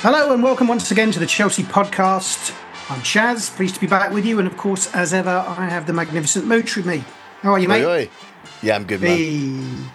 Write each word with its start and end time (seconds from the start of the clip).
Hello 0.00 0.32
and 0.32 0.42
welcome 0.42 0.68
once 0.68 0.90
again 0.90 1.10
to 1.12 1.18
the 1.18 1.26
Chelsea 1.26 1.62
podcast. 1.62 2.54
I'm 2.90 3.02
Chas, 3.02 3.50
pleased 3.50 3.74
to 3.74 3.80
be 3.80 3.86
back 3.86 4.12
with 4.12 4.24
you, 4.24 4.38
and 4.38 4.46
of 4.46 4.56
course, 4.56 4.92
as 4.94 5.12
ever, 5.12 5.44
I 5.46 5.68
have 5.68 5.86
the 5.86 5.92
magnificent 5.92 6.46
Mouch 6.46 6.76
with 6.76 6.86
me. 6.86 7.04
How 7.42 7.52
are 7.52 7.58
you, 7.58 7.68
mate? 7.68 7.84
Oi, 7.84 7.90
oi. 8.02 8.10
Yeah, 8.62 8.76
I'm 8.76 8.84
good, 8.84 9.00
man. 9.02 9.90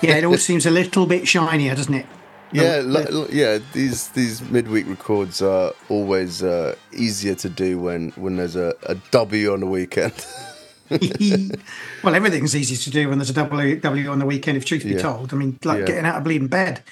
Yeah, 0.00 0.16
it 0.16 0.24
all 0.26 0.36
seems 0.38 0.64
a 0.66 0.70
little 0.70 1.06
bit 1.06 1.26
shinier, 1.26 1.74
doesn't 1.74 1.92
it? 1.94 2.06
Yeah, 2.52 2.78
li- 2.84 3.04
li- 3.10 3.28
yeah. 3.32 3.58
These 3.72 4.08
these 4.08 4.40
midweek 4.48 4.86
records 4.88 5.42
are 5.42 5.72
always 5.88 6.42
uh, 6.42 6.74
easier 6.92 7.34
to 7.36 7.48
do 7.48 7.78
when 7.78 8.10
when 8.10 8.36
there's 8.36 8.56
a, 8.56 8.74
a 8.84 8.94
W 9.10 9.52
on 9.52 9.60
the 9.60 9.66
weekend. 9.66 10.14
well, 10.90 12.14
everything's 12.14 12.56
easy 12.56 12.74
to 12.76 12.90
do 12.90 13.10
when 13.10 13.18
there's 13.18 13.28
a 13.28 13.34
W, 13.34 13.76
w 13.78 14.08
on 14.08 14.18
the 14.20 14.24
weekend, 14.24 14.56
if 14.56 14.64
truth 14.64 14.84
be 14.84 14.90
Yeah. 14.92 15.02
told. 15.02 15.34
I 15.34 15.36
mean, 15.36 15.58
like 15.64 15.80
Yeah. 15.80 15.86
getting 15.86 16.06
out 16.06 16.16
of 16.16 16.24
bleeding 16.24 16.48
bed. 16.48 16.82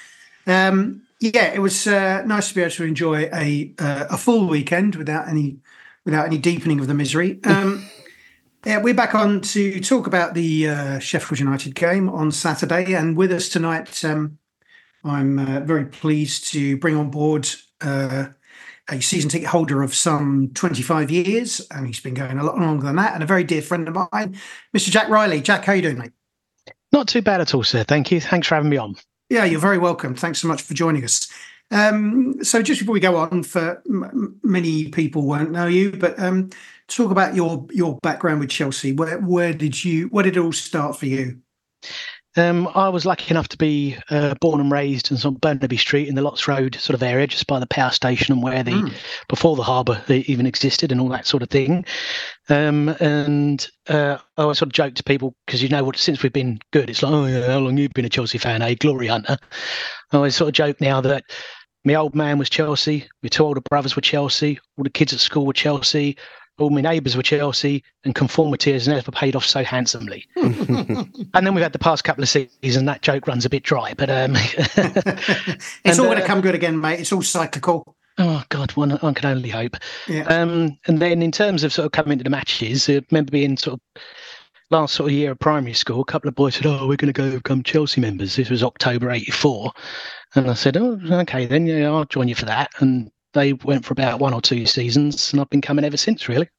Um, 0.45 1.01
yeah, 1.19 1.53
it 1.53 1.59
was 1.59 1.87
uh, 1.87 2.23
nice 2.25 2.49
to 2.49 2.55
be 2.55 2.61
able 2.61 2.71
to 2.71 2.83
enjoy 2.83 3.29
a 3.33 3.73
uh, 3.79 4.05
a 4.11 4.17
full 4.17 4.47
weekend 4.47 4.95
without 4.95 5.27
any 5.27 5.57
without 6.05 6.27
any 6.27 6.37
deepening 6.37 6.79
of 6.79 6.87
the 6.87 6.93
misery. 6.93 7.39
Um, 7.47 7.85
yeah, 8.65 8.81
we're 8.81 8.93
back 8.93 9.15
on 9.15 9.39
to 9.41 9.79
talk 9.79 10.07
about 10.07 10.33
the 10.33 10.67
uh, 10.67 10.99
Sheffield 10.99 11.39
United 11.39 11.73
game 11.73 12.09
on 12.09 12.31
Saturday, 12.31 12.93
and 12.95 13.15
with 13.15 13.31
us 13.31 13.47
tonight, 13.47 14.03
um, 14.03 14.39
I'm 15.05 15.39
uh, 15.39 15.61
very 15.61 15.85
pleased 15.85 16.51
to 16.51 16.75
bring 16.75 16.97
on 16.97 17.09
board 17.09 17.47
uh, 17.79 18.27
a 18.89 19.01
season 19.01 19.29
ticket 19.29 19.47
holder 19.47 19.83
of 19.83 19.95
some 19.95 20.51
25 20.53 21.11
years, 21.11 21.65
and 21.71 21.87
he's 21.87 22.01
been 22.01 22.13
going 22.13 22.39
a 22.39 22.43
lot 22.43 22.57
longer 22.57 22.87
than 22.87 22.97
that, 22.97 23.13
and 23.13 23.23
a 23.23 23.27
very 23.27 23.43
dear 23.45 23.61
friend 23.61 23.87
of 23.87 23.95
mine, 24.11 24.37
Mr. 24.75 24.89
Jak 24.89 25.07
Riley. 25.07 25.39
Jak, 25.39 25.63
how 25.63 25.71
are 25.71 25.75
you 25.75 25.81
doing, 25.83 25.99
mate? 25.99 26.11
Not 26.91 27.07
too 27.07 27.21
bad 27.21 27.39
at 27.39 27.53
all, 27.53 27.63
sir. 27.63 27.83
Thank 27.83 28.11
you. 28.11 28.19
Thanks 28.19 28.47
for 28.47 28.55
having 28.55 28.69
me 28.69 28.77
on. 28.77 28.95
Yeah, 29.29 29.45
you're 29.45 29.59
very 29.59 29.77
welcome. 29.77 30.15
Thanks 30.15 30.39
so 30.39 30.47
much 30.47 30.61
for 30.61 30.73
joining 30.73 31.03
us. 31.03 31.27
Um, 31.69 32.41
so, 32.43 32.61
just 32.61 32.79
before 32.79 32.93
we 32.93 33.01
go 33.01 33.17
on, 33.17 33.43
for 33.43 33.81
m- 33.89 34.39
many 34.41 34.87
people 34.89 35.23
won't 35.23 35.51
know 35.51 35.67
you, 35.67 35.91
but 35.91 36.17
um, 36.17 36.49
talk 36.87 37.11
about 37.11 37.35
your 37.35 37.65
your 37.71 37.97
background 38.01 38.39
with 38.39 38.49
Chelsea. 38.49 38.93
Where 38.93 39.19
where 39.19 39.53
did 39.53 39.83
you 39.83 40.07
where 40.07 40.23
did 40.23 40.37
it 40.37 40.39
all 40.39 40.53
start 40.53 40.97
for 40.97 41.07
you? 41.07 41.39
Um, 42.37 42.69
I 42.75 42.87
was 42.89 43.03
lucky 43.05 43.31
enough 43.31 43.47
to 43.49 43.57
be 43.57 43.97
uh, 44.11 44.35
born 44.39 44.61
and 44.61 44.71
raised 44.71 45.09
in 45.11 45.17
sort 45.17 45.35
of 45.35 45.41
Burnaby 45.41 45.75
Street 45.77 46.07
in 46.07 46.13
the 46.13 46.21
Lots 46.21 46.47
Road 46.47 46.75
sort 46.75 46.93
of 46.93 47.01
area, 47.01 47.25
just 47.25 47.47
by 47.47 47.59
the 47.59 47.65
power 47.65 47.89
station 47.89 48.31
and 48.31 48.43
where 48.43 48.63
the 48.63 48.71
Mm. 48.71 48.93
before 49.27 49.55
the 49.55 49.63
harbour 49.63 50.01
even 50.07 50.45
existed 50.45 50.91
and 50.91 51.01
all 51.01 51.09
that 51.09 51.25
sort 51.25 51.41
of 51.43 51.49
thing. 51.49 51.83
Um, 52.49 52.89
and 52.99 53.67
uh, 53.87 54.17
I 54.37 54.43
sort 54.43 54.63
of 54.63 54.71
joke 54.73 54.95
to 54.95 55.03
people 55.03 55.35
because 55.45 55.61
you 55.61 55.69
know 55.69 55.83
what, 55.83 55.97
since 55.97 56.23
we've 56.23 56.31
been 56.33 56.59
good, 56.71 56.89
it's 56.89 57.03
like, 57.03 57.11
oh 57.11 57.25
yeah, 57.25 57.47
how 57.47 57.59
long 57.59 57.77
you've 57.77 57.93
been 57.93 58.05
a 58.05 58.09
Chelsea 58.09 58.37
fan? 58.37 58.61
A 58.61 58.75
glory 58.75 59.07
hunter. 59.07 59.37
I 60.11 60.15
always 60.15 60.35
sort 60.35 60.49
of 60.49 60.53
joke 60.53 60.79
now 60.79 61.01
that 61.01 61.25
my 61.83 61.95
old 61.95 62.15
man 62.15 62.37
was 62.37 62.49
Chelsea, 62.49 63.07
my 63.23 63.29
two 63.29 63.43
older 63.43 63.61
brothers 63.61 63.95
were 63.95 64.01
Chelsea, 64.01 64.59
all 64.77 64.83
the 64.83 64.89
kids 64.89 65.13
at 65.13 65.19
school 65.19 65.45
were 65.45 65.53
Chelsea, 65.53 66.17
all 66.59 66.69
my 66.69 66.81
neighbours 66.81 67.15
were 67.15 67.23
Chelsea, 67.23 67.83
and 68.03 68.15
conformity 68.15 68.73
has 68.73 68.87
never 68.87 69.11
paid 69.11 69.35
off 69.35 69.45
so 69.45 69.63
handsomely. 69.63 70.25
and 70.35 71.31
then 71.33 71.53
we've 71.53 71.63
had 71.63 71.73
the 71.73 71.79
past 71.79 72.03
couple 72.03 72.23
of 72.23 72.29
seasons, 72.29 72.75
and 72.75 72.87
that 72.87 73.01
joke 73.01 73.27
runs 73.27 73.45
a 73.45 73.49
bit 73.49 73.63
dry. 73.63 73.93
But 73.95 74.09
um, 74.09 74.33
it's 74.35 74.77
And, 75.85 75.99
all 75.99 76.05
going 76.05 76.17
to 76.17 76.23
uh, 76.23 76.27
come 76.27 76.41
good 76.41 76.55
again, 76.55 76.79
mate. 76.79 76.99
It's 76.99 77.11
all 77.11 77.21
cyclical. 77.21 77.96
Oh 78.17 78.43
God, 78.49 78.71
one, 78.71 78.91
one 78.91 79.13
can 79.13 79.29
only 79.29 79.49
hope. 79.49 79.75
Yeah. 80.07 80.23
Um, 80.23 80.77
and 80.87 80.99
then 80.99 81.21
in 81.21 81.31
terms 81.31 81.63
of 81.63 81.73
sort 81.73 81.85
of 81.85 81.91
coming 81.91 82.17
to 82.17 82.23
the 82.23 82.29
matches, 82.29 82.89
I 82.89 83.01
remember 83.11 83.31
being 83.31 83.57
sort 83.57 83.75
of 83.75 84.01
last 84.69 84.95
sort 84.95 85.09
of 85.09 85.15
year 85.15 85.31
of 85.31 85.39
primary 85.39 85.73
school, 85.73 86.01
a 86.01 86.05
couple 86.05 86.27
of 86.27 86.35
boys 86.35 86.55
said, 86.55 86.65
"Oh, 86.65 86.87
we're 86.87 86.97
going 86.97 87.13
to 87.13 87.13
go 87.13 87.31
become 87.31 87.63
Chelsea 87.63 88.01
members." 88.01 88.35
This 88.35 88.49
was 88.49 88.63
October 88.63 89.11
'84, 89.11 89.71
and 90.35 90.49
I 90.49 90.53
said, 90.53 90.77
"Oh, 90.77 90.99
okay, 91.11 91.45
then 91.45 91.65
yeah, 91.67 91.89
I'll 91.89 92.05
join 92.05 92.27
you 92.27 92.35
for 92.35 92.45
that." 92.45 92.71
And 92.79 93.11
they 93.33 93.53
went 93.53 93.85
for 93.85 93.93
about 93.93 94.19
one 94.19 94.33
or 94.33 94.41
two 94.41 94.65
seasons, 94.65 95.31
and 95.31 95.41
I've 95.41 95.49
been 95.49 95.61
coming 95.61 95.85
ever 95.85 95.97
since, 95.97 96.27
really. 96.27 96.49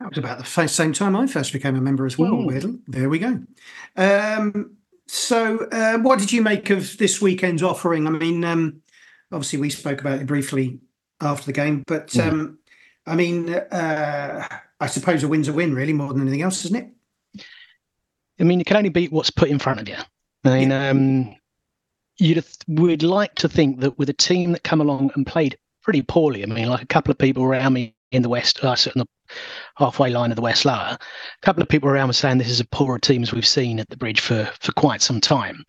That 0.00 0.10
was 0.10 0.18
about 0.18 0.38
the 0.44 0.68
same 0.68 0.92
time 0.92 1.14
I 1.14 1.26
first 1.26 1.52
became 1.52 1.76
a 1.76 1.80
member 1.80 2.06
as 2.06 2.18
well. 2.18 2.32
Mm. 2.32 2.80
There 2.88 3.08
we 3.08 3.20
go. 3.20 3.40
Um, 3.96 4.76
so, 5.06 5.58
uh, 5.70 5.98
what 5.98 6.18
did 6.18 6.32
you 6.32 6.42
make 6.42 6.70
of 6.70 6.96
this 6.98 7.20
weekend's 7.20 7.62
offering? 7.62 8.08
I 8.08 8.10
mean, 8.10 8.42
um, 8.44 8.81
obviously 9.32 9.58
we 9.58 9.70
spoke 9.70 10.00
about 10.00 10.20
it 10.20 10.26
briefly 10.26 10.80
after 11.20 11.46
the 11.46 11.52
game, 11.52 11.82
but 11.86 12.08
Mm. 12.08 12.28
um, 12.28 12.58
I 13.06 13.16
mean, 13.16 13.52
uh, 13.54 14.46
I 14.80 14.86
suppose 14.86 15.22
a 15.22 15.28
win's 15.28 15.48
a 15.48 15.52
win, 15.52 15.74
really, 15.74 15.92
more 15.92 16.12
than 16.12 16.22
anything 16.22 16.42
else, 16.42 16.64
isn't 16.64 16.76
it? 16.76 17.44
I 18.40 18.44
mean, 18.44 18.58
you 18.58 18.64
can 18.64 18.76
only 18.76 18.88
beat 18.90 19.12
what's 19.12 19.30
put 19.30 19.48
in 19.48 19.58
front 19.58 19.80
of 19.80 19.88
you. 19.88 19.96
I 20.44 20.58
mean, 20.58 20.72
um, 20.72 21.34
you'd 22.18 22.44
would 22.68 23.02
like 23.02 23.34
to 23.36 23.48
think 23.48 23.80
that 23.80 23.98
with 23.98 24.08
a 24.08 24.14
team 24.14 24.52
that 24.52 24.64
come 24.64 24.80
along 24.80 25.10
and 25.14 25.26
played 25.26 25.56
pretty 25.82 26.02
poorly. 26.02 26.42
I 26.42 26.46
mean, 26.46 26.68
like 26.68 26.82
a 26.82 26.86
couple 26.86 27.10
of 27.10 27.18
people 27.18 27.44
around 27.44 27.72
me 27.72 27.94
in 28.10 28.22
the 28.22 28.28
west, 28.28 28.62
uh, 28.64 28.76
sitting 28.76 29.00
on 29.00 29.06
the 29.28 29.34
halfway 29.76 30.10
line 30.10 30.30
of 30.30 30.36
the 30.36 30.42
west 30.42 30.64
lower, 30.64 30.96
a 30.96 30.98
couple 31.42 31.62
of 31.62 31.68
people 31.68 31.88
around 31.88 32.08
were 32.08 32.12
saying 32.12 32.38
this 32.38 32.48
is 32.48 32.60
a 32.60 32.66
poorer 32.66 32.98
team 32.98 33.22
as 33.22 33.32
we've 33.32 33.46
seen 33.46 33.80
at 33.80 33.88
the 33.88 33.96
bridge 33.96 34.20
for 34.20 34.50
for 34.60 34.72
quite 34.72 35.02
some 35.02 35.20
time. 35.20 35.64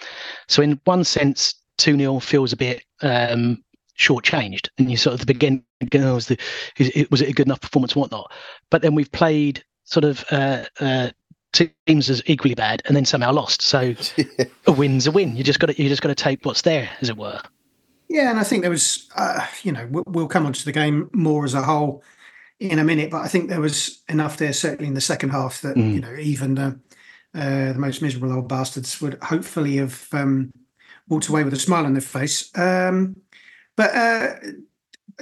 So 0.47 0.61
in 0.61 0.79
one 0.85 1.03
sense, 1.03 1.55
two 1.77 1.97
0 1.97 2.19
feels 2.19 2.53
a 2.53 2.57
bit 2.57 2.83
um, 3.01 3.63
shortchanged, 3.97 4.69
and 4.77 4.89
you 4.89 4.97
sort 4.97 5.13
of 5.13 5.19
the 5.19 5.25
beginning 5.25 5.63
oh, 5.95 6.15
was 6.15 6.27
the 6.27 6.37
is 6.77 6.91
it 6.95 7.11
was 7.11 7.21
it 7.21 7.29
a 7.29 7.33
good 7.33 7.47
enough 7.47 7.61
performance, 7.61 7.95
whatnot. 7.95 8.31
But 8.69 8.81
then 8.81 8.95
we've 8.95 9.11
played 9.11 9.63
sort 9.83 10.05
of 10.05 10.23
uh, 10.31 10.63
uh, 10.79 11.09
teams 11.51 12.09
as 12.09 12.21
equally 12.25 12.55
bad, 12.55 12.81
and 12.85 12.95
then 12.95 13.05
somehow 13.05 13.31
lost. 13.31 13.61
So 13.61 13.93
a 14.67 14.71
win's 14.71 15.07
a 15.07 15.11
win. 15.11 15.35
You 15.35 15.43
just 15.43 15.59
got 15.59 15.67
to 15.67 15.81
you 15.81 15.89
just 15.89 16.01
got 16.01 16.09
to 16.09 16.15
take 16.15 16.45
what's 16.45 16.61
there, 16.63 16.89
as 17.01 17.09
it 17.09 17.17
were. 17.17 17.41
Yeah, 18.09 18.29
and 18.29 18.39
I 18.39 18.43
think 18.43 18.61
there 18.61 18.69
was, 18.69 19.09
uh, 19.15 19.47
you 19.63 19.71
know, 19.71 19.87
we'll, 19.89 20.03
we'll 20.05 20.27
come 20.27 20.45
onto 20.45 20.65
the 20.65 20.71
game 20.71 21.09
more 21.13 21.45
as 21.45 21.55
a 21.55 21.63
whole 21.63 22.03
in 22.59 22.77
a 22.77 22.83
minute, 22.83 23.09
but 23.09 23.21
I 23.21 23.27
think 23.27 23.49
there 23.49 23.61
was 23.61 24.03
enough 24.07 24.37
there, 24.37 24.53
certainly 24.53 24.87
in 24.87 24.93
the 24.93 25.01
second 25.01 25.29
half, 25.31 25.61
that 25.61 25.75
Mm. 25.75 25.93
you 25.93 25.99
know 25.99 26.15
even 26.19 26.55
the 26.55 26.79
uh, 27.35 27.73
the 27.73 27.79
most 27.79 28.01
miserable 28.01 28.31
old 28.31 28.47
bastards 28.47 29.01
would 29.01 29.17
hopefully 29.23 29.77
have 29.77 30.07
um, 30.11 30.51
walked 31.07 31.27
away 31.27 31.44
with 31.44 31.53
a 31.53 31.59
smile 31.59 31.85
on 31.85 31.94
their 31.94 32.01
face. 32.01 32.50
Um, 32.57 33.17
but 33.75 33.94
uh, 33.95 34.35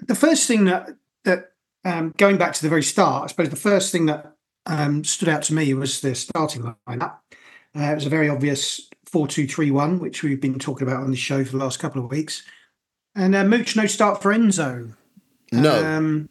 the 0.08 0.16
first 0.16 0.48
thing 0.48 0.66
that 0.66 0.90
that 1.24 1.52
um, 1.86 2.14
going 2.18 2.38
back 2.38 2.54
to 2.54 2.62
the 2.62 2.70
very 2.70 2.84
start, 2.84 3.24
I 3.24 3.28
suppose 3.28 3.50
the 3.50 3.56
first 3.56 3.92
thing 3.92 4.06
that 4.08 4.36
um, 4.66 5.04
stood 5.04 5.30
out 5.30 5.44
to 5.44 5.54
me 5.54 5.74
was 5.74 6.02
the 6.02 6.16
starting 6.16 6.76
lineup. 6.88 7.18
Uh, 7.76 7.92
it 7.92 7.96
was 7.96 8.06
a 8.06 8.10
very 8.10 8.30
obvious 8.30 8.90
four-two-three-one, 9.06 10.00
which 10.00 10.24
we've 10.24 10.42
been 10.42 10.60
talking 10.60 10.88
about 10.88 11.04
on 11.04 11.12
the 11.12 11.18
show 11.18 11.44
for 11.44 11.52
the 11.52 11.58
last 11.58 11.80
couple 11.80 12.04
of 12.04 12.12
weeks. 12.12 12.44
And 13.16 13.36
uh, 13.36 13.44
Mouch, 13.44 13.76
no 13.76 13.86
start 13.88 14.22
for 14.22 14.34
Enzo. 14.34 14.94
No. 15.52 15.84
Um, 15.84 16.30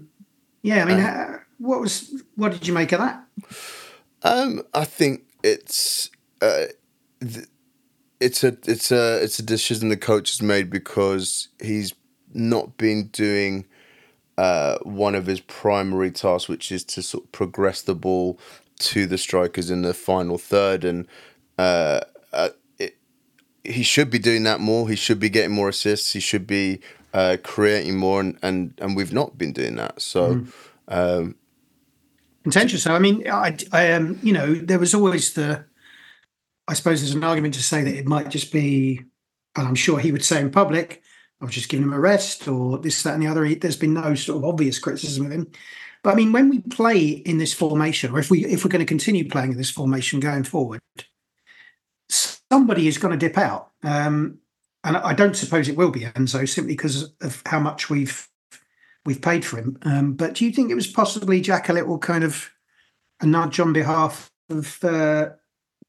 yeah, 0.63 0.83
I 0.83 0.85
mean, 0.85 1.01
uh, 1.01 1.39
what 1.59 1.81
was 1.81 2.23
what 2.37 2.53
did 2.53 2.67
you 2.67 2.73
make 2.73 2.93
of 2.93 3.01
that? 3.01 3.25
Um, 4.23 4.63
I 4.73 4.85
think 4.85 5.23
it's 5.43 6.11
uh, 6.41 6.67
th- 7.21 7.49
it's 8.21 8.45
a 8.45 8.57
it's 8.67 8.93
a 8.93 9.23
it's 9.23 9.39
a 9.39 9.43
decision 9.43 9.89
the 9.89 9.97
coach 9.97 10.31
has 10.31 10.43
made 10.43 10.71
because 10.71 11.49
he's 11.61 11.95
not 12.33 12.77
been 12.77 13.09
doing 13.09 13.67
uh, 14.39 14.79
one 14.83 15.15
of 15.15 15.27
his 15.27 15.41
primary 15.41 16.11
tasks, 16.11 16.49
which 16.49 16.71
is 16.71 16.85
to 16.85 17.03
sort 17.03 17.25
of 17.25 17.33
progress 17.33 17.83
the 17.83 17.95
ball 17.95 18.39
to 18.79 19.07
the 19.07 19.19
strikers 19.19 19.71
in 19.71 19.83
the 19.83 19.95
final 19.95 20.39
third, 20.39 20.85
and 20.85 21.07
uh, 21.59 22.01
uh, 22.33 22.51
it, 22.79 22.97
he 23.65 23.83
should 23.83 24.11
be 24.11 24.19
doing 24.19 24.45
that 24.45 24.61
more. 24.61 24.89
He 24.89 24.97
should 24.97 25.19
be 25.19 25.31
getting 25.31 25.55
more 25.55 25.71
assists. 25.71 26.13
He 26.13 26.21
should 26.21 26.47
be 26.47 26.81
uh, 27.15 27.39
creating 27.43 27.97
more, 27.97 28.21
and, 28.21 28.39
and 28.43 28.75
and 28.79 28.95
we've 28.95 29.13
not 29.13 29.39
been 29.39 29.53
doing 29.53 29.77
that. 29.77 30.01
So. 30.01 30.35
Mm. 30.37 30.53
Um, 30.89 31.37
contentious. 32.43 32.83
So, 32.83 32.95
I 32.95 32.99
mean, 32.99 33.29
I, 33.31 33.57
I 33.71 33.93
um, 33.93 34.19
you 34.23 34.33
know, 34.33 34.55
there 34.55 34.79
was 34.79 34.93
always 34.93 35.35
the, 35.35 35.65
I 36.71 36.75
suppose 36.75 37.01
there's 37.01 37.17
an 37.17 37.25
argument 37.25 37.55
to 37.55 37.63
say 37.65 37.83
that 37.83 37.97
it 37.97 38.07
might 38.07 38.29
just 38.29 38.53
be, 38.53 39.03
and 39.57 39.67
I'm 39.67 39.75
sure 39.75 39.99
he 39.99 40.13
would 40.13 40.25
say 40.25 40.41
in 40.41 40.53
public, 40.53 41.03
I 41.41 41.45
was 41.45 41.55
just 41.55 41.69
giving 41.69 41.83
him 41.83 41.93
a 41.93 41.99
rest 41.99 42.47
or 42.47 42.79
this, 42.79 43.03
that, 43.03 43.15
and 43.15 43.23
the 43.25 43.27
other. 43.27 43.53
There's 43.57 43.75
been 43.77 43.95
no 43.95 44.15
sort 44.15 44.39
of 44.39 44.45
obvious 44.45 44.79
criticism 44.79 45.27
of 45.27 45.33
him. 45.33 45.51
But 46.05 46.13
I 46.13 46.15
mean, 46.15 46.31
when 46.31 46.49
we 46.49 46.61
play 46.61 47.01
in 47.01 47.39
this 47.39 47.53
formation, 47.53 48.13
or 48.13 48.21
if 48.21 48.31
we 48.31 48.45
if 48.45 48.65
we're 48.65 48.71
going 48.71 48.87
to 48.87 48.87
continue 48.87 49.29
playing 49.29 49.51
in 49.51 49.59
this 49.59 49.71
formation 49.71 50.21
going 50.21 50.45
forward, 50.45 50.81
somebody 52.09 52.87
is 52.87 52.99
going 52.99 53.19
to 53.19 53.27
dip 53.27 53.37
out. 53.37 53.73
Um, 53.83 54.39
and 54.85 54.97
I 54.97 55.13
don't 55.13 55.37
suppose 55.37 55.69
it 55.69 55.77
will 55.77 55.91
be 55.91 56.03
Enzo 56.03 56.49
simply 56.49 56.75
because 56.75 57.13
of 57.21 57.43
how 57.47 57.59
much 57.59 57.91
we've 57.91 58.29
we've 59.05 59.21
paid 59.21 59.45
for 59.45 59.57
him. 59.57 59.77
Um, 59.83 60.13
but 60.13 60.35
do 60.35 60.45
you 60.45 60.53
think 60.53 60.71
it 60.71 60.77
was 60.77 60.87
possibly 60.87 61.41
Jak 61.41 61.69
a 61.69 61.73
little 61.73 61.99
kind 61.99 62.23
of 62.23 62.49
a 63.21 63.27
nudge 63.27 63.59
on 63.59 63.73
behalf 63.73 64.31
of 64.49 64.85
uh, 64.85 65.31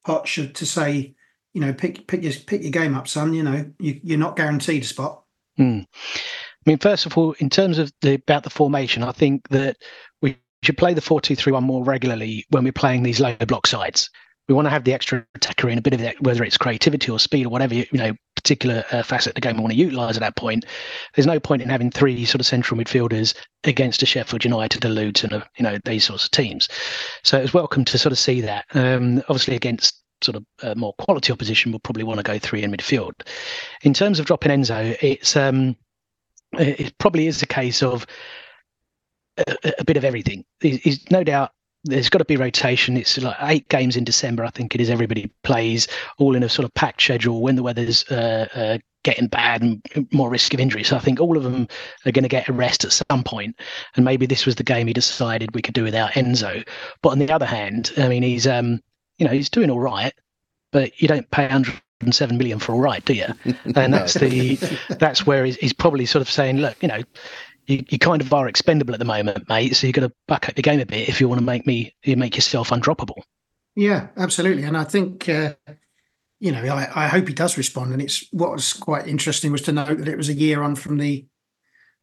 Poch 0.06 0.54
to 0.54 0.66
say, 0.66 1.16
you 1.54 1.62
know, 1.62 1.74
pick 1.74 2.08
pick 2.08 2.24
your 2.24 2.34
pick 2.34 2.62
your 2.62 2.72
game 2.72 2.96
up, 2.96 3.08
son. 3.08 3.34
You 3.34 3.44
know, 3.44 3.72
you, 3.80 4.16
are 4.16 4.20
not 4.20 4.36
guaranteed 4.36 4.84
a 4.84 4.86
spot. 4.86 5.24
Mm. 5.60 5.86
I 5.86 6.70
mean, 6.70 6.78
first 6.78 7.06
of 7.06 7.18
all, 7.18 7.34
in 7.40 7.50
terms 7.50 7.78
of 7.78 7.92
the 8.02 8.16
about 8.16 8.44
the 8.44 8.50
formation, 8.50 9.04
I 9.04 9.12
think 9.12 9.48
that 9.50 9.78
we 10.22 10.38
should 10.64 10.78
play 10.78 10.94
the 10.94 11.02
four-two-three-one 11.02 11.64
more 11.64 11.84
regularly 11.84 12.46
when 12.50 12.64
we're 12.64 12.72
playing 12.72 13.04
these 13.04 13.20
low 13.20 13.36
block 13.48 13.68
sides 13.68 14.10
we 14.52 14.56
want 14.56 14.66
to 14.66 14.70
have 14.70 14.84
the 14.84 14.94
extra 14.94 15.26
attacker 15.36 15.70
in 15.70 15.78
a 15.78 15.82
bit 15.82 15.94
of 15.94 16.02
it, 16.02 16.22
whether 16.22 16.44
it's 16.44 16.58
creativity 16.58 17.10
or 17.10 17.20
speed 17.20 17.46
or 17.46 17.50
whatever 17.50 17.74
you 17.74 17.86
know 17.94 18.12
particular 18.42 18.84
uh, 18.92 19.04
facet 19.04 19.32
of 19.32 19.36
the 19.36 19.42
game 19.42 19.58
we 19.58 19.62
want 19.62 19.74
to 19.74 19.80
utilise 19.80 20.18
at 20.18 20.22
that 20.22 20.36
point. 20.36 20.66
There's 21.16 21.28
no 21.28 21.40
point 21.40 21.62
in 21.62 21.70
having 21.70 21.92
three 21.92 22.26
sort 22.26 22.40
of 22.40 22.46
central 22.46 22.80
midfielders 22.80 23.36
against 23.64 24.02
a 24.02 24.06
Sheffield 24.06 24.44
United, 24.44 24.84
a 24.86 24.90
Luton, 24.90 25.34
a, 25.34 25.48
you 25.58 25.64
know 25.64 25.78
these 25.86 26.06
sorts 26.06 26.26
of 26.26 26.32
teams. 26.32 26.68
So 27.24 27.38
it 27.38 27.44
was 27.44 27.54
welcome 27.54 27.86
to 27.86 27.98
sort 27.98 28.12
of 28.12 28.20
see 28.20 28.42
that. 28.42 28.66
Um, 28.74 29.20
obviously 29.30 29.56
against 29.56 30.02
sort 30.22 30.36
of 30.36 30.46
uh, 30.62 30.76
more 30.76 30.94
quality 30.94 31.32
opposition, 31.32 31.72
we'll 31.72 31.80
probably 31.80 32.04
want 32.04 32.20
to 32.20 32.24
go 32.24 32.40
three 32.40 32.64
in 32.64 32.72
midfield. 32.72 33.14
In 33.82 33.94
terms 33.94 34.20
of 34.20 34.26
dropping 34.26 34.52
Enzo, 34.52 34.98
it's 35.02 35.36
um, 35.36 35.76
it 36.54 36.98
probably 36.98 37.28
is 37.28 37.42
a 37.42 37.48
case 37.48 37.82
of 37.82 38.06
a, 39.38 39.74
a 39.80 39.84
bit 39.84 39.98
of 39.98 40.06
everything. 40.06 40.44
He's 40.60 41.10
no 41.12 41.24
doubt 41.24 41.52
there's 41.84 42.10
got 42.10 42.20
to 42.20 42.26
be 42.26 42.38
rotation. 42.38 42.98
It's 42.98 43.18
like 43.18 43.38
eight 43.42 43.70
games 43.70 43.96
in 43.96 44.04
December, 44.04 44.46
I 44.46 44.50
think 44.50 44.76
it 44.76 44.82
is. 44.82 44.90
Everybody 44.90 45.32
plays 45.44 45.88
all 46.18 46.36
in 46.36 46.44
a 46.44 46.50
sort 46.50 46.66
of 46.66 46.74
packed 46.74 47.02
schedule 47.02 47.42
when 47.42 47.56
the 47.56 47.64
weather's 47.64 48.04
uh, 48.12 48.48
uh, 48.54 48.78
getting 49.04 49.28
bad 49.28 49.62
and 49.62 49.82
more 50.12 50.30
risk 50.30 50.54
of 50.54 50.60
injury. 50.60 50.84
So 50.84 50.96
I 50.96 51.00
think 51.00 51.20
all 51.20 51.38
of 51.38 51.44
them 51.44 51.68
are 52.06 52.12
going 52.12 52.24
to 52.24 52.30
get 52.30 52.48
a 52.48 52.54
rest 52.54 52.86
at 52.86 53.02
some 53.10 53.24
point. 53.24 53.56
And 53.96 54.06
maybe 54.06 54.26
this 54.26 54.46
was 54.46 54.56
the 54.56 54.64
game 54.64 54.88
he 54.88 54.94
decided 54.94 55.56
we 55.56 55.62
could 55.62 55.74
do 55.74 55.84
without 55.84 56.12
Enzo. 56.12 56.68
But 57.02 57.10
on 57.10 57.20
the 57.20 57.32
other 57.32 57.48
hand, 57.48 57.92
I 57.98 58.08
mean, 58.08 58.24
he's 58.24 58.46
um, 58.46 58.82
you 59.18 59.26
know, 59.26 59.34
he's 59.34 59.50
doing 59.50 59.70
all 59.70 59.80
right, 59.80 60.14
but 60.72 61.00
you 61.02 61.08
don't 61.08 61.30
pay 61.32 61.44
107 61.44 62.38
million 62.38 62.60
for 62.60 62.74
all 62.74 62.80
right, 62.80 63.04
do 63.06 63.14
you? 63.14 63.28
And 63.76 63.94
that's 63.94 64.14
the 64.16 64.56
that's 65.00 65.26
where 65.26 65.46
he's, 65.46 65.56
he's 65.58 65.74
probably 65.74 66.06
sort 66.06 66.22
of 66.22 66.30
saying, 66.30 66.58
look, 66.58 66.76
you 66.82 66.88
know 66.88 67.02
you, 67.72 67.86
you 67.90 68.00
kind 68.00 68.22
of 68.22 68.34
are 68.34 68.48
expendable 68.48 68.94
at 68.94 69.00
the 69.00 69.06
moment, 69.06 69.48
mate. 69.50 69.76
So 69.76 69.88
you're 69.88 69.94
going 69.94 70.10
to 70.10 70.16
back 70.28 70.50
up 70.50 70.56
the 70.56 70.62
game 70.62 70.80
a 70.80 70.86
bit 70.86 71.10
if 71.10 71.22
you 71.22 71.28
want 71.28 71.40
to 71.40 71.46
make 71.46 71.66
me 71.66 71.96
you 72.04 72.16
make 72.18 72.36
yourself 72.36 72.70
undroppable. 72.70 73.22
Yeah, 73.76 74.08
absolutely. 74.18 74.64
And 74.64 74.78
I 74.78 74.84
think 74.84 75.30
uh, 75.30 75.54
you 76.40 76.52
know 76.52 76.62
I, 76.64 77.06
I 77.06 77.08
hope 77.08 77.28
he 77.28 77.34
does 77.34 77.58
respond. 77.58 77.94
And 77.94 78.02
it's 78.02 78.26
what 78.32 78.52
was 78.52 78.74
quite 78.74 79.08
interesting 79.08 79.52
was 79.52 79.62
to 79.64 79.72
note 79.72 79.98
that 79.98 80.08
it 80.08 80.18
was 80.18 80.30
a 80.30 80.34
year 80.34 80.62
on 80.62 80.76
from 80.76 80.98
the 80.98 81.26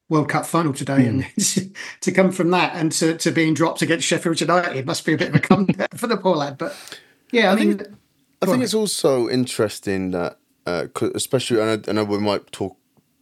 World 0.08 0.30
Cup 0.30 0.46
final 0.46 0.72
today, 0.72 1.04
mm. 1.04 1.08
and 1.08 1.76
to 2.00 2.12
come 2.12 2.32
from 2.32 2.50
that 2.50 2.74
and 2.74 2.90
to, 2.92 3.16
to 3.18 3.30
being 3.30 3.52
dropped 3.52 3.82
against 3.82 4.06
Sheffield 4.06 4.40
United 4.40 4.86
must 4.86 5.04
be 5.04 5.12
a 5.12 5.18
bit 5.18 5.28
of 5.28 5.34
a 5.34 5.40
come 5.40 5.66
for 5.94 6.06
the 6.06 6.16
poor 6.16 6.36
lad. 6.36 6.56
But 6.56 6.74
yeah, 7.30 7.50
I, 7.50 7.52
I 7.52 7.56
mean, 7.56 7.78
think, 7.78 7.90
I 8.40 8.46
think 8.46 8.62
it's 8.62 8.74
also 8.74 9.28
interesting 9.28 10.12
that, 10.12 10.38
uh, 10.66 10.86
especially, 11.14 11.60
and 11.60 11.86
I, 11.86 11.90
I 11.90 11.92
know 11.92 12.04
we 12.04 12.18
might 12.18 12.50
talk 12.52 12.78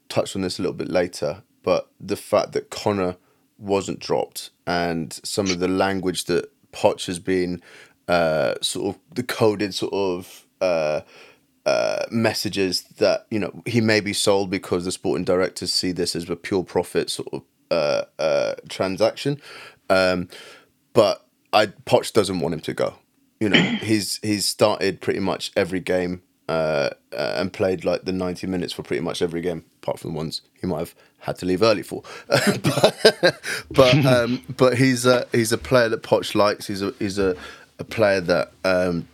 touch 0.09 0.37
on 0.37 0.43
this 0.43 0.59
a 0.61 0.63
little 0.63 0.77
bit 0.77 0.89
later, 0.89 1.43
but 1.67 1.91
the 1.99 2.17
fact 2.17 2.53
that 2.53 2.71
Conor 2.71 3.17
wasn't 3.59 3.99
dropped 3.99 4.51
and 4.69 5.13
some 5.25 5.51
of 5.51 5.59
the 5.59 5.67
language 5.67 6.27
that 6.27 6.49
Poch 6.71 7.07
has 7.07 7.19
been 7.19 7.61
uh, 8.07 8.55
sort 8.63 8.95
of 8.95 9.03
the 9.13 9.25
coded 9.25 9.75
sort 9.75 9.93
of 9.93 10.47
uh, 10.61 11.01
uh, 11.67 12.05
messages 12.09 12.83
that 12.99 13.27
you 13.33 13.41
know 13.41 13.63
he 13.67 13.81
may 13.81 13.99
be 13.99 14.13
sold 14.13 14.49
because 14.49 14.85
the 14.85 14.93
sporting 14.93 15.25
directors 15.25 15.73
see 15.73 15.91
this 15.91 16.15
as 16.15 16.31
a 16.31 16.37
pure 16.37 16.63
profit 16.63 17.11
sort 17.11 17.29
of 17.33 17.43
uh, 17.73 18.03
uh, 18.21 18.55
transaction, 18.69 19.43
um, 19.91 20.29
but 20.93 21.27
I 21.53 21.67
Poch 21.67 22.13
doesn't 22.13 22.39
want 22.39 22.55
him 22.55 22.61
to 22.61 22.75
go. 22.75 22.95
You 23.41 23.49
know 23.49 23.61
he's 23.83 24.21
he's 24.23 24.47
started 24.47 25.01
pretty 25.01 25.21
much 25.21 25.51
every 25.57 25.81
game 25.81 26.23
uh, 26.49 26.91
and 27.13 27.53
played 27.53 27.85
like 27.85 28.05
the 28.05 28.13
90 28.13 28.47
minutes 28.47 28.73
for 28.73 28.83
pretty 28.83 29.03
much 29.03 29.21
every 29.23 29.41
game, 29.41 29.65
apart 29.83 29.99
from 29.99 30.13
the 30.13 30.17
ones 30.17 30.43
he 30.61 30.67
might 30.67 30.79
have 30.79 30.95
had 31.21 31.37
to 31.39 31.47
leave 31.47 31.63
early 31.63 31.83
for. 31.83 32.03
but 32.29 33.41
but, 33.71 34.07
um, 34.07 34.43
but 34.57 34.79
he's 34.79 35.07
a 35.07 35.27
he's 35.33 35.53
a 35.53 35.59
player 35.59 35.89
that 35.89 36.03
Poch 36.03 36.35
likes. 36.35 36.67
He's 36.67 36.83
a 36.83 36.95
he's 36.99 37.19
a, 37.19 37.37
a 37.79 37.85
player 37.85 38.21
that 38.21 38.53
um, 38.65 39.09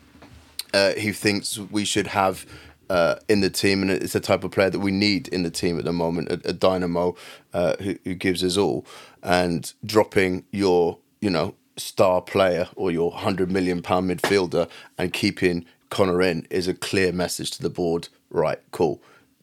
uh, 0.75 0.93
he 0.93 1.13
thinks 1.13 1.59
we 1.59 1.85
should 1.85 2.09
have. 2.09 2.47
Uh, 2.91 3.19
in 3.27 3.41
the 3.41 3.49
team, 3.49 3.81
and 3.81 3.91
it's 3.91 4.13
the 4.13 4.21
type 4.21 4.45
of 4.45 4.51
player 4.51 4.69
that 4.69 4.81
we 4.81 4.91
need 4.91 5.27
in 5.29 5.45
the 5.45 5.51
team 5.51 5.79
at 5.79 5.85
the 5.87 5.93
moment. 5.95 6.29
A, 6.29 6.51
a 6.51 6.53
dynamo 6.53 7.17
uh, 7.55 7.75
who, 7.81 7.97
who 8.05 8.15
gives 8.15 8.45
us 8.45 8.59
all, 8.59 8.85
and 9.23 9.73
dropping 9.83 10.45
your, 10.51 10.99
you 11.23 11.31
know, 11.31 11.55
star 11.79 12.21
player 12.21 12.69
or 12.77 12.91
your 12.91 13.11
hundred 13.11 13.51
million 13.51 13.81
pound 13.81 14.11
midfielder 14.11 14.69
and 14.99 15.11
keeping 15.11 15.65
Conor 15.93 16.23
in 16.23 16.47
is 16.49 16.69
a 16.69 16.75
clear 16.75 17.13
message 17.13 17.51
to 17.51 17.63
the 17.63 17.69
board. 17.69 18.09
Right, 18.31 18.59
cool. 18.71 19.03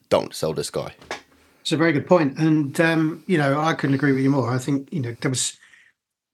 Don't 0.10 0.34
sell 0.34 0.51
this 0.51 0.72
guy. 0.72 0.96
It's 1.62 1.72
a 1.72 1.77
very 1.77 1.94
good 1.94 2.08
point, 2.08 2.39
and 2.39 2.77
um, 2.82 3.24
you 3.27 3.38
know 3.38 3.60
I 3.60 3.74
couldn't 3.74 3.94
agree 3.94 4.13
with 4.13 4.24
you 4.24 4.32
more. 4.32 4.50
I 4.50 4.58
think 4.58 4.91
you 4.91 5.00
know 5.00 5.15
there 5.22 5.29
was 5.29 5.56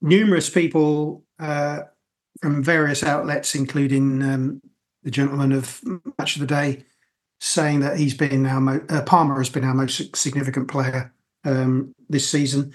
numerous 0.00 0.48
people 0.48 1.22
uh, 1.38 1.80
from 2.40 2.62
various 2.62 3.02
outlets, 3.02 3.54
including 3.54 4.22
um, 4.22 4.62
the 5.02 5.10
gentleman 5.10 5.52
of 5.52 5.82
Match 6.18 6.36
of 6.36 6.40
the 6.40 6.46
Day, 6.46 6.84
saying 7.38 7.80
that 7.80 7.98
he's 7.98 8.14
been 8.14 8.46
our 8.46 8.60
mo- 8.60 8.86
uh, 8.88 9.02
Palmer 9.02 9.36
has 9.36 9.50
been 9.50 9.64
our 9.64 9.74
most 9.74 10.16
significant 10.16 10.68
player 10.68 11.12
um, 11.44 11.94
this 12.08 12.26
season, 12.26 12.72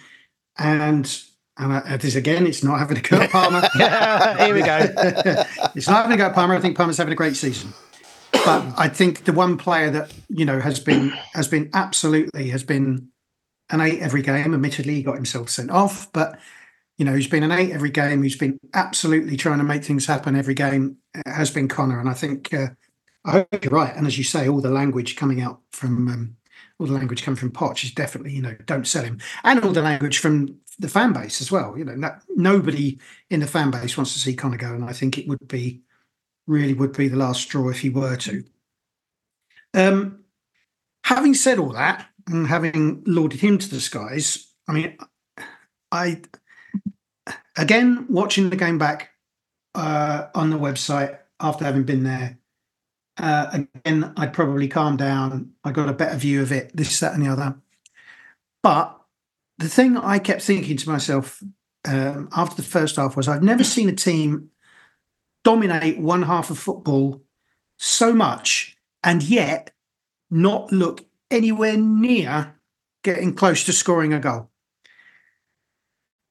and 0.60 1.24
and 1.58 1.74
uh, 1.74 1.98
this 1.98 2.16
again, 2.16 2.48
it's 2.48 2.64
not 2.64 2.80
having 2.80 2.98
a 2.98 3.02
go 3.02 3.18
at 3.18 3.30
Palmer. 3.30 3.62
Here 4.44 4.54
we 4.54 4.62
go. 4.62 4.80
it's 5.76 5.88
not 5.88 6.04
having 6.04 6.14
a 6.14 6.18
go 6.18 6.26
at 6.28 6.34
Palmer. 6.34 6.56
I 6.56 6.60
think 6.60 6.78
Palmer's 6.78 6.98
having 6.98 7.14
a 7.14 7.16
great 7.16 7.36
season. 7.36 7.74
But 8.32 8.74
I 8.78 8.88
think 8.88 9.26
the 9.26 9.34
one 9.34 9.58
player 9.58 9.92
that 9.92 10.14
you 10.30 10.46
know 10.46 10.60
has 10.60 10.80
been 10.80 11.10
has 11.34 11.48
been 11.48 11.70
absolutely 11.74 12.50
has 12.50 12.64
been 12.64 13.10
an 13.70 13.82
eight 13.82 14.02
every 14.02 14.22
game. 14.22 14.54
Admittedly, 14.54 14.96
he 14.96 15.04
got 15.04 15.16
himself 15.16 15.50
sent 15.50 15.70
off, 15.70 16.12
but 16.14 16.40
you 16.98 17.06
know 17.06 17.14
he's 17.14 17.28
been 17.28 17.44
an 17.44 17.52
eight 17.52 17.72
every 17.72 17.90
game. 17.90 18.24
He's 18.24 18.38
been 18.38 18.58
absolutely 18.74 19.38
trying 19.38 19.60
to 19.60 19.64
make 19.64 19.84
things 19.84 20.06
happen 20.06 20.36
every 20.36 20.54
game. 20.54 20.98
Has 21.26 21.52
been 21.52 21.68
Conor, 21.68 22.00
and 22.00 22.10
I 22.10 22.14
think 22.14 22.54
uh, 22.54 22.68
I 23.26 23.32
hope 23.32 23.64
you're 23.64 23.74
right. 23.74 23.96
And 23.96 24.08
as 24.08 24.18
you 24.18 24.24
say, 24.24 24.48
all 24.48 24.62
the 24.62 24.72
language 24.72 25.16
coming 25.16 25.42
out 25.42 25.60
from 25.72 26.08
um, 26.08 26.36
all 26.80 26.88
the 26.88 26.94
language 26.94 27.24
coming 27.24 27.38
from 27.38 27.52
Poch 27.52 27.84
is 27.84 27.92
definitely 27.92 28.32
you 28.32 28.42
know 28.42 28.56
don't 28.66 28.88
sell 28.88 29.04
him, 29.04 29.20
and 29.44 29.64
all 29.64 29.74
the 29.74 29.82
language 29.82 30.20
from 30.20 30.58
the 30.82 30.90
fan 30.90 31.14
base 31.14 31.42
as 31.42 31.52
well. 31.52 31.78
You 31.78 31.86
know, 31.86 31.96
no, 31.96 32.16
nobody 32.36 33.00
in 33.30 33.40
the 33.40 33.48
fan 33.48 33.72
base 33.72 33.98
wants 33.98 34.14
to 34.14 34.20
see 34.20 34.36
Conor 34.36 34.58
go, 34.58 34.74
and 34.74 34.84
I 34.84 34.94
think 34.94 35.18
it 35.18 35.28
would 35.28 35.48
be 35.48 35.82
really 36.48 36.74
would 36.74 36.94
be 36.94 37.08
the 37.08 37.18
last 37.18 37.42
straw 37.42 37.70
if 37.70 37.80
he 37.80 37.90
were 37.90 38.18
to. 38.18 38.44
Um, 39.74 40.24
having 41.06 41.34
said 41.34 41.60
all 41.60 41.74
that, 41.74 42.08
and 42.28 42.48
having 42.48 43.04
lauded 43.06 43.40
him 43.40 43.58
to 43.58 43.70
the 43.70 43.80
skies, 43.80 44.48
I 44.68 44.74
mean, 44.74 44.98
I 45.92 46.22
again 47.58 48.06
watching 48.10 48.50
the 48.50 48.56
game 48.56 48.78
back 48.78 49.12
uh, 49.76 50.28
on 50.36 50.50
the 50.50 50.58
website 50.58 51.18
after 51.40 51.66
having 51.66 51.84
been 51.84 52.04
there 52.04 52.38
uh, 53.18 53.64
again, 53.86 54.14
I'd 54.18 54.34
probably 54.34 54.68
calm 54.68 54.98
down. 54.98 55.52
I 55.64 55.72
got 55.72 55.90
a 55.90 55.94
better 55.94 56.18
view 56.18 56.42
of 56.42 56.52
it, 56.52 56.76
this, 56.76 57.00
that, 57.00 57.14
and 57.14 57.24
the 57.24 57.32
other. 57.32 57.56
But 58.64 59.00
the 59.62 59.70
thing 59.70 59.98
I 59.98 60.20
kept 60.20 60.42
thinking 60.42 60.78
to 60.78 60.90
myself 60.90 61.42
um, 61.86 62.30
after 62.36 62.56
the 62.56 62.68
first 62.68 62.96
half 62.96 63.16
was 63.16 63.28
I've 63.28 63.44
never 63.44 63.64
seen 63.64 63.90
a 63.90 63.96
team 63.96 64.50
dominate 65.44 66.00
one 66.00 66.24
half 66.24 66.50
of 66.50 66.60
football 66.60 67.22
so 67.78 68.14
much 68.14 68.78
and 69.04 69.24
yet 69.24 69.72
not 70.30 70.72
look 70.72 71.06
anywhere 71.30 71.78
near 71.78 72.56
getting 73.04 73.34
close 73.34 73.64
to 73.66 73.74
scoring 73.74 74.14
a 74.14 74.20
goal. 74.20 74.50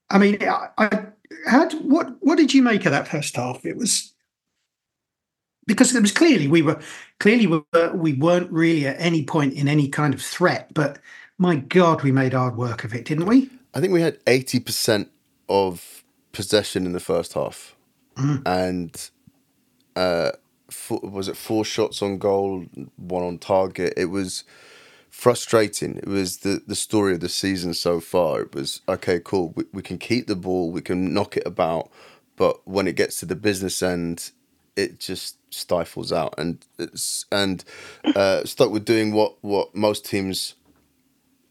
I 0.08 0.18
mean, 0.18 0.38
I, 0.42 0.68
I 0.78 1.06
had 1.46 1.72
what 1.74 2.16
what 2.20 2.36
did 2.36 2.54
you 2.54 2.62
make 2.62 2.84
of 2.86 2.92
that 2.92 3.08
first 3.08 3.36
half? 3.36 3.64
It 3.64 3.76
was 3.76 4.12
because 5.66 5.94
it 5.94 6.00
was 6.00 6.12
clearly 6.12 6.48
we 6.48 6.62
were 6.62 6.80
clearly 7.18 7.46
we, 7.46 7.62
were, 7.72 7.92
we 7.94 8.14
weren't 8.14 8.50
really 8.50 8.86
at 8.86 8.96
any 8.98 9.24
point 9.24 9.54
in 9.54 9.68
any 9.68 9.88
kind 9.88 10.14
of 10.14 10.22
threat, 10.22 10.72
but 10.74 10.98
my 11.40 11.56
God, 11.56 12.02
we 12.02 12.12
made 12.12 12.34
hard 12.34 12.56
work 12.56 12.84
of 12.84 12.94
it, 12.94 13.06
didn't 13.06 13.24
we? 13.24 13.48
I 13.72 13.80
think 13.80 13.94
we 13.94 14.02
had 14.02 14.18
eighty 14.26 14.60
percent 14.60 15.10
of 15.48 16.04
possession 16.32 16.84
in 16.84 16.92
the 16.92 17.00
first 17.00 17.32
half, 17.32 17.74
mm. 18.14 18.42
and 18.44 19.10
uh, 19.96 20.32
four, 20.70 21.00
was 21.00 21.28
it 21.28 21.38
four 21.38 21.64
shots 21.64 22.02
on 22.02 22.18
goal, 22.18 22.66
one 22.96 23.24
on 23.24 23.38
target? 23.38 23.94
It 23.96 24.06
was 24.06 24.44
frustrating. 25.08 25.96
It 25.96 26.06
was 26.06 26.38
the 26.38 26.62
the 26.66 26.76
story 26.76 27.14
of 27.14 27.20
the 27.20 27.28
season 27.30 27.72
so 27.72 28.00
far. 28.00 28.42
It 28.42 28.54
was 28.54 28.82
okay, 28.86 29.18
cool. 29.18 29.54
We, 29.56 29.64
we 29.72 29.82
can 29.82 29.96
keep 29.96 30.26
the 30.26 30.36
ball, 30.36 30.70
we 30.70 30.82
can 30.82 31.14
knock 31.14 31.38
it 31.38 31.46
about, 31.46 31.90
but 32.36 32.68
when 32.68 32.86
it 32.86 32.96
gets 32.96 33.18
to 33.20 33.26
the 33.26 33.34
business 33.34 33.82
end, 33.82 34.30
it 34.76 35.00
just 35.00 35.38
stifles 35.48 36.12
out. 36.12 36.34
And 36.36 36.62
it's 36.78 37.24
and 37.32 37.64
uh, 38.14 38.44
stuck 38.44 38.70
with 38.70 38.84
doing 38.84 39.14
what 39.14 39.42
what 39.42 39.74
most 39.74 40.04
teams 40.04 40.54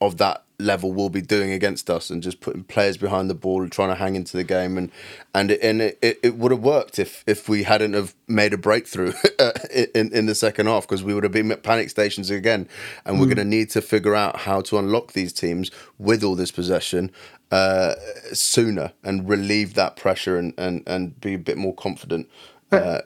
of 0.02 0.18
that 0.18 0.44
level 0.60 0.92
will 0.92 1.10
be 1.10 1.22
doing 1.22 1.52
against 1.52 1.90
us 1.90 2.10
and 2.10 2.22
just 2.22 2.42
putting 2.42 2.64
players 2.66 2.98
behind 2.98 3.30
the 3.30 3.34
ball 3.34 3.62
and 3.62 3.72
trying 3.72 3.90
to 3.90 3.96
hang 3.96 4.16
into 4.16 4.36
the 4.36 4.44
game 4.44 4.78
and 4.78 4.92
and 5.34 5.52
it, 5.52 5.62
and 5.62 5.82
it, 5.82 5.98
it, 6.02 6.20
it 6.22 6.36
would 6.38 6.52
have 6.52 6.62
worked 6.62 7.00
if 7.00 7.24
if 7.26 7.48
we 7.48 7.64
hadn't 7.64 7.94
have 7.94 8.14
made 8.28 8.54
a 8.54 8.58
breakthrough 8.58 9.14
in 9.96 10.12
in 10.14 10.26
the 10.26 10.36
second 10.36 10.68
half 10.68 10.84
because 10.84 11.02
we 11.02 11.14
would 11.14 11.24
have 11.24 11.32
been 11.32 11.50
at 11.52 11.64
panic 11.64 11.90
stations 11.90 12.30
again 12.30 12.68
and 13.06 13.16
mm. 13.16 13.20
we're 13.20 13.26
going 13.26 13.38
to 13.38 13.46
need 13.46 13.70
to 13.70 13.82
figure 13.82 14.16
out 14.16 14.42
how 14.42 14.60
to 14.60 14.78
unlock 14.78 15.14
these 15.14 15.32
teams 15.32 15.72
with 15.98 16.24
all 16.24 16.36
this 16.36 16.52
possession 16.52 17.10
uh, 17.52 17.96
sooner 18.34 18.92
and 19.04 19.30
relieve 19.30 19.76
that 19.76 19.96
pressure 19.96 20.38
and 20.38 20.54
and 20.58 20.84
and 20.86 21.20
be 21.22 21.34
a 21.34 21.40
bit 21.40 21.58
more 21.58 21.74
confident 21.74 22.28
uh, 22.74 23.00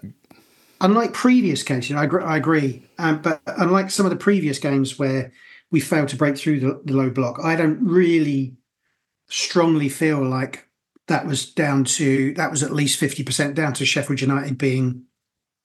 unlike 0.82 1.14
previous 1.14 1.62
cases 1.62 1.96
I 1.96 2.06
agree, 2.06 2.24
I 2.24 2.38
agree 2.38 2.84
um, 2.98 3.22
but 3.22 3.42
unlike 3.46 3.92
some 3.92 4.08
of 4.08 4.10
the 4.10 4.16
previous 4.16 4.58
games 4.58 4.98
where 4.98 5.32
we 5.74 5.80
failed 5.80 6.08
to 6.08 6.16
break 6.16 6.38
through 6.38 6.60
the, 6.60 6.80
the 6.86 6.94
low 6.94 7.10
block. 7.10 7.40
I 7.44 7.56
don't 7.56 7.84
really 7.84 8.56
strongly 9.28 9.90
feel 9.90 10.24
like 10.24 10.70
that 11.08 11.26
was 11.26 11.52
down 11.52 11.84
to 11.84 12.32
that 12.36 12.52
was 12.52 12.62
at 12.62 12.72
least 12.72 13.02
50% 13.02 13.56
down 13.56 13.74
to 13.74 13.86
Sheffield 13.86 14.22
United 14.22 14.60
being 14.60 15.06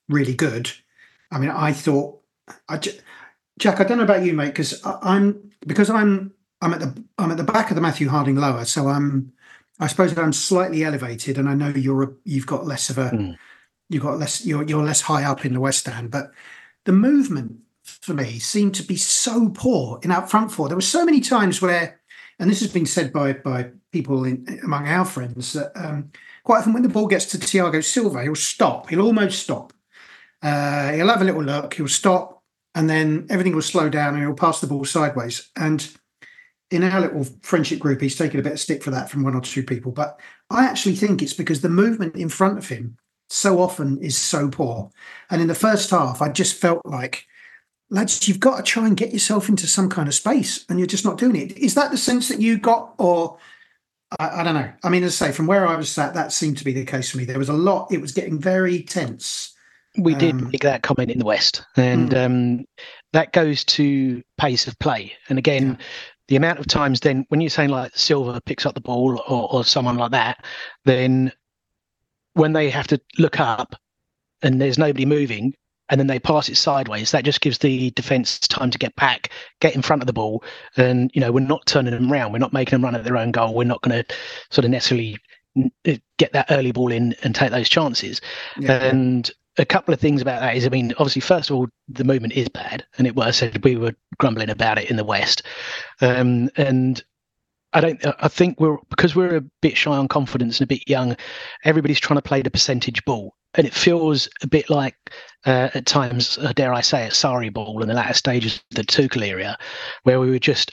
really 0.09 0.35
good. 0.35 0.73
I 1.31 1.39
mean, 1.39 1.51
I 1.51 1.75
thought 1.75 2.21
I, 2.71 2.81
Jak, 3.59 3.81
I 3.81 3.85
don't 3.85 3.99
know 3.99 4.05
about 4.05 4.25
you, 4.25 4.33
mate, 4.33 4.47
because 4.47 4.81
I'm 4.85 5.53
because 5.67 5.91
I'm 5.91 6.33
I'm 6.63 6.73
at 6.73 6.81
the 6.81 7.05
I'm 7.19 7.31
at 7.31 7.37
the 7.37 7.45
back 7.45 7.71
of 7.71 7.75
the 7.75 7.83
Matthew 7.83 8.09
Harding 8.09 8.37
lower, 8.37 8.65
so 8.65 8.89
I'm 8.89 9.33
I 9.79 9.89
suppose 9.89 10.17
I'm 10.17 10.33
slightly 10.33 10.85
elevated, 10.85 11.37
and 11.37 11.51
I 11.51 11.55
know 11.55 11.69
you're 11.69 12.03
a, 12.03 12.09
you've 12.25 12.47
got 12.47 12.67
less 12.67 12.89
of 12.89 12.97
a 12.97 13.11
mm. 13.11 13.37
you've 13.91 14.03
got 14.03 14.19
less 14.19 14.47
you're 14.47 14.63
you're 14.63 14.85
less 14.85 15.03
high 15.03 15.25
up 15.25 15.45
in 15.45 15.53
the 15.53 15.61
West 15.61 15.81
Stand, 15.81 16.11
but 16.11 16.31
the 16.85 16.93
movement 16.93 17.59
for 18.03 18.15
me 18.15 18.39
seemed 18.39 18.75
to 18.77 18.83
be 18.83 18.97
so 18.97 19.49
poor 19.51 19.99
in 20.03 20.11
out 20.11 20.31
front 20.31 20.53
four. 20.53 20.69
There 20.69 20.77
were 20.77 20.83
so 20.83 21.05
many 21.05 21.21
times 21.21 21.61
where, 21.63 22.01
and 22.39 22.51
this 22.51 22.61
has 22.61 22.73
been 22.73 22.87
said 22.87 23.13
by 23.13 23.33
by 23.33 23.71
people 23.93 24.25
in, 24.25 24.61
among 24.63 24.87
our 24.87 25.05
friends 25.05 25.53
that 25.55 25.73
um, 25.75 26.11
quite 26.45 26.59
often 26.59 26.73
when 26.73 26.83
the 26.83 26.89
ball 26.89 27.07
gets 27.07 27.27
to 27.27 27.39
Thiago 27.39 27.85
Silva, 27.85 28.23
he'll 28.23 28.35
stop. 28.35 28.89
He'll 28.91 29.03
almost 29.03 29.43
stop. 29.43 29.73
Uh, 30.43 30.93
he'll 30.93 31.09
have 31.09 31.23
a 31.23 31.25
little 31.25 31.43
look. 31.43 31.75
He'll 31.75 31.89
stop, 31.89 32.43
and 32.75 32.89
then 32.89 33.27
everything 33.31 33.55
will 33.55 33.63
slow 33.63 33.89
down, 33.89 34.15
and 34.15 34.23
he'll 34.23 34.35
pass 34.35 34.61
the 34.61 34.67
ball 34.67 34.85
sideways. 34.85 35.51
And 35.57 35.89
in 36.71 36.85
our 36.85 37.01
little 37.01 37.25
friendship 37.43 37.79
group, 37.79 38.01
he's 38.01 38.17
taken 38.17 38.39
a 38.39 38.43
bit 38.43 38.53
of 38.53 38.61
stick 38.61 38.83
for 38.83 38.91
that 38.91 39.11
from 39.11 39.25
one 39.25 39.35
or 39.35 39.41
two 39.41 39.63
people. 39.63 39.91
But 39.91 40.21
I 40.51 40.67
actually 40.67 40.97
think 40.97 41.23
it's 41.23 41.33
because 41.33 41.61
the 41.61 41.69
movement 41.69 42.15
in 42.15 42.29
front 42.29 42.59
of 42.59 42.69
him 42.69 42.99
so 43.31 43.61
often 43.61 43.99
is 43.99 44.17
so 44.17 44.49
poor. 44.49 44.91
And 45.31 45.41
in 45.41 45.49
the 45.49 45.55
first 45.55 45.91
half, 45.91 46.23
I 46.23 46.29
just 46.29 46.57
felt 46.57 46.85
like 46.85 47.27
lads, 47.91 48.29
you've 48.29 48.41
got 48.41 48.57
to 48.59 48.63
try 48.63 48.87
and 48.87 48.97
get 48.97 49.13
yourself 49.13 49.49
into 49.49 49.67
some 49.67 49.89
kind 49.89 50.09
of 50.09 50.15
space, 50.15 50.65
and 50.69 50.79
you're 50.79 50.87
just 50.87 51.05
not 51.05 51.19
doing 51.19 51.37
it. 51.37 51.57
Is 51.57 51.75
that 51.75 51.91
the 51.91 51.97
sense 51.97 52.29
that 52.29 52.41
you 52.41 52.59
got, 52.59 52.95
or 52.99 53.39
I, 54.19 54.41
I, 54.41 54.43
don't 54.43 54.55
know? 54.55 54.71
I 54.85 54.89
mean, 54.89 55.03
as 55.05 55.21
I 55.21 55.29
say, 55.29 55.33
from 55.33 55.47
where 55.47 55.67
I 55.67 55.77
was 55.77 55.91
sat, 55.91 56.15
that 56.15 56.33
seemed 56.33 56.59
to 56.59 56.65
be 56.65 56.73
the 56.73 56.85
case 56.85 57.11
for 57.11 57.19
me. 57.19 57.25
There 57.25 57.39
was 57.39 57.49
a 57.49 57.55
lot; 57.55 57.93
it 57.93 58.01
was 58.01 58.13
getting 58.13 58.39
very 58.39 58.83
tense. 58.83 59.55
We 59.97 60.13
um, 60.15 60.19
did 60.19 60.35
make 60.35 60.63
that 60.63 60.83
comment 60.83 61.11
in 61.11 61.19
the 61.19 61.25
West, 61.25 61.65
and 61.77 62.11
mm. 62.11 62.25
um, 62.25 62.65
that 63.13 63.33
goes 63.33 63.65
to 63.65 64.23
pace 64.37 64.67
of 64.67 64.79
play. 64.79 65.13
And 65.29 65.39
again, 65.39 65.71
yeah. 65.79 65.87
the 66.29 66.37
amount 66.37 66.59
of 66.59 66.67
times 66.67 67.01
then 67.01 67.25
when 67.29 67.41
you're 67.41 67.51
saying 67.51 67.71
like 67.71 67.97
Silva 67.97 68.41
picks 68.41 68.67
up 68.67 68.75
the 68.75 68.81
ball 68.81 69.23
or, 69.29 69.53
or 69.53 69.65
someone 69.65 69.97
like 69.97 70.13
that, 70.13 70.45
then 70.85 71.33
when 72.35 72.53
they 72.53 72.71
have 72.71 72.87
to 72.89 73.01
look 73.19 73.41
up 73.41 73.75
and 74.43 74.61
there's 74.61 74.79
nobody 74.79 75.05
moving, 75.05 75.55
and 75.91 75.99
then 75.99 76.07
they 76.07 76.19
pass 76.19 76.49
it 76.49 76.57
sideways. 76.57 77.11
That 77.11 77.25
just 77.25 77.41
gives 77.41 77.59
the 77.59 77.91
defence 77.91 78.39
time 78.39 78.71
to 78.71 78.79
get 78.79 78.95
back, 78.97 79.31
get 79.61 79.75
in 79.75 79.83
front 79.83 80.03
of 80.03 80.07
the 80.07 80.13
ball, 80.13 80.43
and 80.77 81.11
you 81.15 81.21
know 81.21 81.33
we're 81.33 81.41
not 81.41 81.67
turning 81.67 81.93
them 81.93 82.13
around. 82.13 82.33
We're 82.33 82.39
not 82.39 82.53
making 82.53 82.73
them 82.73 82.85
run 82.85 82.95
at 82.95 83.05
their 83.05 83.17
own 83.17 83.33
goal. 83.33 83.55
We're 83.55 83.65
not 83.65 83.83
going 83.83 84.03
to 84.03 84.15
sort 84.51 84.65
of 84.65 84.71
necessarily 84.71 85.19
uh, 85.87 85.95
get 86.19 86.33
that 86.33 86.47
early 86.51 86.73
ball 86.73 86.93
in 86.93 87.15
and 87.23 87.35
take 87.35 87.51
those 87.51 87.69
chances. 87.69 88.21
Yeah. 88.59 88.85
And 88.85 89.31
a 89.57 89.65
couple 89.65 89.93
of 89.93 90.01
things 90.01 90.23
about 90.23 90.41
that 90.41 90.57
is, 90.57 90.67
I 90.67 90.69
mean, 90.69 90.93
obviously, 90.99 91.21
first 91.21 91.51
of 91.51 91.57
all, 91.57 91.69
the 91.89 92.05
movement 92.05 92.35
is 92.35 92.49
bad, 92.49 92.85
and 92.97 93.07
it 93.07 93.17
was 93.17 93.37
said 93.37 93.65
we 93.65 93.77
were 93.77 93.95
grumbling 94.19 94.51
about 94.51 94.79
it 94.79 94.91
in 94.91 94.97
the 94.97 95.05
West, 95.05 95.43
um, 96.01 96.51
and 96.57 97.03
I 97.73 97.81
don't. 97.81 98.05
I 98.21 98.29
think 98.29 98.61
we're 98.61 98.79
because 98.91 99.15
we're 99.15 99.37
a 99.37 99.45
bit 99.63 99.77
shy 99.77 99.93
on 99.97 100.09
confidence 100.09 100.61
and 100.61 100.67
a 100.67 100.75
bit 100.75 100.89
young. 100.89 101.17
Everybody's 101.65 102.01
trying 102.01 102.17
to 102.19 102.23
play 102.23 102.43
the 102.43 102.51
percentage 102.51 103.05
ball, 103.05 103.35
and 103.55 103.67
it 103.67 103.75
feels 103.75 104.29
a 104.43 104.47
bit 104.47 104.71
like 104.71 104.97
uh, 105.47 105.69
at 105.75 105.87
times, 105.87 106.39
uh, 106.39 106.53
dare 106.55 106.73
I 106.73 106.81
say 106.81 107.07
it, 107.07 107.13
Sarri 107.13 107.53
ball 107.53 107.83
in 107.83 107.89
the 107.89 107.95
latter 107.95 108.15
stages 108.15 108.57
of 108.57 108.77
the 108.77 108.85
Tuchel 108.85 109.27
area, 109.27 109.59
where 110.05 110.19
we 110.21 110.31
were 110.31 110.39
just 110.39 110.73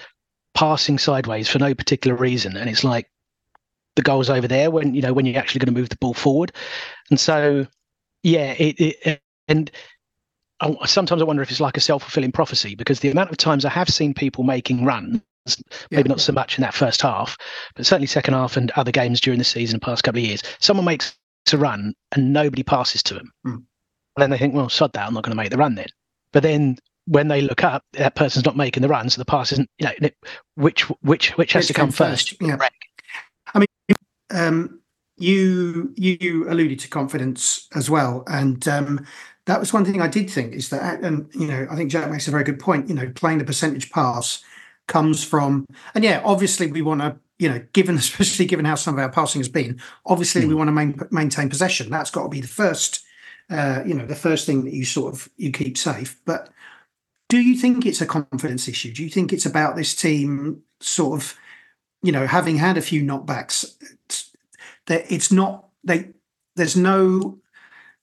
passing 0.53 0.97
sideways 0.97 1.49
for 1.49 1.59
no 1.59 1.75
particular 1.75 2.15
reason, 2.15 2.55
and 2.55 2.69
it's 2.69 2.83
like 2.85 3.09
the 3.97 4.01
goal's 4.01 4.29
over 4.29 4.47
there 4.47 4.71
when 4.71 4.95
you 4.95 5.01
know 5.01 5.13
when 5.13 5.25
you're 5.25 5.39
actually 5.39 5.59
going 5.59 5.73
to 5.75 5.79
move 5.79 5.89
the 5.89 5.97
ball 5.97 6.13
forward, 6.13 6.53
and 7.09 7.19
so 7.19 7.67
yeah, 8.23 8.53
it, 8.53 8.75
it 8.79 9.21
and. 9.47 9.71
Sometimes 10.85 11.21
I 11.21 11.25
wonder 11.25 11.43
if 11.43 11.51
it's 11.51 11.59
like 11.59 11.77
a 11.77 11.81
self 11.81 12.03
fulfilling 12.03 12.31
prophecy 12.31 12.75
because 12.75 13.01
the 13.01 13.11
amount 13.11 13.31
of 13.31 13.37
times 13.37 13.65
I 13.65 13.69
have 13.69 13.89
seen 13.89 14.13
people 14.13 14.43
making 14.43 14.85
runs 14.85 15.21
maybe 15.91 16.09
not 16.09 16.21
so 16.21 16.33
much 16.33 16.57
in 16.57 16.61
that 16.61 16.73
first 16.73 17.01
half, 17.01 17.37
but 17.75 17.85
certainly 17.85 18.07
second 18.07 18.33
half 18.33 18.57
and 18.57 18.71
other 18.71 18.91
games 18.91 19.21
during 19.21 19.39
the 19.39 19.45
season, 19.45 19.79
past 19.79 20.03
couple 20.03 20.19
of 20.19 20.25
years. 20.25 20.41
Someone 20.59 20.85
makes 20.85 21.15
a 21.51 21.57
run 21.57 21.93
and 22.13 22.33
nobody 22.33 22.63
passes 22.63 23.03
to 23.03 23.13
them. 23.13 23.31
Mm. 23.45 23.53
And 23.53 23.65
then 24.17 24.29
they 24.29 24.37
think, 24.37 24.53
well, 24.53 24.69
sod 24.69 24.93
that, 24.93 25.07
I'm 25.07 25.13
not 25.13 25.23
going 25.23 25.31
to 25.31 25.41
make 25.41 25.51
the 25.51 25.57
run 25.57 25.75
then. 25.75 25.87
But 26.31 26.43
then 26.43 26.77
when 27.05 27.27
they 27.27 27.41
look 27.41 27.63
up, 27.63 27.83
that 27.93 28.15
person's 28.15 28.45
not 28.45 28.57
making 28.57 28.81
the 28.81 28.89
run, 28.89 29.09
so 29.09 29.19
the 29.19 29.25
pass 29.25 29.51
isn't, 29.51 29.69
you 29.77 29.87
know, 30.01 30.09
which 30.55 30.81
which 31.01 31.29
which 31.37 31.53
has 31.53 31.67
to 31.67 31.73
come 31.73 31.91
first? 31.91 32.31
first. 32.31 32.41
Yeah. 32.41 32.57
I 33.53 33.59
mean, 33.59 33.97
um, 34.31 34.79
you 35.17 35.93
you 35.95 36.49
alluded 36.49 36.79
to 36.79 36.87
confidence 36.87 37.67
as 37.75 37.89
well, 37.89 38.23
and 38.27 38.67
um, 38.67 39.05
that 39.45 39.59
was 39.59 39.71
one 39.71 39.85
thing 39.85 40.01
I 40.01 40.07
did 40.07 40.29
think 40.29 40.53
is 40.53 40.69
that, 40.69 41.01
and 41.01 41.29
you 41.33 41.47
know, 41.47 41.67
I 41.69 41.75
think 41.75 41.91
Jak 41.91 42.09
makes 42.09 42.27
a 42.27 42.31
very 42.31 42.43
good 42.43 42.59
point. 42.59 42.89
You 42.89 42.95
know, 42.95 43.11
playing 43.13 43.37
the 43.37 43.45
percentage 43.45 43.91
pass 43.91 44.43
comes 44.87 45.23
from, 45.23 45.65
and 45.93 46.03
yeah, 46.03 46.21
obviously 46.23 46.71
we 46.71 46.81
want 46.81 47.01
to 47.01 47.17
you 47.37 47.49
know, 47.49 47.61
given 47.73 47.95
especially 47.97 48.45
given 48.45 48.65
how 48.65 48.75
some 48.75 48.95
of 48.95 48.99
our 48.99 49.09
passing 49.09 49.39
has 49.39 49.49
been, 49.49 49.79
obviously 50.05 50.43
mm. 50.43 50.47
we 50.49 50.55
want 50.55 50.67
to 50.67 50.71
main, 50.71 50.99
maintain 51.11 51.49
possession. 51.49 51.89
That's 51.89 52.11
got 52.11 52.23
to 52.23 52.29
be 52.29 52.41
the 52.41 52.47
first, 52.47 53.03
uh, 53.49 53.83
you 53.85 53.93
know, 53.93 54.05
the 54.05 54.15
first 54.15 54.45
thing 54.45 54.65
that 54.65 54.73
you 54.73 54.85
sort 54.85 55.13
of 55.13 55.29
you 55.37 55.51
keep 55.51 55.77
safe. 55.77 56.19
But 56.25 56.49
do 57.29 57.39
you 57.39 57.57
think 57.57 57.85
it's 57.85 58.01
a 58.01 58.05
confidence 58.05 58.67
issue? 58.67 58.93
Do 58.93 59.03
you 59.03 59.09
think 59.09 59.33
it's 59.33 59.45
about 59.45 59.75
this 59.75 59.95
team 59.95 60.61
sort 60.79 61.21
of, 61.21 61.37
you 62.03 62.11
know, 62.11 62.27
having 62.27 62.57
had 62.57 62.77
a 62.77 62.81
few 62.81 63.01
knockbacks, 63.01 63.75
that 64.87 65.11
it's 65.11 65.31
not 65.31 65.67
they 65.83 66.09
there's 66.55 66.75
no 66.75 67.39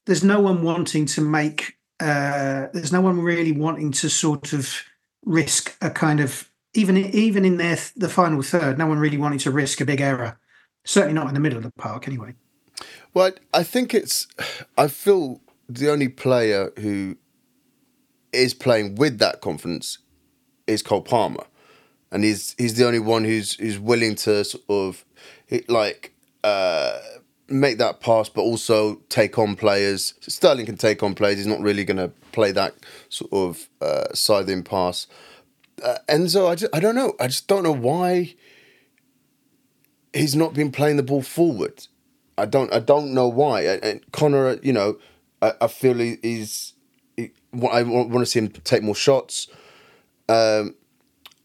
there's 0.06 0.24
no 0.24 0.40
one 0.40 0.62
wanting 0.62 1.06
to 1.06 1.20
make 1.20 1.76
uh, 2.00 2.66
there's 2.72 2.92
no 2.92 3.00
one 3.00 3.20
really 3.20 3.52
wanting 3.52 3.92
to 3.92 4.08
sort 4.08 4.52
of 4.52 4.82
risk 5.24 5.76
a 5.80 5.88
kind 5.88 6.18
of 6.18 6.50
even 6.74 6.96
even 6.96 7.44
in 7.44 7.56
their 7.56 7.78
the 7.96 8.08
final 8.08 8.42
third, 8.42 8.78
no 8.78 8.86
one 8.86 8.98
really 8.98 9.18
wanted 9.18 9.40
to 9.40 9.50
risk 9.50 9.80
a 9.80 9.84
big 9.84 10.00
error. 10.00 10.38
Certainly 10.84 11.14
not 11.14 11.28
in 11.28 11.34
the 11.34 11.40
middle 11.40 11.58
of 11.58 11.64
the 11.64 11.72
park, 11.72 12.08
anyway. 12.08 12.34
Well, 13.14 13.32
I 13.52 13.62
think 13.62 13.94
it's. 13.94 14.26
I 14.76 14.88
feel 14.88 15.40
the 15.68 15.90
only 15.90 16.08
player 16.08 16.72
who 16.78 17.16
is 18.32 18.54
playing 18.54 18.96
with 18.96 19.18
that 19.18 19.40
confidence 19.40 19.98
is 20.66 20.82
Cole 20.82 21.02
Palmer, 21.02 21.44
and 22.10 22.24
he's 22.24 22.54
he's 22.58 22.74
the 22.74 22.86
only 22.86 22.98
one 22.98 23.24
who's 23.24 23.54
who's 23.54 23.78
willing 23.78 24.14
to 24.16 24.44
sort 24.44 24.64
of 24.68 25.04
like 25.68 26.14
uh, 26.42 26.98
make 27.48 27.78
that 27.78 28.00
pass, 28.00 28.28
but 28.28 28.42
also 28.42 28.96
take 29.08 29.38
on 29.38 29.54
players. 29.54 30.14
Sterling 30.20 30.66
can 30.66 30.76
take 30.76 31.02
on 31.02 31.14
players. 31.14 31.36
He's 31.36 31.46
not 31.46 31.60
really 31.60 31.84
going 31.84 31.98
to 31.98 32.08
play 32.32 32.50
that 32.52 32.74
sort 33.08 33.32
of 33.32 33.68
uh, 33.80 34.12
side-in 34.14 34.62
pass. 34.62 35.06
Uh, 35.82 35.98
Enzo, 36.08 36.48
I 36.48 36.54
just, 36.54 36.74
I 36.74 36.80
don't 36.80 36.94
know. 36.94 37.14
I 37.18 37.26
just 37.26 37.48
don't 37.48 37.64
know 37.64 37.72
why 37.72 38.34
he's 40.12 40.36
not 40.36 40.54
been 40.54 40.70
playing 40.70 40.96
the 40.96 41.02
ball 41.02 41.22
forward. 41.22 41.86
I 42.38 42.46
don't 42.46 42.72
I 42.72 42.80
don't 42.80 43.12
know 43.12 43.28
why. 43.28 43.62
And 43.62 44.00
Conor, 44.12 44.58
you 44.62 44.72
know, 44.72 44.98
I, 45.40 45.52
I 45.62 45.66
feel 45.68 45.94
he, 45.94 46.18
he's. 46.22 46.74
He, 47.16 47.30
I 47.70 47.82
want 47.82 48.12
to 48.12 48.26
see 48.26 48.38
him 48.38 48.48
take 48.48 48.82
more 48.82 48.94
shots. 48.94 49.48
Um, 50.28 50.74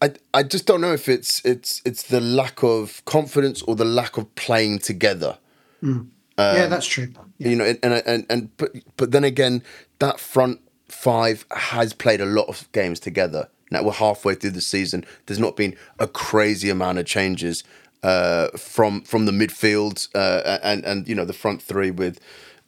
I 0.00 0.12
I 0.32 0.42
just 0.42 0.66
don't 0.66 0.80
know 0.80 0.92
if 0.92 1.08
it's 1.08 1.44
it's 1.44 1.82
it's 1.84 2.04
the 2.04 2.20
lack 2.20 2.62
of 2.62 3.04
confidence 3.04 3.62
or 3.62 3.76
the 3.76 3.84
lack 3.84 4.16
of 4.16 4.34
playing 4.34 4.78
together. 4.78 5.38
Mm. 5.82 5.90
Um, 5.90 6.10
yeah, 6.38 6.66
that's 6.66 6.86
true. 6.86 7.08
Yeah. 7.38 7.48
You 7.48 7.56
know, 7.56 7.64
and, 7.64 7.78
and 7.82 8.02
and 8.06 8.26
and 8.30 8.56
but 8.56 8.72
but 8.96 9.10
then 9.10 9.24
again, 9.24 9.62
that 9.98 10.18
front 10.18 10.60
five 10.88 11.44
has 11.50 11.92
played 11.92 12.20
a 12.20 12.26
lot 12.26 12.48
of 12.48 12.70
games 12.72 12.98
together. 13.00 13.48
Now 13.70 13.82
we're 13.82 13.92
halfway 13.92 14.34
through 14.34 14.50
the 14.50 14.60
season. 14.60 15.04
There's 15.26 15.38
not 15.38 15.56
been 15.56 15.76
a 15.98 16.06
crazy 16.06 16.70
amount 16.70 16.98
of 16.98 17.06
changes 17.06 17.64
uh, 18.02 18.48
from 18.50 19.02
from 19.02 19.26
the 19.26 19.32
midfield 19.32 20.08
uh, 20.14 20.58
and 20.62 20.84
and 20.84 21.08
you 21.08 21.14
know 21.14 21.24
the 21.24 21.32
front 21.32 21.62
three 21.62 21.90
with 21.90 22.20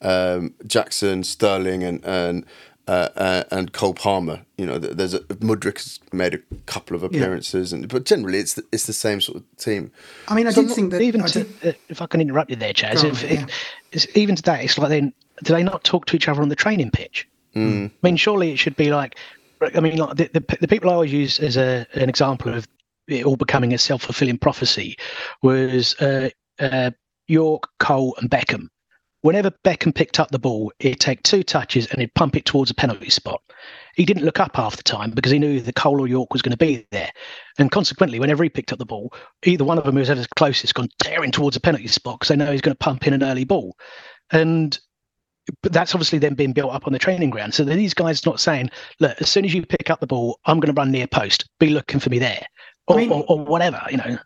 um, 0.02 0.54
Jackson, 0.66 1.25
Sterling, 1.25 1.83
and 1.83 2.04
and 2.04 2.47
uh, 2.88 3.09
uh 3.14 3.45
and 3.50 3.73
Cole 3.73 3.95
Palmer. 3.95 4.42
You 4.57 4.66
know, 4.66 4.78
there's 4.78 5.14
a 5.14 5.21
Mudryk 5.21 5.78
has 5.78 6.00
made 6.12 6.35
a 6.35 6.38
couple 6.66 6.97
of 6.97 7.02
appearances, 7.02 7.73
yeah. 7.73 7.78
and 7.78 7.88
but 7.88 8.04
generally 8.04 8.38
it's 8.38 8.54
the, 8.54 8.64
it's 8.73 8.87
the 8.87 8.92
same 8.92 9.21
sort 9.21 9.38
of 9.38 9.57
team. 9.57 9.92
I 10.28 10.35
mean, 10.35 10.47
I 10.47 10.50
so 10.50 10.62
did 10.62 10.73
think 10.73 10.90
that 10.92 11.00
even 11.00 11.25
to, 11.25 11.45
did, 11.45 11.76
if 11.88 12.02
I 12.02 12.07
can 12.07 12.21
interrupt 12.21 12.50
you 12.50 12.57
there, 12.57 12.73
Chas, 12.73 13.04
if, 13.04 13.23
yeah. 13.23 13.47
if, 13.92 14.16
even 14.16 14.37
today 14.37 14.64
it's 14.64 14.76
like 14.78 14.88
then 14.88 15.12
do 15.42 15.54
they 15.54 15.62
not 15.62 15.85
talk 15.85 16.07
to 16.07 16.16
each 16.16 16.28
other 16.28 16.42
on 16.42 16.49
the 16.49 16.57
training 16.57 16.90
pitch? 16.90 17.28
Mm. 17.54 17.88
I 17.88 17.92
mean, 18.02 18.16
surely 18.16 18.52
it 18.52 18.59
should 18.59 18.76
be 18.76 18.90
like 18.90 19.16
I 19.60 19.80
mean, 19.80 19.96
like 19.96 20.16
the, 20.16 20.30
the, 20.32 20.58
the, 20.60 20.68
people 20.68 20.90
I 20.90 20.94
always 20.94 21.12
use 21.12 21.38
as 21.38 21.56
a, 21.56 21.86
an 21.92 22.08
example 22.08 22.54
of 22.54 22.66
it 23.08 23.24
all 23.24 23.36
becoming 23.36 23.74
a 23.74 23.78
self 23.78 24.02
fulfilling 24.02 24.38
prophecy 24.38 24.96
was 25.42 25.94
uh, 26.00 26.30
uh, 26.58 26.90
Yorke, 27.28 27.68
Cole, 27.78 28.14
and 28.18 28.30
Beckham. 28.30 28.68
Whenever 29.22 29.50
Beckham 29.64 29.94
picked 29.94 30.18
up 30.18 30.30
the 30.30 30.38
ball, 30.38 30.72
he'd 30.78 30.98
take 30.98 31.22
two 31.22 31.42
touches 31.42 31.86
and 31.88 32.00
he'd 32.00 32.14
pump 32.14 32.36
it 32.36 32.46
towards 32.46 32.70
a 32.70 32.74
penalty 32.74 33.10
spot. 33.10 33.42
He 33.94 34.06
didn't 34.06 34.24
look 34.24 34.40
up 34.40 34.56
half 34.56 34.78
the 34.78 34.82
time 34.82 35.10
because 35.10 35.30
he 35.30 35.38
knew 35.38 35.60
that 35.60 35.74
Cole 35.74 36.00
or 36.00 36.08
Yorke 36.08 36.32
was 36.32 36.40
going 36.40 36.56
to 36.56 36.56
be 36.56 36.86
there. 36.90 37.10
And 37.58 37.70
consequently, 37.70 38.18
whenever 38.18 38.42
he 38.42 38.48
picked 38.48 38.72
up 38.72 38.78
the 38.78 38.86
ball, 38.86 39.12
either 39.44 39.64
one 39.64 39.76
of 39.76 39.84
them 39.84 39.96
was 39.96 40.08
ever 40.08 40.24
closest 40.36 40.74
gone 40.74 40.88
tearing 41.00 41.32
towards 41.32 41.56
a 41.56 41.60
penalty 41.60 41.88
spot 41.88 42.18
because 42.18 42.28
they 42.28 42.36
know 42.36 42.50
he's 42.50 42.62
going 42.62 42.74
to 42.74 42.78
pump 42.78 43.06
in 43.06 43.12
an 43.12 43.22
early 43.22 43.44
ball. 43.44 43.76
And 44.30 44.78
but 45.62 45.73
that's 45.73 45.94
obviously 45.94 46.18
then 46.18 46.35
being 46.35 46.52
built 46.52 46.73
up 46.73 46.87
on 46.87 46.92
the 46.92 46.99
training 46.99 47.30
ground. 47.30 47.54
So 47.54 47.64
these 47.64 47.94
guys 47.94 48.25
not 48.25 48.40
saying, 48.40 48.70
look, 49.00 49.20
as 49.20 49.30
soon 49.30 49.44
as 49.44 49.54
you 49.54 49.64
pick 49.64 49.90
up 49.90 50.00
the 50.00 50.06
ball, 50.06 50.38
I'm 50.44 50.61
going 50.61 50.75
to 50.75 50.78
run 50.78 50.90
near 50.90 51.06
post. 51.06 51.49
Be 51.59 51.70
looking 51.70 52.00
for 52.00 52.11
me 52.11 52.18
there 52.18 52.47
or, 52.90 52.97
I 52.97 53.00
mean, 53.00 53.12
or, 53.12 53.25
or 53.28 53.38
whatever, 53.44 53.80
you 53.90 53.97
know. 53.97 54.18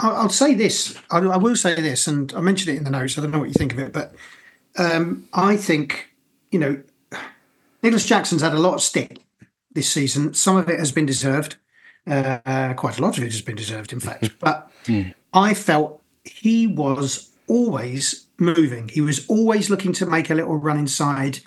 I'll 0.00 0.28
say 0.28 0.54
this. 0.54 0.96
I, 1.10 1.18
will 1.18 1.56
say 1.56 1.74
this, 1.74 2.06
and 2.06 2.32
I 2.34 2.40
mentioned 2.40 2.74
it 2.74 2.78
in 2.78 2.84
the 2.84 2.90
notes. 2.90 3.18
I 3.18 3.22
don't 3.22 3.32
know 3.32 3.40
what 3.40 3.48
you 3.48 3.54
think 3.54 3.72
of 3.72 3.80
it, 3.80 3.92
but 3.92 4.14
um, 4.76 5.28
I 5.32 5.56
think 5.56 6.10
you 6.52 6.58
know 6.60 6.80
Nicolas 7.82 8.06
Jackson's 8.06 8.42
had 8.42 8.52
a 8.52 8.60
lot 8.60 8.74
of 8.74 8.82
stick 8.82 9.18
this 9.72 9.90
season. 9.90 10.34
Some 10.34 10.56
of 10.56 10.68
it 10.68 10.78
has 10.78 10.92
been 10.92 11.06
deserved. 11.06 11.56
Uh, 12.06 12.74
quite 12.74 12.98
a 12.98 13.02
lot 13.02 13.18
of 13.18 13.24
it 13.24 13.32
has 13.32 13.42
been 13.42 13.56
deserved, 13.56 13.92
in 13.92 14.00
fact. 14.00 14.30
But 14.38 14.70
mm. 14.84 15.12
I 15.32 15.52
felt 15.52 16.00
he 16.24 16.68
was 16.68 17.30
always 17.48 18.27
moving. 18.38 18.88
He 18.88 19.00
was 19.00 19.26
always 19.28 19.70
looking 19.70 19.92
to 19.94 20.06
make 20.06 20.30
a 20.30 20.34
little 20.34 20.56
run 20.56 20.78
inside 20.78 21.40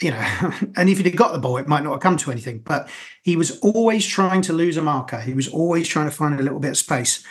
you 0.00 0.10
know, 0.10 0.18
and 0.76 0.88
if 0.88 0.98
he'd 0.98 1.16
got 1.16 1.32
the 1.32 1.38
ball, 1.38 1.56
it 1.56 1.68
might 1.68 1.82
not 1.82 1.92
have 1.92 2.00
come 2.00 2.16
to 2.18 2.30
anything. 2.30 2.58
But 2.60 2.88
he 3.22 3.36
was 3.36 3.58
always 3.60 4.06
trying 4.06 4.42
to 4.42 4.52
lose 4.52 4.76
a 4.76 4.82
marker. 4.82 5.20
He 5.20 5.34
was 5.34 5.48
always 5.48 5.88
trying 5.88 6.08
to 6.08 6.14
find 6.14 6.38
a 6.38 6.42
little 6.42 6.60
bit 6.60 6.72
of 6.72 6.76
space. 6.76 7.24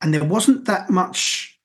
And 0.00 0.12
there 0.12 0.24
wasn't 0.24 0.64
that 0.66 0.90
much, 0.90 1.58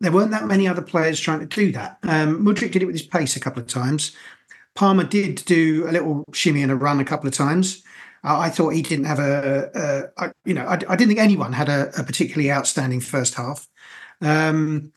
there 0.00 0.12
weren't 0.12 0.32
that 0.32 0.46
many 0.46 0.66
other 0.66 0.82
players 0.82 1.20
trying 1.20 1.40
to 1.40 1.46
do 1.46 1.72
that. 1.72 1.98
Um, 2.02 2.44
Mudryk 2.44 2.72
did 2.72 2.82
it 2.82 2.86
with 2.86 2.94
his 2.94 3.06
pace 3.06 3.36
a 3.36 3.40
couple 3.40 3.62
of 3.62 3.68
times. 3.68 4.16
Palmer 4.74 5.04
did 5.04 5.44
do 5.44 5.86
a 5.88 5.92
little 5.92 6.24
shimmy 6.32 6.62
and 6.62 6.72
a 6.72 6.76
run 6.76 7.00
a 7.00 7.04
couple 7.04 7.28
of 7.28 7.34
times. 7.34 7.82
I 8.22 8.50
thought 8.50 8.74
he 8.74 8.82
didn't 8.82 9.06
have 9.06 9.18
a 9.18 10.32
you 10.44 10.52
know, 10.52 10.66
I, 10.66 10.74
I, 10.74 10.96
didn't 10.96 11.08
think 11.08 11.20
anyone 11.20 11.54
had 11.54 11.70
a, 11.70 11.90
a 11.98 12.04
particularly 12.04 12.52
outstanding 12.52 13.00
first 13.00 13.34
half. 13.34 13.66
Um, 14.20 14.92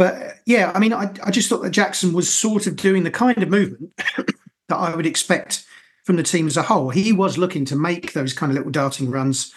but 0.00 0.38
yeah, 0.46 0.72
I 0.74 0.78
mean, 0.78 0.94
I, 0.94 1.12
I 1.22 1.30
just 1.30 1.50
thought 1.50 1.60
that 1.60 1.72
Jackson 1.72 2.14
was 2.14 2.32
sort 2.32 2.66
of 2.66 2.74
doing 2.74 3.02
the 3.02 3.10
kind 3.10 3.36
of 3.42 3.50
movement 3.50 3.92
that 4.68 4.76
I 4.78 4.96
would 4.96 5.04
expect 5.04 5.66
from 6.04 6.16
the 6.16 6.22
team 6.22 6.46
as 6.46 6.56
a 6.56 6.62
whole. 6.62 6.88
He 6.88 7.12
was 7.12 7.36
looking 7.36 7.66
to 7.66 7.76
make 7.76 8.14
those 8.14 8.32
kind 8.32 8.50
of 8.50 8.56
little 8.56 8.72
darting 8.72 9.10
runs 9.10 9.52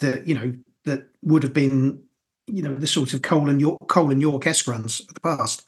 that 0.00 0.26
you 0.26 0.34
know 0.34 0.52
that 0.84 1.08
would 1.22 1.42
have 1.44 1.54
been 1.54 2.02
you 2.46 2.62
know 2.62 2.74
the 2.74 2.86
sort 2.86 3.14
of 3.14 3.22
Cole 3.22 3.48
and 3.48 3.58
Yorke 3.58 3.88
Cole 3.88 4.10
and 4.10 4.20
Yorke 4.20 4.46
esque 4.46 4.68
runs 4.68 5.00
of 5.00 5.14
the 5.14 5.20
past. 5.20 5.64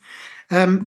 Um, 0.50 0.84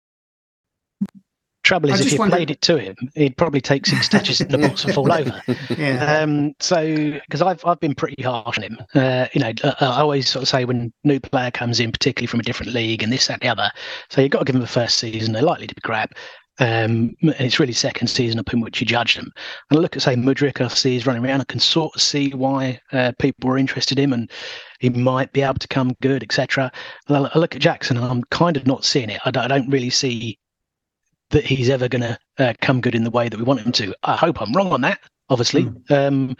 Trouble 1.64 1.90
is, 1.90 2.01
if 2.01 2.12
you 2.12 2.18
played 2.18 2.51
it 2.51 2.62
to 2.62 2.79
him, 2.79 2.97
he'd 3.14 3.37
probably 3.37 3.61
take 3.61 3.85
six 3.85 4.09
touches 4.11 4.40
in 4.40 4.49
the 4.49 4.59
box 4.59 4.85
and 4.85 4.94
fall 4.94 5.12
over. 5.12 5.42
Yeah. 5.77 6.21
Um, 6.21 6.55
so, 6.61 6.83
because 7.27 7.42
I've 7.42 7.64
I've 7.64 7.81
been 7.81 7.94
pretty 7.94 8.23
harsh 8.23 8.59
on 8.59 8.64
him. 8.64 8.79
Uh, 8.94 9.27
you 9.33 9.40
know, 9.40 9.53
uh, 9.62 9.75
I 9.81 10.01
always 10.01 10.29
sort 10.29 10.42
of 10.42 10.49
say 10.49 10.64
when 10.64 10.92
new 11.05 11.21
player 11.21 11.51
comes 11.51 11.79
in, 11.79 11.92
particularly 11.92 12.27
from 12.27 12.40
a 12.40 12.42
different 12.42 12.73
league 12.73 13.03
and 13.03 13.12
this, 13.12 13.27
that, 13.27 13.35
and 13.35 13.42
the 13.42 13.49
other. 13.49 13.71
So 14.09 14.21
you've 14.21 14.31
got 14.31 14.40
to 14.40 14.44
give 14.44 14.55
them 14.55 14.62
a 14.62 14.66
first 14.66 14.99
season. 14.99 15.33
They're 15.35 15.42
likely 15.42 15.66
to 15.66 15.75
be 15.75 15.81
crap. 15.83 16.14
Um, 16.61 17.14
and 17.23 17.35
it's 17.38 17.61
really 17.61 17.73
second 17.73 18.09
season 18.09 18.38
upon 18.38 18.61
which 18.61 18.81
you 18.81 18.87
judge 18.87 19.14
them. 19.14 19.31
And 19.71 19.79
I 19.79 19.83
look 19.83 19.97
at 19.97 20.03
say 20.03 20.16
Mudryk, 20.16 20.61
I 20.61 20.68
see 20.68 20.94
he's 20.94 21.07
running 21.07 21.25
around. 21.25 21.40
I 21.40 21.44
can 21.44 21.61
sort 21.61 21.94
of 21.94 22.03
see 22.03 22.31
why 22.31 22.81
uh, 22.92 23.12
people 23.18 23.49
were 23.49 23.59
interested 23.59 23.99
in 23.99 24.05
him, 24.05 24.12
and 24.12 24.31
he 24.81 24.90
might 24.90 25.33
be 25.33 25.42
able 25.42 25.55
to 25.55 25.68
come 25.68 25.94
good, 26.03 26.23
etc. 26.23 26.73
I 27.09 27.38
look 27.38 27.55
at 27.55 27.62
Jackson, 27.62 27.97
and 27.97 28.07
I'm 28.07 28.25
kind 28.25 28.57
of 28.57 28.66
not 28.66 28.85
seeing 28.85 29.11
it. 29.11 29.21
I 29.25 29.31
don't, 29.31 29.44
I 29.44 29.49
don't 29.49 29.71
really 29.71 29.90
see 29.90 30.38
that 31.31 31.45
he's 31.45 31.71
ever 31.71 31.88
going 31.88 32.03
to 32.03 32.19
uh, 32.38 32.55
come 32.61 32.81
good 32.81 32.95
in 32.95 33.05
the 33.05 33.11
way 33.11 33.29
that 33.29 33.38
we 33.38 33.45
want 33.45 33.61
him 33.61 33.73
to. 33.73 33.95
I 34.03 34.17
hope 34.17 34.41
I'm 34.41 34.53
wrong 34.53 34.73
on 34.73 34.81
that, 34.83 35.01
obviously. 35.29 35.64
Mm. 35.64 35.91
Um, 35.91 36.37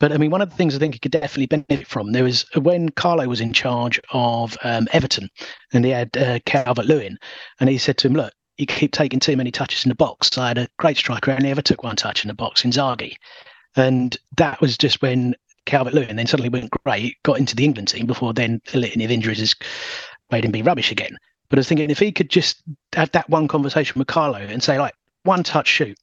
but 0.00 0.12
I 0.12 0.16
mean, 0.16 0.30
one 0.30 0.42
of 0.42 0.50
the 0.50 0.56
things 0.56 0.74
I 0.74 0.78
think 0.78 0.94
he 0.94 1.00
could 1.00 1.12
definitely 1.12 1.46
benefit 1.46 1.86
from 1.86 2.12
there 2.12 2.24
was 2.24 2.44
when 2.56 2.88
Carlo 2.90 3.26
was 3.28 3.40
in 3.40 3.52
charge 3.52 4.00
of 4.12 4.56
um, 4.64 4.88
Everton 4.92 5.28
and 5.72 5.84
he 5.84 5.90
had 5.90 6.16
uh, 6.16 6.38
Calvert 6.46 6.86
Lewin, 6.86 7.18
and 7.60 7.68
he 7.68 7.78
said 7.78 7.98
to 7.98 8.08
him, 8.08 8.14
Look, 8.14 8.32
you 8.58 8.66
keep 8.66 8.92
taking 8.92 9.20
too 9.20 9.36
many 9.36 9.50
touches 9.50 9.84
in 9.84 9.88
the 9.88 9.94
box. 9.94 10.36
I 10.38 10.48
had 10.48 10.58
a 10.58 10.68
great 10.78 10.96
striker, 10.96 11.30
and 11.30 11.42
he 11.42 11.48
never 11.48 11.62
took 11.62 11.82
one 11.82 11.96
touch 11.96 12.24
in 12.24 12.28
the 12.28 12.34
box 12.34 12.62
Inzaghi. 12.62 13.16
And 13.76 14.16
that 14.36 14.60
was 14.60 14.76
just 14.76 15.00
when 15.00 15.34
Calvert 15.64 15.94
Lewin 15.94 16.16
then 16.16 16.26
suddenly 16.26 16.48
went 16.48 16.70
great, 16.70 17.16
got 17.22 17.38
into 17.38 17.56
the 17.56 17.64
England 17.64 17.88
team 17.88 18.06
before 18.06 18.34
then 18.34 18.60
a 18.74 18.78
litany 18.78 19.04
of 19.04 19.10
injuries 19.10 19.40
has 19.40 19.54
made 20.30 20.44
him 20.44 20.52
be 20.52 20.62
rubbish 20.62 20.90
again. 20.90 21.16
But 21.52 21.58
I 21.58 21.60
was 21.60 21.68
thinking 21.68 21.90
if 21.90 21.98
he 21.98 22.12
could 22.12 22.30
just 22.30 22.62
have 22.94 23.12
that 23.12 23.28
one 23.28 23.46
conversation 23.46 23.98
with 23.98 24.08
Carlo 24.08 24.38
and 24.38 24.62
say 24.62 24.78
like 24.78 24.94
one 25.24 25.42
touch 25.42 25.68
shoot, 25.68 25.98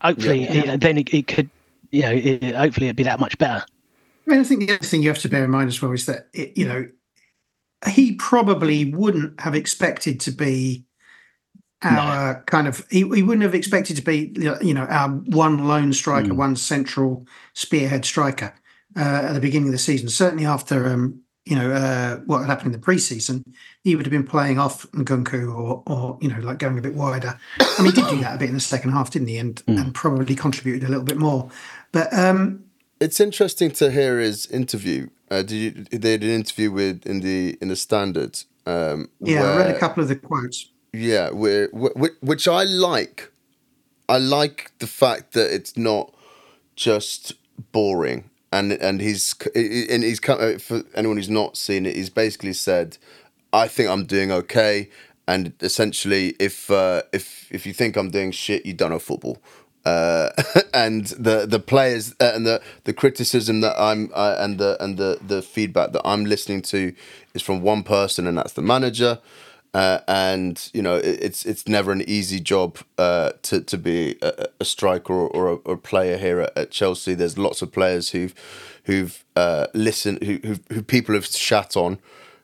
hopefully 0.00 0.44
yeah. 0.44 0.52
he, 0.52 0.76
then 0.76 0.96
he, 0.98 1.04
he, 1.08 1.22
could, 1.24 1.50
you 1.90 2.02
know, 2.02 2.12
it, 2.12 2.54
hopefully 2.54 2.86
it'd 2.86 2.94
be 2.94 3.02
that 3.02 3.18
much 3.18 3.36
better. 3.38 3.64
I 3.64 4.30
mean, 4.30 4.38
I 4.38 4.44
think 4.44 4.60
the 4.60 4.74
other 4.74 4.86
thing 4.86 5.02
you 5.02 5.08
have 5.08 5.18
to 5.18 5.28
bear 5.28 5.44
in 5.44 5.50
mind 5.50 5.70
as 5.70 5.82
well 5.82 5.90
is 5.90 6.06
that 6.06 6.28
it, 6.34 6.56
you 6.56 6.68
know 6.68 6.86
he 7.88 8.14
probably 8.14 8.92
wouldn't 8.92 9.40
have 9.40 9.56
expected 9.56 10.20
to 10.20 10.30
be 10.30 10.84
our 11.82 12.34
no. 12.34 12.40
kind 12.46 12.68
of 12.68 12.86
he, 12.92 13.00
he 13.00 13.24
wouldn't 13.24 13.42
have 13.42 13.56
expected 13.56 13.96
to 13.96 14.02
be 14.02 14.32
you 14.36 14.72
know 14.72 14.84
our 14.84 15.08
one 15.08 15.66
lone 15.66 15.92
striker, 15.92 16.28
mm. 16.28 16.36
one 16.36 16.54
central 16.54 17.26
spearhead 17.54 18.04
striker 18.04 18.54
uh, 18.96 19.00
at 19.00 19.32
the 19.32 19.40
beginning 19.40 19.66
of 19.66 19.72
the 19.72 19.78
season. 19.78 20.08
Certainly 20.08 20.46
after 20.46 20.88
um, 20.88 21.22
you 21.44 21.56
know, 21.56 21.72
uh, 21.72 22.16
what 22.18 22.40
had 22.40 22.48
happened 22.48 22.74
in 22.74 22.80
the 22.80 22.86
preseason, 22.86 23.42
he 23.82 23.96
would 23.96 24.06
have 24.06 24.12
been 24.12 24.26
playing 24.26 24.58
off 24.58 24.86
Nkunku 24.92 25.52
or, 25.52 25.82
or 25.86 26.18
you 26.20 26.28
know, 26.28 26.38
like 26.38 26.58
going 26.58 26.78
a 26.78 26.82
bit 26.82 26.94
wider. 26.94 27.38
And 27.78 27.86
he 27.86 27.92
did 27.92 28.08
do 28.08 28.20
that 28.20 28.36
a 28.36 28.38
bit 28.38 28.48
in 28.48 28.54
the 28.54 28.60
second 28.60 28.92
half, 28.92 29.10
didn't 29.10 29.28
he? 29.28 29.38
And 29.38 29.56
mm. 29.66 29.80
and 29.80 29.94
probably 29.94 30.36
contributed 30.36 30.84
a 30.84 30.88
little 30.88 31.04
bit 31.04 31.16
more. 31.16 31.50
But 31.90 32.12
um, 32.16 32.64
it's 33.00 33.18
interesting 33.18 33.72
to 33.72 33.90
hear 33.90 34.20
his 34.20 34.46
interview. 34.46 35.08
Uh, 35.30 35.42
did 35.42 35.52
you? 35.52 35.70
They 35.90 36.16
did 36.16 36.22
an 36.22 36.30
interview 36.30 36.70
with 36.70 37.04
in 37.06 37.20
the 37.20 37.58
in 37.60 37.68
the 37.68 37.76
Standard. 37.76 38.38
Um, 38.64 39.08
yeah, 39.20 39.40
where, 39.40 39.52
I 39.52 39.56
read 39.56 39.74
a 39.74 39.78
couple 39.78 40.02
of 40.02 40.08
the 40.08 40.16
quotes. 40.16 40.70
Yeah, 40.92 41.30
where, 41.30 41.68
which 41.68 42.46
I 42.46 42.62
like. 42.64 43.32
I 44.08 44.18
like 44.18 44.72
the 44.78 44.86
fact 44.86 45.32
that 45.32 45.52
it's 45.52 45.76
not 45.76 46.14
just 46.76 47.32
boring 47.72 48.30
and 48.52 48.72
and 48.72 49.00
he's 49.00 49.34
and 49.54 50.02
he's 50.02 50.20
uh, 50.28 50.58
for 50.60 50.82
anyone 50.94 51.16
who's 51.16 51.30
not 51.30 51.56
seen 51.56 51.86
it. 51.86 51.96
He's 51.96 52.10
basically 52.10 52.52
said, 52.52 52.98
"I 53.52 53.66
think 53.66 53.88
I'm 53.88 54.04
doing 54.04 54.30
okay." 54.30 54.90
And 55.26 55.52
essentially, 55.60 56.34
if 56.38 56.70
uh, 56.70 57.02
if 57.12 57.48
if 57.50 57.66
you 57.66 57.72
think 57.72 57.96
I'm 57.96 58.10
doing 58.10 58.30
shit, 58.30 58.66
you 58.66 58.74
don't 58.74 58.90
know 58.90 58.98
football, 58.98 59.38
uh, 59.84 60.30
and 60.74 61.06
the 61.06 61.46
the 61.46 61.58
players 61.58 62.14
uh, 62.20 62.32
and 62.34 62.46
the 62.46 62.60
the 62.84 62.92
criticism 62.92 63.60
that 63.62 63.74
I'm 63.80 64.10
uh, 64.14 64.36
and 64.38 64.58
the 64.58 64.76
and 64.82 64.98
the 64.98 65.18
the 65.26 65.40
feedback 65.42 65.92
that 65.92 66.02
I'm 66.04 66.24
listening 66.24 66.62
to 66.62 66.92
is 67.34 67.42
from 67.42 67.62
one 67.62 67.82
person, 67.82 68.26
and 68.26 68.36
that's 68.36 68.52
the 68.52 68.62
manager. 68.62 69.18
Uh, 69.74 70.00
and 70.06 70.70
you 70.74 70.82
know 70.82 70.96
it, 70.96 71.18
it's 71.22 71.46
it's 71.46 71.66
never 71.66 71.92
an 71.92 72.02
easy 72.02 72.38
job 72.38 72.76
uh, 72.98 73.32
to 73.40 73.62
to 73.62 73.78
be 73.78 74.18
a, 74.20 74.46
a 74.60 74.64
striker 74.66 75.14
or, 75.14 75.28
or, 75.28 75.48
a, 75.48 75.54
or, 75.64 75.74
a, 75.74 75.78
player 75.78 76.18
here 76.18 76.40
at, 76.40 76.58
at, 76.58 76.70
Chelsea. 76.70 77.14
There's 77.14 77.38
lots 77.38 77.62
of 77.62 77.72
players 77.72 78.10
who've 78.10 78.34
who've 78.84 79.24
uh, 79.34 79.68
listened, 79.72 80.22
who, 80.22 80.56
who 80.70 80.82
people 80.82 81.14
have 81.14 81.24
shat 81.24 81.76
on, 81.76 81.98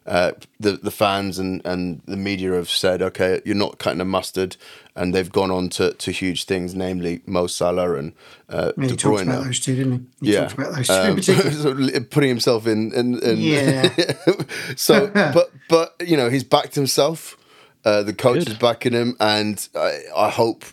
uh, 0.09 0.33
the 0.59 0.73
the 0.73 0.90
fans 0.90 1.38
and, 1.38 1.61
and 1.66 2.01
the 2.07 2.16
media 2.16 2.53
have 2.53 2.71
said, 2.71 3.03
okay, 3.03 3.42
you're 3.44 3.55
not 3.55 3.79
cutting 3.79 4.01
a 4.01 4.07
mustard, 4.07 4.57
and 4.97 5.14
they've 5.14 5.31
gone 5.31 5.51
on 5.51 5.68
to, 5.68 5.92
to 5.92 6.11
huge 6.11 6.44
things, 6.44 6.75
namely 6.75 7.21
Mo 7.27 7.47
Salah 7.47 7.94
and 7.94 8.14
uh, 8.49 8.73
yeah, 8.79 8.87
De 8.87 8.94
Bruyne. 8.94 9.23
about 9.25 9.44
those 9.44 9.61
two, 9.61 9.77
didn't 9.77 10.09
he? 10.21 10.27
he 10.27 10.33
yeah, 10.33 10.51
about 10.51 10.75
those 10.75 10.87
two 10.87 11.99
um, 11.99 12.05
putting 12.11 12.31
himself 12.31 12.66
in, 12.66 12.92
in, 12.94 13.23
in 13.23 13.38
yeah. 13.38 13.94
so, 14.77 15.09
but 15.14 15.53
but 15.68 15.94
you 16.01 16.16
know, 16.16 16.31
he's 16.31 16.44
backed 16.44 16.75
himself. 16.75 17.37
Uh, 17.85 18.03
the 18.03 18.14
coach 18.14 18.40
Good. 18.40 18.49
is 18.49 18.55
backing 18.55 18.94
him, 18.94 19.14
and 19.21 19.68
I, 19.75 20.01
I 20.16 20.31
hope 20.31 20.64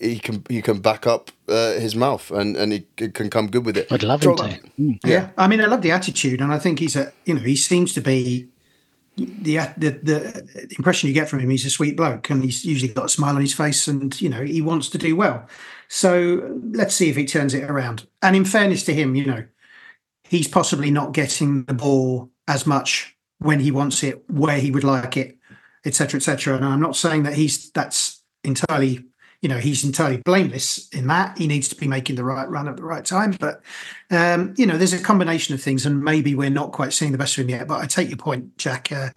he 0.00 0.20
can 0.20 0.44
he 0.48 0.62
can 0.62 0.80
back 0.80 1.08
up 1.08 1.32
uh, 1.48 1.72
his 1.72 1.96
mouth 1.96 2.30
and 2.30 2.56
and 2.56 2.72
he, 2.72 2.86
can 2.96 3.30
come 3.30 3.48
good 3.48 3.66
with 3.66 3.76
it. 3.76 3.90
I'd 3.90 4.04
love 4.04 4.22
him 4.22 4.36
to. 4.36 4.60
Yeah. 4.76 4.94
yeah, 5.04 5.30
I 5.36 5.48
mean, 5.48 5.60
I 5.60 5.66
love 5.66 5.82
the 5.82 5.90
attitude, 5.90 6.40
and 6.40 6.52
I 6.52 6.58
think 6.60 6.78
he's 6.78 6.94
a 6.94 7.12
you 7.24 7.34
know 7.34 7.40
he 7.40 7.56
seems 7.56 7.92
to 7.94 8.00
be 8.00 8.46
Uh, 9.22 9.72
the, 9.76 9.90
the 10.02 10.48
the 10.54 10.74
impression 10.78 11.08
you 11.08 11.14
get 11.14 11.28
from 11.28 11.40
him, 11.40 11.50
he's 11.50 11.66
a 11.66 11.70
sweet 11.70 11.96
bloke, 11.96 12.30
and 12.30 12.44
he's 12.44 12.64
usually 12.64 12.92
got 12.92 13.06
a 13.06 13.08
smile 13.08 13.34
on 13.34 13.40
his 13.40 13.54
face, 13.54 13.88
and 13.88 14.20
you 14.20 14.28
know 14.28 14.42
he 14.42 14.60
wants 14.60 14.88
to 14.90 14.98
do 14.98 15.16
well. 15.16 15.46
So 15.88 16.58
let's 16.72 16.94
see 16.94 17.10
if 17.10 17.16
he 17.16 17.26
turns 17.26 17.52
it 17.52 17.64
around. 17.64 18.06
And 18.22 18.36
in 18.36 18.44
fairness 18.44 18.84
to 18.84 18.94
him, 18.94 19.14
you 19.14 19.26
know, 19.26 19.44
he's 20.24 20.46
possibly 20.46 20.90
not 20.90 21.12
getting 21.12 21.64
the 21.64 21.74
ball 21.74 22.30
as 22.46 22.66
much 22.66 23.16
when 23.38 23.60
he 23.60 23.70
wants 23.70 24.02
it, 24.02 24.22
where 24.30 24.58
he 24.58 24.70
would 24.70 24.84
like 24.84 25.16
it, 25.16 25.36
etc., 25.84 26.18
etc. 26.18 26.56
And 26.56 26.64
I'm 26.64 26.80
not 26.80 26.96
saying 26.96 27.24
that 27.24 27.34
he's 27.34 27.70
that's 27.72 28.22
entirely 28.44 29.04
you 29.42 29.48
know 29.48 29.58
he's 29.58 29.84
entirely 29.84 30.18
blameless 30.18 30.88
in 30.90 31.06
that. 31.06 31.38
He 31.38 31.46
needs 31.46 31.68
to 31.68 31.76
be 31.76 31.88
making 31.88 32.16
the 32.16 32.24
right 32.24 32.48
run 32.48 32.68
at 32.68 32.76
the 32.76 32.84
right 32.84 33.04
time. 33.04 33.36
But 33.38 33.62
um, 34.10 34.54
you 34.56 34.66
know 34.66 34.76
there's 34.76 34.92
a 34.92 35.02
combination 35.02 35.54
of 35.54 35.62
things 35.62 35.86
and 35.86 36.02
maybe 36.02 36.34
we're 36.34 36.50
not 36.50 36.72
quite 36.72 36.92
seeing 36.92 37.12
the 37.12 37.18
best 37.18 37.36
of 37.38 37.44
him 37.44 37.50
yet. 37.50 37.66
But 37.66 37.80
i 37.80 37.86
take 37.86 38.08
your 38.08 38.18
point 38.18 38.56
jak. 38.58 38.92
Uh, 38.92 39.10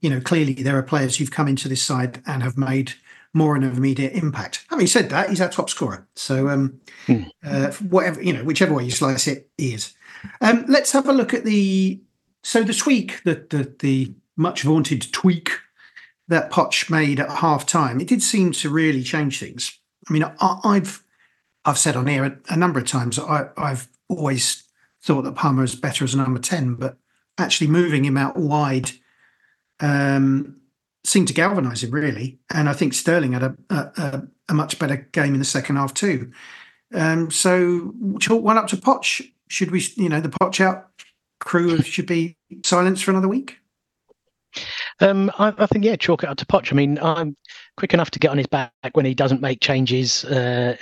you 0.00 0.10
know 0.10 0.20
clearly 0.20 0.54
there 0.54 0.78
are 0.78 0.82
players 0.82 1.16
who've 1.16 1.30
come 1.30 1.48
into 1.48 1.68
this 1.68 1.82
side 1.82 2.22
and 2.26 2.42
have 2.42 2.58
made 2.58 2.92
more 3.32 3.56
and 3.56 3.64
an 3.64 3.76
immediate 3.76 4.12
impact. 4.12 4.64
Having 4.70 4.86
said 4.86 5.10
that 5.10 5.28
he's 5.28 5.40
our 5.40 5.48
top 5.48 5.68
scorer. 5.68 6.06
So 6.14 6.48
um, 6.48 6.80
mm. 7.06 7.28
uh, 7.44 7.72
whatever 7.88 8.22
you 8.22 8.32
know 8.32 8.44
whichever 8.44 8.74
way 8.74 8.84
you 8.84 8.90
slice 8.90 9.26
it 9.26 9.50
he 9.58 9.74
is. 9.74 9.94
Um, 10.40 10.64
let's 10.68 10.92
have 10.92 11.08
a 11.08 11.12
look 11.12 11.34
at 11.34 11.44
the 11.44 12.00
so 12.42 12.62
the 12.62 12.74
tweak 12.74 13.22
the 13.24 13.46
the, 13.50 13.74
the 13.80 14.14
much 14.36 14.62
vaunted 14.62 15.12
tweak 15.12 15.50
that 16.28 16.50
Poch 16.50 16.90
made 16.90 17.20
at 17.20 17.30
half 17.30 17.66
time, 17.66 18.00
it 18.00 18.08
did 18.08 18.22
seem 18.22 18.52
to 18.52 18.70
really 18.70 19.02
change 19.02 19.38
things. 19.38 19.78
I 20.08 20.12
mean, 20.12 20.24
I, 20.40 20.74
have 20.74 21.02
I've 21.64 21.78
said 21.78 21.96
on 21.96 22.06
here 22.06 22.24
a, 22.24 22.38
a 22.48 22.56
number 22.56 22.78
of 22.78 22.86
times 22.86 23.18
I, 23.18 23.48
I've 23.56 23.88
always 24.08 24.64
thought 25.02 25.22
that 25.22 25.34
Palmer 25.34 25.64
is 25.64 25.74
better 25.74 26.04
as 26.04 26.14
a 26.14 26.18
number 26.18 26.40
ten, 26.40 26.74
but 26.74 26.96
actually 27.38 27.66
moving 27.66 28.04
him 28.04 28.16
out 28.16 28.36
wide 28.36 28.90
um, 29.80 30.60
seemed 31.04 31.28
to 31.28 31.34
galvanise 31.34 31.82
him 31.82 31.90
really. 31.90 32.38
And 32.52 32.68
I 32.68 32.72
think 32.72 32.94
Sterling 32.94 33.32
had 33.32 33.42
a, 33.42 33.56
a, 33.70 34.22
a 34.48 34.54
much 34.54 34.78
better 34.78 34.96
game 35.12 35.34
in 35.34 35.38
the 35.38 35.44
second 35.44 35.76
half 35.76 35.94
too. 35.94 36.32
Um, 36.94 37.30
so 37.30 37.92
chalk 38.20 38.42
one 38.42 38.58
up 38.58 38.68
to 38.68 38.76
Poch. 38.76 39.30
Should 39.48 39.70
we, 39.70 39.84
you 39.96 40.08
know, 40.08 40.20
the 40.20 40.28
Poch 40.28 40.60
out 40.60 40.88
crew 41.40 41.82
should 41.82 42.06
be 42.06 42.36
silenced 42.64 43.04
for 43.04 43.10
another 43.10 43.28
week? 43.28 43.58
Um, 45.00 45.30
I, 45.38 45.52
I, 45.58 45.66
think 45.66 45.84
yeah, 45.84 45.96
chalk 45.96 46.22
it 46.22 46.28
up 46.28 46.36
to 46.38 46.46
Poch. 46.46 46.72
I 46.72 46.76
mean, 46.76 46.98
I'm 47.00 47.36
quick 47.76 47.94
enough 47.94 48.10
to 48.12 48.18
get 48.18 48.30
on 48.30 48.38
his 48.38 48.46
back 48.46 48.72
when 48.92 49.04
he 49.04 49.14
doesn't 49.14 49.40
make 49.40 49.60
changes 49.60 50.24
uh, 50.24 50.76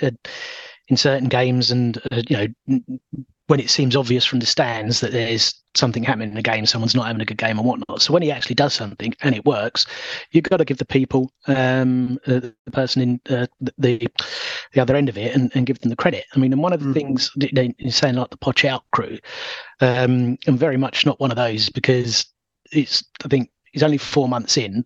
in 0.87 0.97
certain 0.97 1.29
games, 1.29 1.71
and 1.71 1.97
uh, 2.11 2.21
you 2.27 2.53
know 2.67 2.79
when 3.47 3.59
it 3.59 3.69
seems 3.69 3.95
obvious 3.95 4.25
from 4.25 4.39
the 4.39 4.45
stands 4.45 5.01
that 5.01 5.11
there's 5.11 5.53
something 5.75 6.03
happening 6.03 6.29
in 6.29 6.35
the 6.35 6.41
game, 6.41 6.65
someone's 6.65 6.95
not 6.95 7.07
having 7.07 7.21
a 7.21 7.25
good 7.25 7.37
game 7.37 7.57
and 7.57 7.67
whatnot. 7.67 8.01
So 8.01 8.13
when 8.13 8.21
he 8.21 8.31
actually 8.31 8.55
does 8.55 8.73
something 8.73 9.13
and 9.21 9.35
it 9.35 9.45
works, 9.45 9.85
you've 10.31 10.45
got 10.45 10.57
to 10.57 10.65
give 10.65 10.77
the 10.77 10.85
people, 10.85 11.31
um, 11.47 12.19
uh, 12.25 12.39
the 12.39 12.71
person 12.71 13.01
in 13.01 13.21
uh, 13.29 13.47
the 13.77 14.07
the 14.71 14.81
other 14.81 14.95
end 14.95 15.09
of 15.09 15.17
it, 15.17 15.35
and, 15.35 15.51
and, 15.55 15.65
give 15.65 15.79
them 15.79 15.89
the 15.89 15.95
credit. 15.95 16.25
I 16.33 16.39
mean, 16.39 16.53
and 16.53 16.61
one 16.61 16.73
of 16.73 16.79
the 16.79 16.87
mm. 16.87 16.93
things 16.93 17.31
you're 17.35 17.91
saying 17.91 18.15
like 18.15 18.29
the 18.29 18.37
Poch 18.37 18.65
out 18.65 18.83
crew, 18.91 19.19
um, 19.81 20.37
I'm 20.47 20.57
very 20.57 20.77
much 20.77 21.05
not 21.05 21.19
one 21.19 21.31
of 21.31 21.37
those 21.37 21.69
because 21.69 22.25
it's 22.71 23.03
I 23.23 23.27
think 23.27 23.51
he's 23.73 23.83
only 23.83 23.97
four 23.97 24.29
months 24.29 24.55
in, 24.55 24.85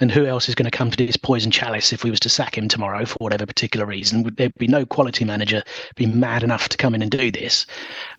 and 0.00 0.10
who 0.10 0.26
else 0.26 0.48
is 0.48 0.54
going 0.54 0.70
to 0.70 0.76
come 0.76 0.90
to 0.90 0.96
this 0.96 1.16
poison 1.16 1.50
chalice 1.50 1.92
if 1.92 2.04
we 2.04 2.10
was 2.10 2.20
to 2.20 2.28
sack 2.28 2.56
him 2.56 2.68
tomorrow 2.68 3.04
for 3.04 3.16
whatever 3.18 3.44
particular 3.44 3.84
reason? 3.84 4.22
Would 4.22 4.36
there 4.36 4.50
be 4.56 4.68
no 4.68 4.86
quality 4.86 5.24
manager 5.24 5.62
be 5.96 6.06
mad 6.06 6.42
enough 6.42 6.68
to 6.70 6.76
come 6.76 6.94
in 6.94 7.02
and 7.02 7.10
do 7.10 7.30
this? 7.30 7.66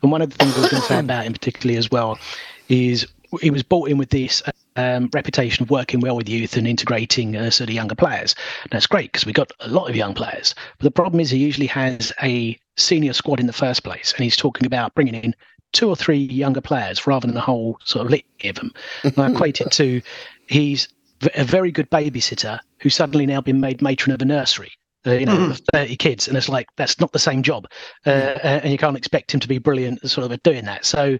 And 0.01 0.11
one 0.11 0.21
of 0.21 0.29
the 0.29 0.35
things 0.35 0.55
I 0.57 0.61
was 0.61 0.69
going 0.69 0.81
to 0.81 0.87
say 0.87 0.99
about 0.99 1.25
him 1.25 1.33
particularly 1.33 1.77
as 1.77 1.89
well 1.89 2.19
is 2.67 3.07
he 3.41 3.49
was 3.49 3.63
brought 3.63 3.89
in 3.89 3.97
with 3.97 4.09
this 4.09 4.43
um, 4.75 5.09
reputation 5.13 5.63
of 5.63 5.69
working 5.69 5.99
well 5.99 6.15
with 6.15 6.27
youth 6.27 6.57
and 6.57 6.67
integrating 6.67 7.35
uh, 7.35 7.49
sort 7.49 7.69
of 7.69 7.75
younger 7.75 7.95
players. 7.95 8.35
That's 8.71 8.87
great 8.87 9.11
because 9.11 9.25
we've 9.25 9.35
got 9.35 9.51
a 9.59 9.67
lot 9.67 9.89
of 9.89 9.95
young 9.95 10.13
players. 10.13 10.55
But 10.77 10.85
the 10.85 10.91
problem 10.91 11.19
is 11.19 11.29
he 11.29 11.37
usually 11.37 11.67
has 11.67 12.11
a 12.21 12.57
senior 12.77 13.13
squad 13.13 13.39
in 13.39 13.47
the 13.47 13.53
first 13.53 13.83
place, 13.83 14.13
and 14.13 14.23
he's 14.23 14.35
talking 14.35 14.65
about 14.65 14.95
bringing 14.95 15.15
in 15.15 15.35
two 15.71 15.89
or 15.89 15.95
three 15.95 16.17
younger 16.17 16.61
players 16.61 17.05
rather 17.05 17.27
than 17.27 17.35
the 17.35 17.41
whole 17.41 17.79
sort 17.83 18.05
of 18.05 18.11
litany 18.11 18.49
of 18.49 18.55
them. 18.55 18.71
And 19.03 19.17
I 19.17 19.29
equate 19.29 19.61
it 19.61 19.71
to 19.71 20.01
he's 20.47 20.87
a 21.35 21.43
very 21.43 21.71
good 21.71 21.89
babysitter 21.89 22.59
who's 22.79 22.95
suddenly 22.95 23.25
now 23.25 23.41
been 23.41 23.59
made 23.59 23.81
matron 23.81 24.13
of 24.13 24.21
a 24.21 24.25
nursery. 24.25 24.71
Uh, 25.07 25.11
you 25.11 25.25
know, 25.25 25.37
mm. 25.37 25.61
30 25.71 25.95
kids, 25.95 26.27
and 26.27 26.35
it's 26.35 26.49
like 26.49 26.67
that's 26.75 26.99
not 26.99 27.13
the 27.13 27.19
same 27.19 27.41
job, 27.41 27.65
uh, 28.05 28.09
mm. 28.11 28.39
and 28.43 28.69
you 28.69 28.77
can't 28.77 28.97
expect 28.97 29.33
him 29.33 29.39
to 29.39 29.47
be 29.47 29.57
brilliant 29.57 29.97
sort 30.09 30.25
of 30.25 30.31
at 30.33 30.43
doing 30.43 30.65
that. 30.65 30.83
So, 30.83 31.17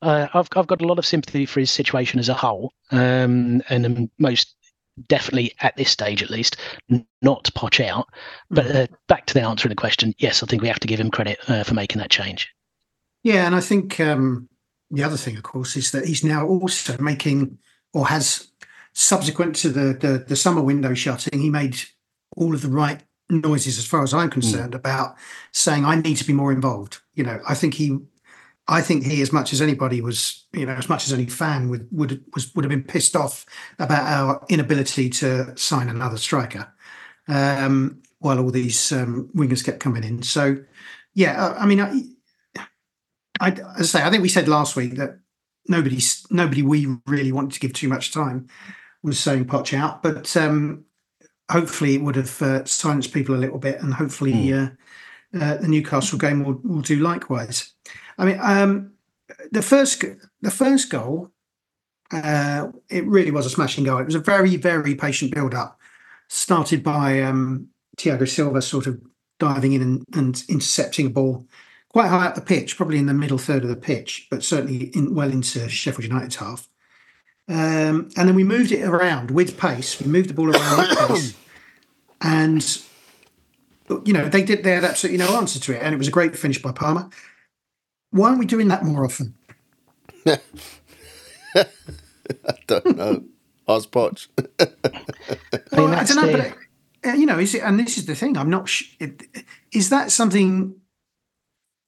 uh, 0.00 0.28
I've 0.32 0.48
I've 0.54 0.68
got 0.68 0.80
a 0.80 0.86
lot 0.86 1.00
of 1.00 1.04
sympathy 1.04 1.44
for 1.44 1.58
his 1.58 1.72
situation 1.72 2.20
as 2.20 2.28
a 2.28 2.34
whole, 2.34 2.72
um, 2.92 3.62
and 3.68 4.08
most 4.20 4.54
definitely 5.08 5.52
at 5.60 5.76
this 5.76 5.90
stage 5.90 6.22
at 6.22 6.30
least 6.30 6.56
not 7.20 7.50
Poch 7.54 7.84
out. 7.84 8.06
But 8.48 8.66
mm. 8.66 8.84
uh, 8.84 8.86
back 9.08 9.26
to 9.26 9.34
the 9.34 9.42
answer 9.42 9.68
the 9.68 9.74
question, 9.74 10.14
yes, 10.18 10.44
I 10.44 10.46
think 10.46 10.62
we 10.62 10.68
have 10.68 10.80
to 10.80 10.88
give 10.88 11.00
him 11.00 11.10
credit 11.10 11.38
uh, 11.48 11.64
for 11.64 11.74
making 11.74 11.98
that 11.98 12.10
change. 12.10 12.48
Yeah, 13.26 13.44
and 13.44 13.56
I 13.56 13.60
think 13.60 13.98
um, 13.98 14.48
the 14.88 15.02
other 15.02 15.16
thing, 15.16 15.36
of 15.36 15.42
course, 15.42 15.74
is 15.76 15.90
that 15.90 16.06
he's 16.06 16.22
now 16.22 16.46
also 16.46 16.96
making, 16.98 17.58
or 17.92 18.06
has, 18.06 18.46
subsequent 18.92 19.56
to 19.56 19.68
the 19.68 19.94
the, 19.94 20.24
the 20.28 20.36
summer 20.36 20.62
window 20.62 20.94
shutting, 20.94 21.40
he 21.40 21.50
made 21.50 21.76
all 22.36 22.54
of 22.54 22.62
the 22.62 22.68
right 22.68 23.02
noises, 23.28 23.78
as 23.78 23.84
far 23.84 24.04
as 24.04 24.14
I'm 24.14 24.30
concerned, 24.30 24.74
mm. 24.74 24.76
about 24.76 25.16
saying 25.50 25.84
I 25.84 25.96
need 25.96 26.18
to 26.18 26.24
be 26.24 26.32
more 26.32 26.52
involved. 26.52 27.00
You 27.14 27.24
know, 27.24 27.40
I 27.48 27.54
think 27.54 27.74
he, 27.74 27.98
I 28.68 28.80
think 28.80 29.04
he, 29.04 29.20
as 29.22 29.32
much 29.32 29.52
as 29.52 29.60
anybody 29.60 30.00
was, 30.00 30.46
you 30.52 30.64
know, 30.64 30.74
as 30.74 30.88
much 30.88 31.04
as 31.04 31.12
any 31.12 31.26
fan 31.26 31.68
would 31.68 31.88
would 31.90 32.22
was 32.32 32.54
would 32.54 32.64
have 32.64 32.70
been 32.70 32.84
pissed 32.84 33.16
off 33.16 33.44
about 33.80 34.04
our 34.04 34.46
inability 34.48 35.10
to 35.10 35.52
sign 35.56 35.88
another 35.88 36.16
striker, 36.16 36.72
um, 37.26 38.02
while 38.20 38.38
all 38.38 38.52
these 38.52 38.92
um, 38.92 39.28
wingers 39.34 39.64
kept 39.64 39.80
coming 39.80 40.04
in. 40.04 40.22
So, 40.22 40.58
yeah, 41.14 41.56
I 41.58 41.66
mean. 41.66 41.80
I, 41.80 42.02
I, 43.40 43.50
as 43.78 43.94
I 43.94 44.00
say, 44.00 44.04
I 44.04 44.10
think 44.10 44.22
we 44.22 44.28
said 44.28 44.48
last 44.48 44.76
week 44.76 44.96
that 44.96 45.18
nobody, 45.68 46.00
nobody 46.30 46.62
we 46.62 46.86
really 47.06 47.32
wanted 47.32 47.52
to 47.52 47.60
give 47.60 47.72
too 47.72 47.88
much 47.88 48.12
time 48.12 48.48
was 49.02 49.18
saying 49.18 49.46
Poch 49.46 49.76
out, 49.76 50.02
but 50.02 50.36
um, 50.36 50.84
hopefully 51.50 51.94
it 51.94 52.02
would 52.02 52.16
have 52.16 52.42
uh, 52.42 52.64
silenced 52.64 53.12
people 53.12 53.34
a 53.34 53.38
little 53.38 53.58
bit, 53.58 53.80
and 53.80 53.94
hopefully 53.94 54.32
mm. 54.32 54.76
uh, 55.34 55.38
uh, 55.38 55.56
the 55.58 55.68
Newcastle 55.68 56.18
game 56.18 56.44
will, 56.44 56.60
will 56.64 56.82
do 56.82 56.96
likewise. 56.96 57.72
I 58.18 58.24
mean, 58.24 58.38
um, 58.42 58.92
the 59.50 59.62
first 59.62 60.04
the 60.40 60.50
first 60.50 60.90
goal, 60.90 61.30
uh, 62.12 62.68
it 62.88 63.06
really 63.06 63.30
was 63.30 63.46
a 63.46 63.50
smashing 63.50 63.84
goal. 63.84 63.98
It 63.98 64.06
was 64.06 64.14
a 64.14 64.20
very 64.20 64.56
very 64.56 64.94
patient 64.94 65.34
build 65.34 65.54
up, 65.54 65.78
started 66.28 66.82
by 66.82 67.22
um, 67.22 67.68
Thiago 67.96 68.28
Silva 68.28 68.62
sort 68.62 68.86
of 68.86 69.00
diving 69.38 69.72
in 69.74 69.82
and, 69.82 70.04
and 70.14 70.44
intercepting 70.48 71.06
a 71.06 71.10
ball 71.10 71.46
quite 71.96 72.08
high 72.08 72.26
up 72.26 72.34
the 72.34 72.42
pitch, 72.42 72.76
probably 72.76 72.98
in 72.98 73.06
the 73.06 73.14
middle 73.14 73.38
third 73.38 73.62
of 73.62 73.70
the 73.70 73.74
pitch, 73.74 74.26
but 74.30 74.44
certainly 74.44 74.90
in, 74.94 75.14
well 75.14 75.32
into 75.32 75.66
Sheffield 75.66 76.04
United's 76.04 76.36
half. 76.36 76.68
Um, 77.48 78.10
and 78.18 78.28
then 78.28 78.34
we 78.34 78.44
moved 78.44 78.70
it 78.70 78.82
around 78.82 79.30
with 79.30 79.58
pace. 79.58 79.98
We 79.98 80.06
moved 80.06 80.28
the 80.28 80.34
ball 80.34 80.54
around 80.54 80.76
with 80.76 80.98
pace, 81.08 81.34
and 82.20 82.82
you 84.06 84.12
know 84.12 84.28
they 84.28 84.42
did. 84.42 84.62
They 84.62 84.72
had 84.72 84.84
absolutely 84.84 85.24
no 85.24 85.38
answer 85.38 85.58
to 85.58 85.74
it, 85.74 85.80
and 85.82 85.94
it 85.94 85.96
was 85.96 86.08
a 86.08 86.10
great 86.10 86.36
finish 86.36 86.60
by 86.60 86.70
Palmer. 86.70 87.08
Why 88.10 88.28
aren't 88.28 88.40
we 88.40 88.46
doing 88.46 88.68
that 88.68 88.84
more 88.84 89.02
often? 89.02 89.34
I 90.26 90.36
don't 92.66 92.94
know. 92.94 93.24
Ask 93.66 93.90
Poch. 93.90 94.28
well, 95.72 95.94
I 95.94 96.04
don't 96.04 96.16
know, 96.16 96.30
but 96.30 97.10
uh, 97.10 97.14
you 97.14 97.24
know, 97.24 97.38
is 97.38 97.54
it? 97.54 97.62
And 97.62 97.80
this 97.80 97.96
is 97.96 98.04
the 98.04 98.14
thing. 98.14 98.36
I'm 98.36 98.50
not. 98.50 98.68
Sh- 98.68 98.96
is 99.72 99.88
that 99.88 100.12
something? 100.12 100.78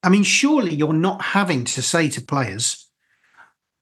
I 0.03 0.09
mean, 0.09 0.23
surely 0.23 0.75
you're 0.75 0.93
not 0.93 1.23
having 1.23 1.65
to 1.65 1.83
say 1.83 2.09
to 2.11 2.21
players, 2.21 2.87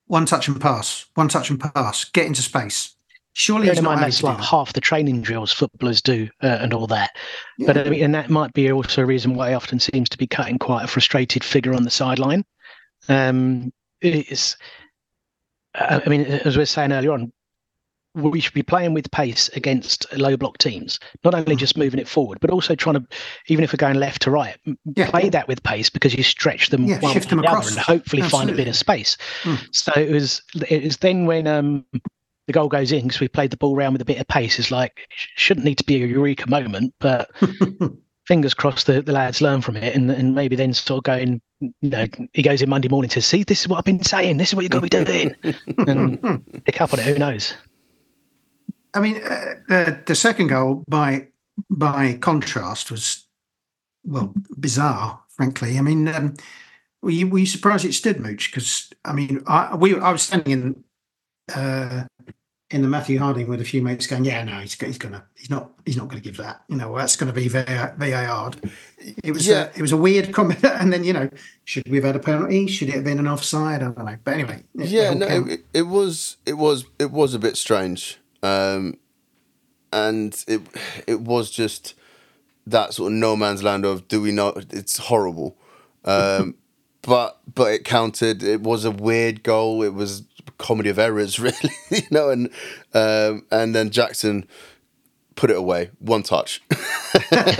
"One 0.07 0.27
touch 0.27 0.49
and 0.49 0.61
pass, 0.61 1.07
one 1.15 1.29
touch 1.29 1.51
and 1.51 1.61
pass, 1.61 2.05
get 2.05 2.27
into 2.27 2.43
space." 2.43 2.95
Surely, 3.35 3.69
he's 3.69 3.77
in 3.77 3.85
not 3.85 3.97
mind 3.97 4.05
that's 4.05 4.23
like 4.23 4.41
half 4.41 4.73
the 4.73 4.81
training 4.81 5.21
drills 5.21 5.53
footballers 5.53 6.01
do 6.01 6.27
uh, 6.43 6.59
and 6.61 6.73
all 6.73 6.87
that. 6.87 7.11
But 7.67 7.77
I 7.77 7.91
mean, 7.91 8.03
and 8.03 8.15
that 8.15 8.31
might 8.31 8.55
be 8.55 8.73
also 8.73 9.03
a 9.03 9.07
reason 9.07 9.35
why 9.35 9.51
he 9.51 9.55
often 9.55 9.79
seems 9.79 10.09
to 10.09 10.17
be 10.17 10.27
cutting 10.27 10.59
quite 10.59 10.85
a 10.85 10.87
frustrated 10.87 11.45
figure 11.45 11.75
on 11.75 11.83
the 11.83 11.91
sideline. 11.91 12.47
Um, 13.11 13.75
it's, 14.01 14.57
I 15.75 16.01
I 16.07 16.09
mean, 16.09 16.23
as 16.23 16.57
we 16.57 16.63
were 16.63 16.67
saying 16.67 16.93
earlier 16.93 17.13
on, 17.13 17.31
we 18.17 18.41
should 18.41 18.55
be 18.55 18.63
playing 18.63 18.95
with 18.95 19.11
pace 19.11 19.49
against 19.51 20.07
low 20.17 20.37
block 20.37 20.59
teams, 20.59 20.99
not 21.23 21.35
only 21.35 21.55
Mm. 21.55 21.59
just 21.59 21.77
moving 21.77 22.01
it 22.01 22.09
forward, 22.09 22.39
but 22.41 22.51
also 22.51 22.75
trying 22.75 22.95
to, 22.95 23.07
even 23.49 23.63
if 23.63 23.73
we're 23.73 23.77
going 23.77 23.97
left 23.97 24.23
to 24.23 24.31
right, 24.31 24.57
Yeah. 24.97 25.11
play 25.11 25.29
that 25.29 25.47
with 25.49 25.63
pace 25.63 25.91
because 25.91 26.15
you 26.15 26.23
stretch 26.23 26.71
them 26.71 26.87
Yeah, 26.87 26.99
one 27.01 27.13
shift 27.13 27.29
them 27.29 27.41
or 27.41 27.43
the 27.43 27.49
other 27.49 27.59
across. 27.59 27.71
and 27.73 27.79
hopefully 27.81 28.23
find 28.23 28.49
a 28.51 28.55
bit 28.55 28.69
of 28.69 28.75
space. 28.77 29.17
Mm. 29.43 29.59
So 29.73 29.93
it 29.95 30.11
was, 30.11 30.43
it 30.69 30.83
was 30.85 30.97
then 30.97 31.27
when 31.27 31.47
um, 31.47 31.85
the 32.47 32.53
goal 32.53 32.69
goes 32.69 32.91
in 32.93 33.03
because 33.03 33.21
we 33.21 33.29
played 33.29 33.51
the 33.51 33.57
ball 33.57 33.77
around 33.77 33.93
with 33.93 34.03
a 34.03 34.07
bit 34.07 34.19
of 34.19 34.27
pace. 34.29 34.59
It's 34.59 34.71
like 34.71 35.01
sh- 35.11 35.27
shouldn't 35.37 35.67
need 35.67 35.79
to 35.79 35.85
be 35.85 36.03
a 36.03 36.07
eureka 36.07 36.49
moment, 36.49 36.95
but 37.01 37.31
fingers 38.27 38.55
crossed 38.55 38.87
the, 38.87 39.03
the 39.03 39.13
lads 39.13 39.41
learn 39.41 39.61
from 39.61 39.77
it 39.77 39.95
and, 39.95 40.11
and 40.11 40.35
maybe 40.35 40.57
then 40.57 40.73
sort 40.75 40.99
of 40.99 41.05
going, 41.05 41.41
you 41.61 41.73
know, 41.83 42.07
he 42.33 42.43
goes 42.43 42.61
in 42.63 42.69
Monday 42.69 42.89
morning 42.89 43.09
to 43.11 43.23
see 43.23 43.43
this 43.45 43.61
is 43.63 43.69
what 43.69 43.79
I've 43.79 43.85
been 43.85 44.03
saying, 44.03 44.37
this 44.39 44.49
is 44.49 44.55
what 44.55 44.63
you've 44.63 44.71
got 44.73 44.83
to 44.83 45.05
be 45.05 45.05
doing, 45.05 45.35
and 45.87 46.65
pick 46.65 46.81
up 46.81 46.93
on 46.93 46.99
it. 47.01 47.07
Who 47.07 47.19
knows? 47.19 47.55
I 48.97 49.01
mean, 49.01 49.17
uh, 49.23 49.55
the 49.69 50.01
the 50.07 50.15
second 50.15 50.49
goal 50.49 50.83
by 50.89 51.29
by 51.71 52.15
contrast 52.21 52.91
was 52.91 53.27
well 54.05 54.33
bizarre, 54.57 55.21
frankly. 55.29 55.79
I 55.79 55.83
mean, 55.83 56.09
um, 56.09 56.35
were 57.03 57.11
you 57.11 57.29
were 57.29 57.39
you 57.39 57.47
surprised 57.47 57.85
it 57.85 57.93
stood 57.93 58.21
Mouch? 58.21 58.51
Because 58.51 58.91
I 59.05 59.13
mean, 59.13 59.43
I 59.47 59.77
we 59.77 59.99
I 59.99 60.11
was 60.13 60.23
standing 60.23 60.53
in 60.53 60.85
uh, 61.55 62.05
in 62.71 62.83
the 62.83 62.89
Matthew 62.89 63.19
Harding 63.19 63.47
with 63.47 63.61
a 63.61 63.65
few 63.65 63.81
mates 63.81 64.07
going, 64.07 64.25
yeah, 64.25 64.43
no, 64.43 64.59
he's 64.59 64.75
he's 64.81 64.99
gonna 64.99 65.25
he's 65.37 65.51
not 65.51 65.71
he's 65.85 65.97
not 65.97 66.09
gonna 66.09 66.21
give 66.21 66.37
that. 66.39 66.63
You 66.69 66.77
know, 66.77 66.97
that's 66.97 67.17
going 67.17 67.33
to 67.33 67.39
be 67.39 67.49
VAR. 67.49 67.95
It 69.23 69.33
was 69.33 69.47
Yeah. 69.47 69.57
uh, 69.61 69.73
it 69.77 69.83
was 69.83 69.93
a 69.93 69.97
weird 69.97 70.33
comment, 70.33 70.65
and 70.65 70.93
then 70.93 71.05
you 71.05 71.13
know, 71.13 71.31
should 71.65 71.89
we 71.89 71.97
have 71.99 72.05
had 72.05 72.17
a 72.17 72.21
penalty? 72.21 72.67
Should 72.67 72.89
it 72.89 72.95
have 72.97 73.05
been 73.05 73.19
an 73.19 73.29
offside? 73.29 73.83
I 73.83 73.85
don't 73.85 73.99
know. 73.99 74.17
But 74.25 74.35
anyway, 74.35 74.65
yeah, 74.75 75.15
no, 75.15 75.27
it, 75.27 75.65
it 75.73 75.83
was 75.83 76.39
it 76.45 76.55
was 76.55 76.85
it 76.99 77.11
was 77.13 77.35
a 77.35 77.39
bit 77.39 77.57
strange, 77.57 78.19
um, 78.47 78.99
and 79.93 80.45
it 80.47 80.61
it 81.07 81.21
was 81.21 81.51
just 81.51 81.95
that 82.67 82.95
sort 82.95 83.13
of 83.13 83.19
no 83.19 83.37
man's 83.37 83.63
land 83.63 83.85
of 83.85 84.09
do 84.09 84.21
we 84.21 84.33
know 84.33 84.53
it's 84.71 84.99
horrible, 84.99 85.57
um, 86.05 86.55
but 87.03 87.41
but 87.53 87.73
it 87.73 87.85
counted. 87.85 88.43
It 88.43 88.63
was 88.63 88.85
a 88.85 88.91
weird 88.91 89.43
goal. 89.43 89.83
It 89.83 89.95
was 89.95 90.23
comedy 90.59 90.91
of 90.91 90.99
errors, 90.99 91.39
really, 91.41 91.71
you 91.91 92.03
know, 92.11 92.31
and 92.31 92.51
um, 92.95 93.47
and 93.51 93.75
then 93.75 93.91
Jackson 93.91 94.47
put 95.35 95.51
it 95.51 95.57
away, 95.57 95.91
one 95.99 96.23
touch. 96.23 96.63
deadly 97.31 97.51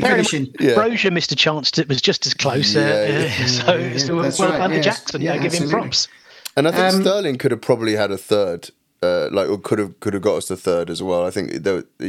Bearing 0.00 0.02
finishing. 0.24 0.54
Yeah. 0.60 0.74
Broja 0.74 1.12
missed 1.12 1.32
a 1.32 1.36
chance 1.36 1.72
that 1.72 1.88
was 1.88 2.00
just 2.00 2.26
as 2.26 2.34
close. 2.34 2.74
Yeah, 2.74 2.82
uh, 2.82 2.84
yeah. 2.84 3.46
so 3.46 3.76
Yeah, 3.76 3.96
so 3.98 4.16
well 4.16 4.24
right, 4.24 4.58
done 4.58 4.70
to 4.70 4.76
yes. 4.76 4.84
Jackson. 4.84 5.20
Yeah, 5.20 5.34
Yeah, 5.34 5.42
give 5.42 5.52
him 5.52 5.68
props. 5.68 6.08
And 6.56 6.66
I 6.66 6.70
think 6.70 6.94
Um, 6.94 7.00
Sterling 7.02 7.36
could 7.38 7.50
have 7.50 7.60
probably 7.60 7.96
had 7.96 8.10
a 8.10 8.16
third, 8.16 8.70
uh, 9.02 9.28
like 9.30 9.48
or 9.48 9.58
could 9.58 9.78
have 9.78 9.98
could 10.00 10.14
have 10.14 10.22
got 10.22 10.36
us 10.36 10.48
the 10.48 10.56
third 10.56 10.88
as 10.90 11.02
well. 11.02 11.24
I 11.26 11.30
think 11.30 11.52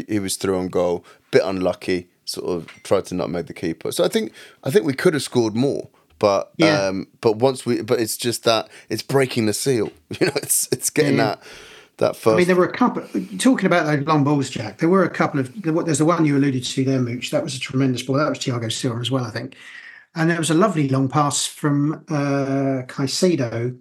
he 0.10 0.20
was 0.20 0.36
through 0.38 0.58
on 0.58 0.70
goal, 0.70 1.04
bit 1.32 1.42
unlucky, 1.44 2.08
sort 2.26 2.48
of 2.48 2.68
tried 2.84 3.06
to 3.06 3.16
not 3.16 3.30
make 3.30 3.48
the 3.48 3.54
keeper. 3.54 3.92
So 3.92 4.04
I 4.04 4.08
think 4.08 4.32
I 4.64 4.70
think 4.72 4.86
we 4.86 4.94
could 4.94 5.14
have 5.14 5.24
scored 5.24 5.56
more, 5.56 5.90
but 6.20 6.52
Yeah. 6.58 6.88
um, 6.88 7.08
but 7.22 7.38
once 7.38 7.66
we, 7.66 7.82
but 7.82 8.00
it's 8.00 8.16
just 8.16 8.44
that 8.46 8.70
it's 8.90 9.04
breaking 9.04 9.48
the 9.48 9.54
seal. 9.54 9.92
You 10.20 10.28
know, 10.28 10.34
it's 10.38 10.70
it's 10.72 10.90
getting 10.90 11.18
Yeah. 11.18 11.26
that 11.26 11.44
that 11.98 12.16
first. 12.16 12.36
I 12.36 12.38
mean, 12.38 12.48
there 12.48 12.56
were 12.56 12.66
a 12.66 12.72
couple. 12.72 13.04
Talking 13.40 13.66
about 13.66 13.86
those 13.86 14.06
long 14.08 14.24
balls, 14.24 14.50
Jak. 14.50 14.78
There 14.78 14.88
were 14.90 15.04
a 15.04 15.10
couple 15.10 15.40
of. 15.42 15.52
There's 15.86 15.98
the 15.98 16.06
one 16.06 16.24
you 16.26 16.38
alluded 16.38 16.64
to 16.64 16.84
there, 16.86 17.02
Mouch. 17.02 17.32
That 17.32 17.44
was 17.44 17.56
a 17.56 17.60
tremendous 17.60 18.04
ball. 18.04 18.16
That 18.18 18.30
was 18.30 18.40
Thiago 18.40 18.72
Silva 18.72 19.00
as 19.02 19.12
well, 19.12 19.26
I 19.26 19.32
think. 19.32 19.56
And 20.16 20.30
there 20.30 20.38
was 20.38 20.50
a 20.50 20.54
lovely 20.54 20.88
long 20.88 21.10
pass 21.10 21.46
from 21.46 22.04
uh, 22.10 22.84
Caicedo 22.88 23.78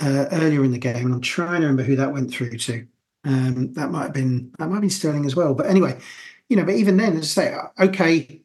uh, 0.00 0.26
earlier 0.32 0.64
in 0.64 0.72
the 0.72 0.78
game. 0.78 1.06
And 1.06 1.14
I'm 1.14 1.20
trying 1.20 1.60
to 1.60 1.66
remember 1.66 1.82
who 1.82 1.96
that 1.96 2.12
went 2.12 2.30
through 2.32 2.56
to. 2.56 2.86
Um, 3.24 3.74
that 3.74 3.90
might 3.90 4.04
have 4.04 4.12
been 4.14 4.52
that 4.58 4.68
might 4.68 4.76
have 4.76 4.80
been 4.80 4.90
Sterling 4.90 5.26
as 5.26 5.36
well. 5.36 5.54
But 5.54 5.66
anyway, 5.66 5.98
you 6.48 6.56
know. 6.56 6.64
But 6.64 6.76
even 6.76 6.96
then, 6.96 7.16
as 7.16 7.24
I 7.38 7.42
say, 7.42 7.56
okay, 7.78 8.40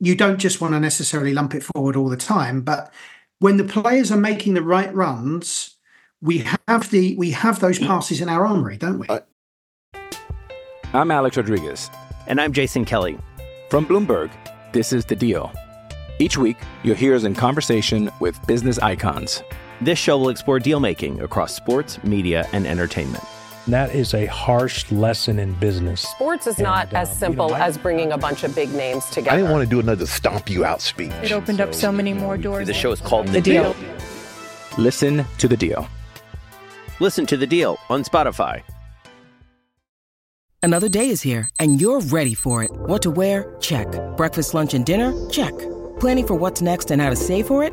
you 0.00 0.16
don't 0.16 0.38
just 0.38 0.60
want 0.60 0.74
to 0.74 0.80
necessarily 0.80 1.34
lump 1.34 1.54
it 1.54 1.62
forward 1.62 1.94
all 1.96 2.08
the 2.08 2.16
time, 2.16 2.62
but 2.62 2.92
when 3.38 3.56
the 3.56 3.64
players 3.64 4.10
are 4.12 4.16
making 4.16 4.54
the 4.54 4.62
right 4.62 4.92
runs, 4.94 5.76
we 6.20 6.38
have 6.68 6.90
the 6.90 7.14
we 7.16 7.32
have 7.32 7.60
those 7.60 7.78
passes 7.78 8.20
in 8.20 8.28
our 8.28 8.46
armory, 8.46 8.76
don't 8.76 8.98
we? 9.00 9.06
I- 9.08 9.22
I'm 10.94 11.10
Alex 11.10 11.36
Rodriguez. 11.36 11.90
And 12.26 12.40
I'm 12.40 12.52
Jason 12.52 12.84
Kelly. 12.84 13.18
From 13.68 13.86
Bloomberg, 13.86 14.30
this 14.72 14.92
is 14.92 15.04
The 15.04 15.16
Deal. 15.16 15.52
Each 16.18 16.36
week, 16.38 16.56
you'll 16.84 16.94
hear 16.96 17.14
us 17.16 17.24
in 17.24 17.34
conversation 17.34 18.10
with 18.20 18.38
business 18.46 18.78
icons. 18.78 19.42
This 19.82 19.98
show 19.98 20.16
will 20.16 20.28
explore 20.28 20.60
deal 20.60 20.78
making 20.78 21.20
across 21.22 21.54
sports, 21.54 22.02
media, 22.04 22.46
and 22.52 22.66
entertainment. 22.66 23.24
That 23.66 23.92
is 23.94 24.14
a 24.14 24.26
harsh 24.26 24.90
lesson 24.92 25.38
in 25.40 25.54
business. 25.54 26.02
Sports 26.02 26.46
is 26.46 26.58
not 26.58 26.88
And, 26.88 26.98
as 26.98 27.16
simple 27.16 27.46
you 27.46 27.52
know, 27.52 27.58
I- 27.58 27.66
as 27.66 27.78
bringing 27.78 28.12
a 28.12 28.18
bunch 28.18 28.44
of 28.44 28.54
big 28.54 28.72
names 28.74 29.04
together. 29.06 29.32
I 29.32 29.36
didn't 29.38 29.50
want 29.50 29.64
to 29.64 29.70
do 29.70 29.80
another 29.80 30.06
stomp 30.06 30.48
you 30.48 30.64
out 30.64 30.80
speech. 30.80 31.12
It 31.22 31.32
opened 31.32 31.60
up 31.60 31.74
so 31.74 31.90
many 31.90 32.12
more 32.12 32.36
doors. 32.36 32.66
The 32.68 32.74
show 32.74 32.92
is 32.92 33.00
called 33.00 33.28
The 33.28 33.40
Deal. 33.40 33.74
Listen 34.78 35.24
to 35.38 35.48
The 35.48 35.56
Deal. 35.56 35.88
Listen 37.00 37.26
to 37.26 37.36
the 37.36 37.46
deal 37.48 37.78
on 37.90 38.04
Spotify. 38.04 38.62
Another 40.62 40.88
day 40.88 41.08
is 41.08 41.22
here, 41.22 41.48
and 41.58 41.80
you're 41.80 41.98
ready 41.98 42.34
for 42.34 42.62
it. 42.62 42.70
What 42.70 43.02
to 43.02 43.10
wear? 43.10 43.52
Check. 43.58 43.88
Breakfast, 44.16 44.54
lunch, 44.54 44.74
and 44.74 44.86
dinner? 44.86 45.12
Check. 45.28 45.52
Planning 45.98 46.26
for 46.28 46.34
what's 46.34 46.62
next 46.62 46.92
and 46.92 47.02
how 47.02 47.10
to 47.10 47.16
save 47.16 47.48
for 47.48 47.64
it? 47.64 47.72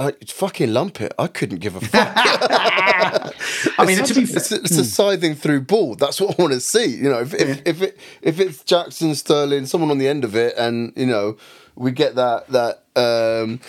I 0.00 0.12
fucking 0.26 0.72
lump 0.72 1.02
it. 1.02 1.12
I 1.18 1.26
couldn't 1.26 1.58
give 1.58 1.76
a 1.76 1.80
fuck. 1.80 1.92
I 3.78 3.84
mean, 3.84 3.98
it's, 3.98 4.14
to 4.14 4.20
a, 4.20 4.22
it's, 4.22 4.50
a, 4.50 4.54
it's 4.56 4.72
a 4.72 4.76
hmm. 4.76 4.82
scything 4.82 5.34
through 5.34 5.60
ball. 5.60 5.94
That's 5.94 6.18
what 6.18 6.38
I 6.38 6.42
want 6.42 6.54
to 6.54 6.60
see. 6.60 6.86
You 6.86 7.10
know, 7.10 7.20
if 7.20 7.34
if, 7.34 7.60
if 7.66 7.82
it 7.82 7.98
if 8.22 8.40
it's 8.40 8.64
Jackson 8.64 9.14
Sterling, 9.14 9.66
someone 9.66 9.90
on 9.90 9.98
the 9.98 10.08
end 10.08 10.24
of 10.24 10.34
it, 10.34 10.54
and 10.56 10.94
you 10.96 11.04
know, 11.04 11.36
we 11.76 11.92
get 11.92 12.14
that 12.16 12.48
that 12.48 12.84
um, 12.96 13.60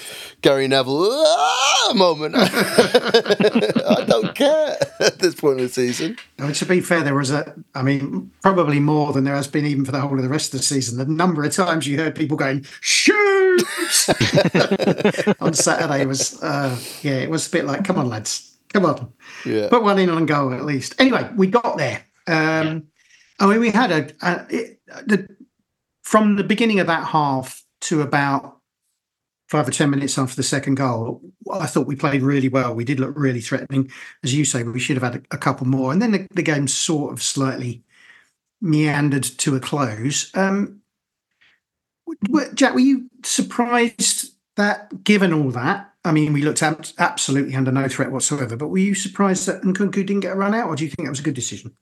Gary 0.42 0.68
Neville 0.68 1.08
"Ah!" 1.12 1.94
moment. 1.96 2.36
I 2.38 4.06
don't 4.08 4.34
care 4.36 4.78
at 5.00 5.20
this 5.20 5.36
point 5.36 5.60
in 5.60 5.66
the 5.68 5.72
season. 5.72 6.18
I 6.40 6.44
mean, 6.44 6.54
to 6.54 6.66
be 6.66 6.80
fair, 6.82 7.04
there 7.04 7.16
was 7.16 7.32
a, 7.32 7.54
I 7.76 7.82
mean, 7.82 8.32
probably 8.42 8.80
more 8.80 9.12
than 9.14 9.24
there 9.26 9.36
has 9.36 9.48
been 9.48 9.66
even 9.66 9.86
for 9.86 9.92
the 9.92 10.00
whole 10.00 10.16
of 10.16 10.24
the 10.24 10.30
rest 10.30 10.54
of 10.54 10.60
the 10.60 10.66
season. 10.66 10.98
The 10.98 11.06
number 11.06 11.44
of 11.44 11.52
times 11.54 11.88
you 11.88 11.98
heard 11.98 12.16
people 12.16 12.38
going, 12.38 12.66
shoot 12.80 13.64
on 15.40 15.54
Saturday 15.54 16.06
was, 16.06 16.42
uh, 16.42 16.78
yeah, 17.02 17.16
it 17.20 17.30
was 17.30 17.48
a 17.48 17.52
bit 17.52 17.66
like, 17.66 17.84
come 17.84 17.98
on, 17.98 18.10
lads, 18.10 18.58
come 18.74 18.86
on, 18.86 19.12
Yeah. 19.46 19.68
put 19.70 19.84
one 19.84 20.00
in 20.00 20.10
on 20.10 20.26
goal 20.26 20.54
at 20.54 20.64
least. 20.66 20.96
Anyway, 21.00 21.30
we 21.36 21.48
got 21.48 21.78
there. 21.78 22.04
Um, 22.28 22.88
I 23.40 23.48
mean, 23.48 23.60
we 23.60 23.72
had 23.72 23.92
a, 23.92 24.10
a 24.22 24.46
it, 24.50 24.80
the, 25.08 25.28
from 26.04 26.36
the 26.36 26.44
beginning 26.44 26.80
of 26.80 26.88
that 26.88 27.06
half 27.08 27.64
to 27.82 28.02
about 28.02 28.58
five 29.50 29.68
or 29.68 29.72
ten 29.72 29.90
minutes 29.90 30.18
after 30.18 30.36
the 30.36 30.44
second 30.44 30.76
goal, 30.76 31.22
I 31.52 31.66
thought 31.66 31.88
we 31.88 31.96
played 31.96 32.22
really 32.22 32.48
well. 32.48 32.74
We 32.74 32.86
did 32.86 33.00
look 33.00 33.14
really 33.16 33.42
threatening, 33.42 33.92
as 34.24 34.34
you 34.34 34.46
say. 34.46 34.64
We 34.64 34.80
should 34.80 34.98
have 34.98 35.14
had 35.14 35.24
a, 35.24 35.36
a 35.36 35.38
couple 35.38 35.68
more, 35.68 35.92
and 35.92 36.02
then 36.02 36.12
the, 36.12 36.28
the, 36.34 36.42
game 36.42 36.68
sort 36.68 37.12
of 37.12 37.22
slightly 37.22 37.84
meandered 38.62 39.24
to 39.24 39.56
a 39.56 39.60
close. 39.60 40.36
Um, 40.36 40.82
Jak, 42.54 42.74
were 42.74 42.80
you 42.80 43.10
surprised 43.24 44.34
that, 44.56 45.04
given 45.04 45.34
all 45.34 45.52
that, 45.52 45.92
I 46.04 46.12
mean, 46.12 46.34
we 46.34 46.42
looked 46.42 46.64
ab- 46.64 46.86
absolutely 46.98 47.56
under 47.56 47.72
no 47.72 47.88
threat 47.88 48.12
whatsoever. 48.12 48.56
But 48.56 48.70
were 48.70 48.78
you 48.78 48.96
surprised 48.96 49.48
that 49.48 49.62
Nkunku 49.62 49.94
didn't 49.94 50.22
get 50.22 50.34
a 50.34 50.36
run 50.36 50.56
out, 50.56 50.68
or 50.68 50.76
do 50.76 50.84
you 50.84 50.90
think 50.90 51.06
that 51.06 51.12
was 51.12 51.20
a 51.20 51.24
good 51.24 51.36
decision? 51.36 51.76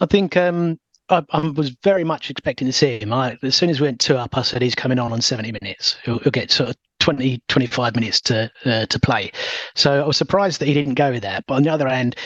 I 0.00 0.06
think 0.06 0.36
um, 0.36 0.78
I, 1.08 1.24
I, 1.30 1.40
was 1.48 1.70
very 1.82 2.04
much 2.04 2.30
expecting 2.30 2.66
to 2.66 2.72
see 2.72 2.98
him. 2.98 3.12
I, 3.12 3.38
as 3.42 3.54
soon 3.54 3.70
as 3.70 3.80
we 3.80 3.86
went 3.86 4.00
two 4.00 4.16
up, 4.16 4.36
I 4.36 4.42
said 4.42 4.62
he's 4.62 4.74
coming 4.74 4.98
on 4.98 5.12
on 5.12 5.20
70 5.20 5.52
minutes. 5.52 5.96
He'll, 6.04 6.18
he'll 6.18 6.32
get 6.32 6.50
sort 6.50 6.70
of 6.70 6.76
20, 7.00 7.40
25 7.48 7.94
minutes 7.94 8.20
to 8.22 8.50
uh, 8.64 8.86
to 8.86 8.98
play. 8.98 9.30
So 9.74 10.02
I 10.02 10.06
was 10.06 10.16
surprised 10.16 10.60
that 10.60 10.66
he 10.66 10.74
didn't 10.74 10.94
go 10.94 11.12
with 11.12 11.22
that. 11.22 11.44
But 11.46 11.54
on 11.54 11.62
the 11.62 11.70
other 11.70 11.88
hand, 11.88 12.16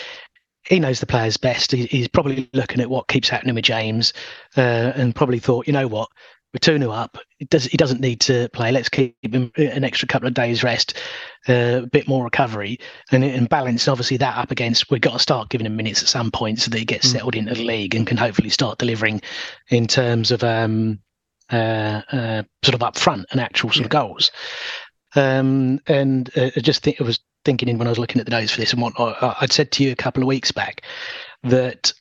he 0.64 0.78
knows 0.78 1.00
the 1.00 1.06
players 1.06 1.36
best. 1.36 1.72
He, 1.72 1.86
he's 1.86 2.08
probably 2.08 2.48
looking 2.52 2.80
at 2.80 2.90
what 2.90 3.08
keeps 3.08 3.28
happening 3.28 3.54
with 3.54 3.64
James 3.64 4.12
uh, 4.56 4.92
and 4.94 5.14
probably 5.14 5.38
thought, 5.38 5.66
you 5.66 5.72
know 5.72 5.88
what, 5.88 6.08
we're 6.52 6.58
2 6.58 6.78
0 6.78 6.90
up. 6.90 7.18
He, 7.38 7.44
does, 7.44 7.64
he 7.64 7.76
doesn't 7.76 8.00
need 8.00 8.20
to 8.22 8.48
play. 8.52 8.72
Let's 8.72 8.88
keep 8.88 9.16
him 9.22 9.52
an 9.56 9.84
extra 9.84 10.08
couple 10.08 10.26
of 10.26 10.34
days 10.34 10.64
rest, 10.64 10.98
uh, 11.48 11.82
a 11.82 11.86
bit 11.86 12.08
more 12.08 12.24
recovery, 12.24 12.78
and, 13.12 13.22
and 13.22 13.48
balance 13.48 13.86
obviously 13.86 14.16
that 14.16 14.36
up 14.36 14.50
against 14.50 14.90
we've 14.90 15.00
got 15.00 15.12
to 15.12 15.18
start 15.18 15.48
giving 15.48 15.66
him 15.66 15.76
minutes 15.76 16.02
at 16.02 16.08
some 16.08 16.30
point 16.30 16.60
so 16.60 16.70
that 16.70 16.78
he 16.78 16.84
gets 16.84 17.08
mm. 17.08 17.12
settled 17.12 17.36
into 17.36 17.54
the 17.54 17.64
league 17.64 17.94
and 17.94 18.06
can 18.06 18.16
hopefully 18.16 18.50
start 18.50 18.78
delivering 18.78 19.20
in 19.68 19.86
terms 19.86 20.30
of 20.30 20.42
um, 20.42 20.98
uh, 21.52 22.02
uh, 22.12 22.42
sort 22.64 22.74
of 22.74 22.82
up 22.82 22.98
front 22.98 23.26
and 23.30 23.40
actual 23.40 23.70
sort 23.70 23.80
yeah. 23.80 23.84
of 23.84 23.90
goals. 23.90 24.30
Um, 25.14 25.80
and 25.86 26.30
uh, 26.36 26.50
I 26.56 26.60
just 26.60 26.82
think 26.82 27.00
it 27.00 27.04
was 27.04 27.20
thinking 27.44 27.68
in 27.68 27.78
when 27.78 27.86
I 27.86 27.90
was 27.90 27.98
looking 27.98 28.20
at 28.20 28.26
the 28.26 28.32
notes 28.32 28.52
for 28.52 28.60
this 28.60 28.72
and 28.72 28.82
what 28.82 28.92
I'd 28.98 29.52
said 29.52 29.72
to 29.72 29.84
you 29.84 29.92
a 29.92 29.96
couple 29.96 30.22
of 30.22 30.26
weeks 30.26 30.52
back 30.52 30.82
that 31.42 31.92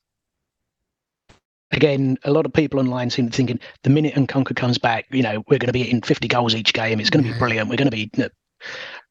again, 1.71 2.17
a 2.23 2.31
lot 2.31 2.45
of 2.45 2.53
people 2.53 2.79
online 2.79 3.09
seem 3.09 3.25
to 3.25 3.31
be 3.31 3.37
thinking 3.37 3.59
the 3.83 3.89
minute 3.89 4.15
Nkunku 4.15 4.55
comes 4.55 4.77
back, 4.77 5.05
you 5.11 5.23
know, 5.23 5.43
we're 5.47 5.59
going 5.59 5.67
to 5.67 5.73
be 5.73 5.89
in 5.89 6.01
50 6.01 6.27
goals 6.27 6.55
each 6.55 6.73
game. 6.73 6.99
It's 6.99 7.09
going 7.09 7.23
to 7.23 7.31
be 7.31 7.37
brilliant. 7.37 7.69
We're 7.69 7.77
going 7.77 7.89
to 7.89 7.95
be. 7.95 8.11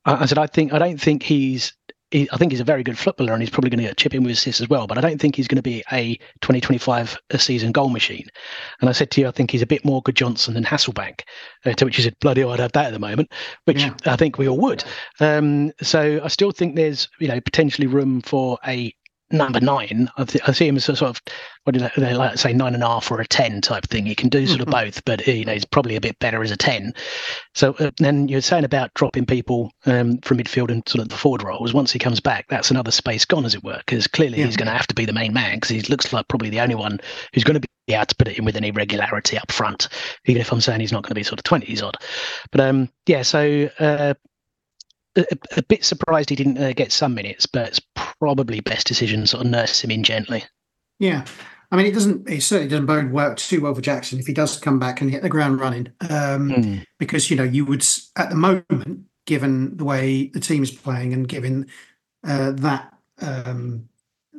I 0.05 0.27
said, 0.27 0.39
I 0.39 0.47
think, 0.47 0.73
I 0.73 0.79
don't 0.79 1.01
think 1.01 1.23
he's. 1.23 1.75
He, 2.11 2.27
I 2.33 2.39
think 2.39 2.53
he's 2.53 2.61
a 2.61 2.65
very 2.65 2.83
good 2.83 2.97
footballer, 2.97 3.35
and 3.35 3.43
he's 3.43 3.51
probably 3.51 3.69
going 3.69 3.87
to 3.87 3.95
chip 3.95 4.15
in 4.15 4.23
with 4.23 4.33
assists 4.33 4.63
as 4.63 4.69
well. 4.71 4.87
But 4.87 4.97
I 4.97 5.03
don't 5.03 5.21
think 5.21 5.37
he's 5.37 5.47
going 5.47 5.57
to 5.57 5.63
be 5.63 5.85
a 5.93 6.15
2025 6.41 7.19
a 7.29 7.39
season 7.39 7.71
goal 7.71 7.91
machine. 7.91 8.27
And 8.81 8.89
I 8.89 8.93
said 8.93 9.11
to 9.11 9.21
you, 9.21 9.29
I 9.29 9.31
think 9.31 9.51
he's 9.51 9.61
a 9.61 9.67
bit 9.67 9.85
more 9.85 10.03
Gudjohnsen 10.03 10.55
than 10.55 10.65
Hasselbaink. 10.65 11.21
Uh, 11.67 11.75
to 11.75 11.85
which 11.85 11.99
you 11.99 12.05
said, 12.05 12.17
bloody, 12.23 12.43
I'd 12.43 12.61
have 12.61 12.73
that 12.73 12.87
at 12.87 12.93
the 12.95 12.99
moment, 12.99 13.31
which 13.67 13.83
yeah. 13.83 13.95
I 14.07 14.17
think 14.17 14.39
we 14.39 14.49
all 14.49 14.57
would. 14.57 14.85
Um, 15.21 15.71
so 15.83 16.23
I 16.25 16.29
still 16.29 16.51
think 16.51 16.77
there's, 16.77 17.11
you 17.21 17.29
know, 17.29 17.43
potentially 17.43 17.87
room 17.87 18.23
for 18.23 18.59
a 18.67 18.91
number 19.31 19.61
nine. 19.61 20.09
I, 20.17 20.25
th- 20.25 20.49
I 20.49 20.53
see 20.53 20.67
him 20.67 20.77
as 20.77 20.89
a 20.89 20.97
sort 20.97 21.11
of 21.11 21.23
what 21.65 21.75
do 21.75 21.87
they, 21.97 22.15
like 22.15 22.33
to 22.33 22.39
say 22.39 22.53
nine 22.53 22.75
and 22.75 22.83
a 22.83 22.87
half 22.87 23.11
or 23.11 23.21
a 23.21 23.27
ten 23.27 23.61
type 23.61 23.87
thing. 23.87 24.07
He 24.07 24.15
can 24.15 24.29
do 24.29 24.47
sort 24.47 24.61
of 24.61 24.69
mm-hmm. 24.69 24.87
both, 24.87 25.05
but 25.05 25.27
you 25.27 25.45
know 25.45 25.53
he's 25.53 25.65
probably 25.65 25.97
a 25.97 26.01
bit 26.01 26.19
better 26.19 26.43
as 26.43 26.51
a 26.51 26.57
ten. 26.57 26.95
So 27.55 27.75
uh, 27.79 27.91
then 27.99 28.29
you're 28.29 28.41
saying 28.41 28.65
about 28.65 28.95
dropping 28.95 29.27
people 29.27 29.71
um, 29.87 30.19
from 30.19 30.39
midfield 30.39 30.71
and 30.71 30.89
sort 30.89 31.03
of 31.03 31.09
the 31.09 31.17
forward 31.17 31.43
roles. 31.43 31.75
Once 31.75 31.93
he 31.93 31.99
comes 31.99 32.21
back, 32.21 32.47
that's 32.49 32.71
another 32.71 32.91
space 32.91 33.25
gone, 33.25 33.45
as 33.45 33.55
it 33.55 33.65
were, 33.65 33.81
because 33.85 34.07
clearly 34.07 34.39
yeah. 34.39 34.47
he's 34.47 34.57
going 34.57 34.67
to 34.67 34.73
have 34.73 34.87
to 34.87 34.95
be 34.95 35.05
the 35.05 35.13
main 35.13 35.33
man 35.33 35.57
because 35.57 35.71
he 35.71 35.81
looks 35.83 36.13
like 36.13 36.29
probably 36.29 36.51
the 36.51 36.61
only 36.61 36.75
one 36.75 36.99
who's 37.35 37.45
going 37.45 37.61
to 37.61 37.69
be 37.87 37.95
able 37.95 38.07
to 38.07 38.17
put 38.17 38.29
it 38.29 38.39
in 38.39 38.45
with 38.45 38.57
any 38.57 38.71
regularity 38.71 39.37
up 39.37 39.53
front. 39.53 39.89
Even 40.27 40.41
if 40.41 40.53
I'm 40.53 40.61
saying 40.61 40.81
he's 40.81 40.93
not 40.93 41.03
going 41.03 41.11
to 41.11 41.15
be 41.15 41.23
sort 41.23 41.39
of 41.39 41.45
twenties 41.45 41.83
odd, 41.83 41.97
but 42.51 42.61
um, 42.61 42.89
yeah. 43.07 43.23
So 43.23 43.69
uh, 43.79 44.15
a, 45.19 45.59
a, 45.59 45.63
bit 45.63 45.85
surprised 45.85 46.31
he 46.31 46.37
didn't 46.37 46.59
uh, 46.59 46.73
get 46.73 46.93
some 46.93 47.15
minutes, 47.15 47.47
but 47.47 47.69
it's 47.69 47.81
probably 48.19 48.61
best 48.61 48.87
decision 48.87 49.27
sort 49.27 49.45
of 49.45 49.51
nurse 49.51 49.83
him 49.83 49.91
in 49.91 50.03
gently. 50.03 50.45
Yeah. 50.99 51.25
I 51.71 51.77
mean, 51.77 51.87
it 51.87 51.93
doesn't. 51.93 52.29
It 52.29 52.43
certainly 52.43 52.71
doesn't 52.71 52.87
bode 52.87 53.13
well 53.13 53.35
too 53.35 53.61
well 53.61 53.75
for 53.75 53.83
Jackson 53.83 54.19
if 54.19 54.27
he 54.27 54.33
does 54.33 54.59
come 54.59 54.79
back 54.79 55.01
and 55.01 55.11
hit 55.11 55.23
the 55.23 55.29
ground 55.29 55.61
running, 55.61 55.89
um, 56.09 56.51
mm. 56.51 56.85
because 56.99 57.31
you 57.31 57.37
know 57.37 57.45
you 57.45 57.67
would 57.67 57.85
at 58.17 58.31
the 58.31 58.37
moment, 58.37 59.05
given 59.27 59.77
the 59.77 59.85
way 59.85 60.29
the 60.29 60.41
team 60.41 60.63
is 60.63 60.71
playing 60.71 61.13
and 61.13 61.29
given 61.29 61.67
uh, 62.25 62.53
that 62.53 62.95
um, 63.21 63.87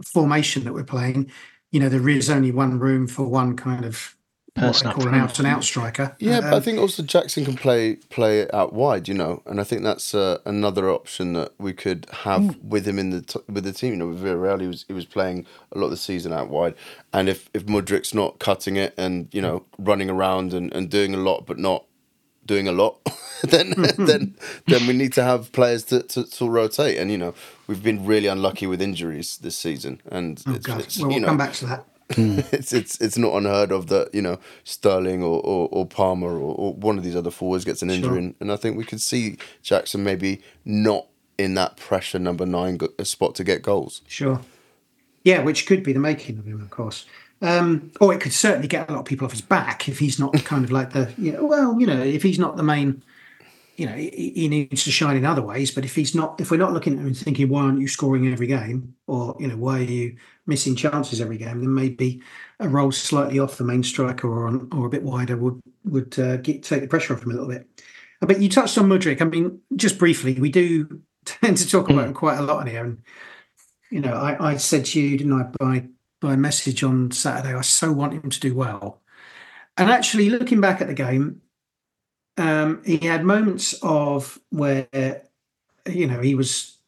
formation 0.04 0.64
that 0.64 0.74
we're 0.74 0.84
playing, 0.84 1.32
you 1.72 1.80
know 1.80 1.88
there 1.88 2.10
is 2.10 2.32
only 2.32 2.52
one 2.52 2.80
room 2.80 3.06
for 3.06 3.26
one 3.26 3.56
kind 3.56 3.86
of 3.86 4.16
what 4.56 4.86
I 4.86 4.94
call 4.94 5.08
an 5.08 5.16
out 5.16 5.40
and 5.40 5.48
out 5.48 5.64
striker. 5.64 6.16
Yeah, 6.20 6.42
but 6.42 6.54
I 6.54 6.58
um, 6.58 6.64
think 6.64 6.80
also 6.80 7.04
Jackson 7.04 7.46
can 7.46 7.56
play 7.56 7.96
play 7.96 8.42
it 8.42 8.54
out 8.54 8.74
wide, 8.74 9.08
you 9.08 9.14
know, 9.14 9.42
and 9.46 9.60
I 9.60 9.64
think 9.64 9.84
that's 9.84 10.14
uh, 10.14 10.40
another 10.46 10.90
option 10.90 11.34
that 11.34 11.54
we 11.58 11.74
could 11.74 12.08
have 12.24 12.42
mm. 12.42 12.64
with 12.64 12.88
him 12.88 13.00
in 13.00 13.10
the 13.12 13.22
t- 13.22 13.40
with 13.48 13.64
the 13.64 13.74
team. 13.74 13.94
You 13.94 13.98
know, 13.98 14.08
with 14.08 14.24
Villarreal, 14.24 14.62
he 14.62 14.68
was 14.68 14.86
he 14.88 14.94
was 14.94 15.06
playing 15.06 15.46
a 15.72 15.78
lot 15.78 15.86
of 15.86 15.92
the 15.92 15.98
season 15.98 16.34
out 16.34 16.50
wide, 16.50 16.76
and 17.14 17.30
if 17.30 17.50
if 17.54 17.66
Mudryk's 17.66 18.14
not 18.14 18.40
cutting 18.40 18.76
it 18.76 18.94
and 18.98 19.28
you 19.32 19.42
know 19.42 19.66
running 19.78 20.10
around 20.10 20.54
and, 20.54 20.74
and 20.74 20.90
doing 20.90 21.14
a 21.14 21.18
lot 21.18 21.46
but 21.46 21.58
not 21.58 21.86
doing 22.46 22.68
a 22.68 22.72
lot, 22.72 23.00
then 23.44 23.74
then 23.98 24.36
then 24.68 24.88
we 24.88 24.94
need 24.94 25.14
to 25.14 25.24
have 25.24 25.52
players 25.52 25.84
to, 25.86 26.02
to, 26.04 26.24
to, 26.26 26.50
rotate. 26.50 26.98
And 26.98 27.12
you 27.12 27.18
know, 27.18 27.34
we've 27.68 27.84
been 27.84 28.06
really 28.06 28.28
unlucky 28.28 28.68
with 28.68 28.82
injuries 28.82 29.38
this 29.38 29.56
season, 29.56 30.02
and 30.12 30.44
oh, 30.48 30.56
it's, 30.56 30.68
it's, 30.68 31.00
well, 31.00 31.10
we'll 31.10 31.20
know, 31.20 31.28
come 31.28 31.38
back 31.38 31.54
to 31.54 31.66
that. 31.68 31.86
Hmm. 32.12 32.40
it's 32.52 32.74
it's 32.74 33.00
it's 33.00 33.18
not 33.18 33.36
unheard 33.36 33.72
of 33.72 33.88
that 33.88 34.14
you 34.14 34.22
know 34.22 34.40
Sterling 34.64 35.22
or 35.22 35.42
or, 35.42 35.70
or 35.72 35.86
Palmer 35.86 36.32
or, 36.32 36.56
or, 36.56 36.74
one 36.74 36.98
of 36.98 37.04
these 37.04 37.16
other 37.16 37.32
forwards 37.32 37.66
gets 37.66 37.82
an 37.82 37.92
injury, 37.92 38.10
sure. 38.10 38.18
and, 38.18 38.36
and 38.40 38.52
I 38.52 38.56
think 38.56 38.78
we 38.78 38.84
could 38.84 39.02
see 39.02 39.38
Jackson 39.62 40.04
maybe 40.04 40.42
not 40.66 41.06
in 41.38 41.54
that 41.54 41.78
pressure 41.78 42.20
number 42.20 42.46
nine 42.46 42.80
spot 43.04 43.36
to 43.36 43.44
get 43.44 43.62
goals. 43.62 44.02
Sure, 44.08 44.42
yeah, 45.24 45.44
which 45.44 45.68
could 45.68 45.84
be 45.84 45.94
the 45.94 46.00
making 46.00 46.40
of 46.40 46.46
him, 46.46 46.62
of 46.62 46.70
course. 46.70 47.06
Um, 47.42 47.92
or 48.02 48.14
it 48.14 48.20
could 48.20 48.34
certainly 48.34 48.68
get 48.68 48.90
a 48.90 48.94
lot 48.94 49.00
of 49.00 49.06
people 49.06 49.26
off 49.26 49.32
his 49.32 49.42
back 49.42 49.88
if 49.88 50.00
he's 50.00 50.20
not 50.20 50.34
kind 50.44 50.66
of 50.66 50.72
like 50.72 50.92
the 50.92 51.14
you 51.18 51.32
know 51.32 51.46
well 51.46 51.80
you 51.80 51.88
know 51.88 52.02
if 52.02 52.22
he's 52.22 52.40
not 52.40 52.58
the 52.58 52.64
main 52.64 53.02
you 53.80 53.86
know, 53.86 53.94
he, 53.94 54.34
he, 54.36 54.48
needs 54.50 54.84
to 54.84 54.92
shine 54.92 55.16
in 55.16 55.24
other 55.24 55.42
ways. 55.42 55.72
But 55.72 55.86
if 55.86 55.96
he's 55.96 56.14
not, 56.14 56.42
if 56.42 56.52
we're 56.52 56.58
not 56.58 56.74
looking 56.74 56.94
at 56.94 57.00
him 57.00 57.08
and 57.08 57.18
thinking, 57.18 57.48
why 57.48 57.62
aren't 57.62 57.80
you 57.80 57.88
scoring 57.88 58.28
every 58.28 58.48
game, 58.48 58.94
or 59.08 59.38
you 59.40 59.48
know, 59.48 59.56
why 59.56 59.80
are 59.80 59.84
you 59.84 60.18
missing 60.50 60.76
chances 60.76 61.22
every 61.22 61.38
game, 61.38 61.62
then 61.62 61.74
maybe 61.74 62.22
a 62.60 62.68
role 62.68 62.92
slightly 62.92 63.40
off 63.40 63.58
the 63.58 63.64
main 63.64 63.84
striker 63.84 64.28
or 64.28 64.48
on, 64.48 64.68
or 64.74 64.88
a 64.88 64.90
bit 64.90 65.04
wider 65.04 65.38
would 65.38 65.62
would 65.86 66.20
uh, 66.20 66.38
get, 66.38 66.64
take 66.64 66.82
the 66.82 66.88
pressure 66.88 67.14
off 67.14 67.24
him 67.24 67.32
a 67.32 67.34
little 67.34 67.48
bit. 67.48 67.68
But 68.20 68.42
you 68.42 68.50
touched 68.50 68.78
on 68.78 68.90
Mudryk. 68.90 69.22
I 69.22 69.26
mean, 69.26 69.62
just 69.78 69.98
briefly, 69.98 70.34
we 70.34 70.50
do 70.50 71.02
tend 71.26 71.56
to 71.58 71.70
talk 71.70 71.90
about 71.90 72.08
him 72.08 72.14
quite 72.14 72.38
a 72.38 72.42
lot 72.44 72.62
in 72.62 72.74
here, 72.74 72.84
and 72.84 73.02
you 73.90 74.02
know, 74.02 74.14
I, 74.14 74.52
I 74.52 74.58
said 74.58 74.86
to 74.86 75.00
you, 75.00 75.18
didn't 75.18 75.34
I, 75.34 75.44
by 75.58 75.86
by 76.20 76.36
message 76.36 76.84
on 76.84 77.12
Saturday, 77.12 77.56
I 77.56 77.62
so 77.62 77.94
want 77.94 78.14
him 78.14 78.30
to 78.30 78.40
do 78.40 78.54
well. 78.54 79.02
And 79.78 79.90
actually, 79.90 80.30
looking 80.30 80.60
back 80.60 80.82
at 80.82 80.88
the 80.88 80.94
game, 80.94 81.42
um, 82.38 82.82
he 82.84 82.98
had 82.98 83.24
moments 83.24 83.74
of 83.82 84.40
where 84.50 84.88
you 85.88 86.08
know 86.08 86.20
he 86.20 86.36
was 86.36 86.79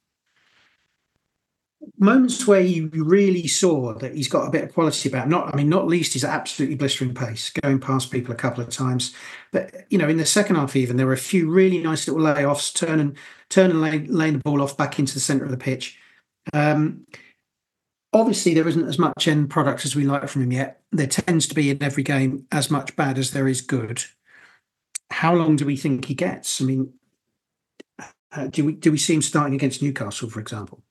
moments 1.97 2.47
where 2.47 2.61
you 2.61 2.89
really 2.93 3.47
saw 3.47 3.93
that 3.95 4.15
he's 4.15 4.27
got 4.27 4.47
a 4.47 4.51
bit 4.51 4.63
of 4.63 4.73
quality 4.73 5.09
about 5.09 5.25
him. 5.25 5.29
Not, 5.29 5.53
I 5.53 5.57
mean, 5.57 5.69
not 5.69 5.87
least 5.87 6.13
his 6.13 6.23
absolutely 6.23 6.75
blistering 6.75 7.13
pace, 7.13 7.49
going 7.49 7.79
past 7.79 8.11
people 8.11 8.33
a 8.33 8.37
couple 8.37 8.63
of 8.63 8.69
times. 8.69 9.13
But 9.51 9.85
you 9.89 9.97
know, 9.97 10.07
in 10.07 10.17
the 10.17 10.25
second 10.25 10.55
half, 10.55 10.75
even 10.75 10.97
there 10.97 11.07
were 11.07 11.13
a 11.13 11.17
few 11.17 11.49
really 11.49 11.79
nice 11.79 12.07
little 12.07 12.23
layoffs, 12.23 12.73
turning, 12.73 13.17
turning, 13.49 13.81
laying, 13.81 14.13
laying 14.13 14.33
the 14.33 14.39
ball 14.39 14.61
off 14.61 14.77
back 14.77 14.99
into 14.99 15.13
the 15.13 15.19
centre 15.19 15.45
of 15.45 15.51
the 15.51 15.57
pitch. 15.57 15.97
Um, 16.53 17.05
obviously, 18.13 18.53
there 18.53 18.67
isn't 18.67 18.87
as 18.87 18.99
much 18.99 19.27
end 19.27 19.49
product 19.49 19.85
as 19.85 19.95
we 19.95 20.03
like 20.03 20.27
from 20.27 20.43
him 20.43 20.51
yet. 20.51 20.81
There 20.91 21.07
tends 21.07 21.47
to 21.47 21.55
be 21.55 21.69
in 21.69 21.81
every 21.81 22.03
game 22.03 22.45
as 22.51 22.69
much 22.69 22.95
bad 22.95 23.17
as 23.17 23.31
there 23.31 23.47
is 23.47 23.61
good 23.61 24.03
how 25.11 25.35
long 25.35 25.55
do 25.55 25.65
we 25.65 25.75
think 25.75 26.05
he 26.05 26.13
gets? 26.13 26.61
I 26.61 26.65
mean, 26.65 26.93
uh, 28.31 28.47
do 28.47 28.65
we 28.65 28.73
do 28.73 28.91
we 28.91 28.97
see 28.97 29.13
him 29.13 29.21
starting 29.21 29.53
against 29.53 29.81
Newcastle, 29.81 30.29
for 30.29 30.39
example? 30.39 30.81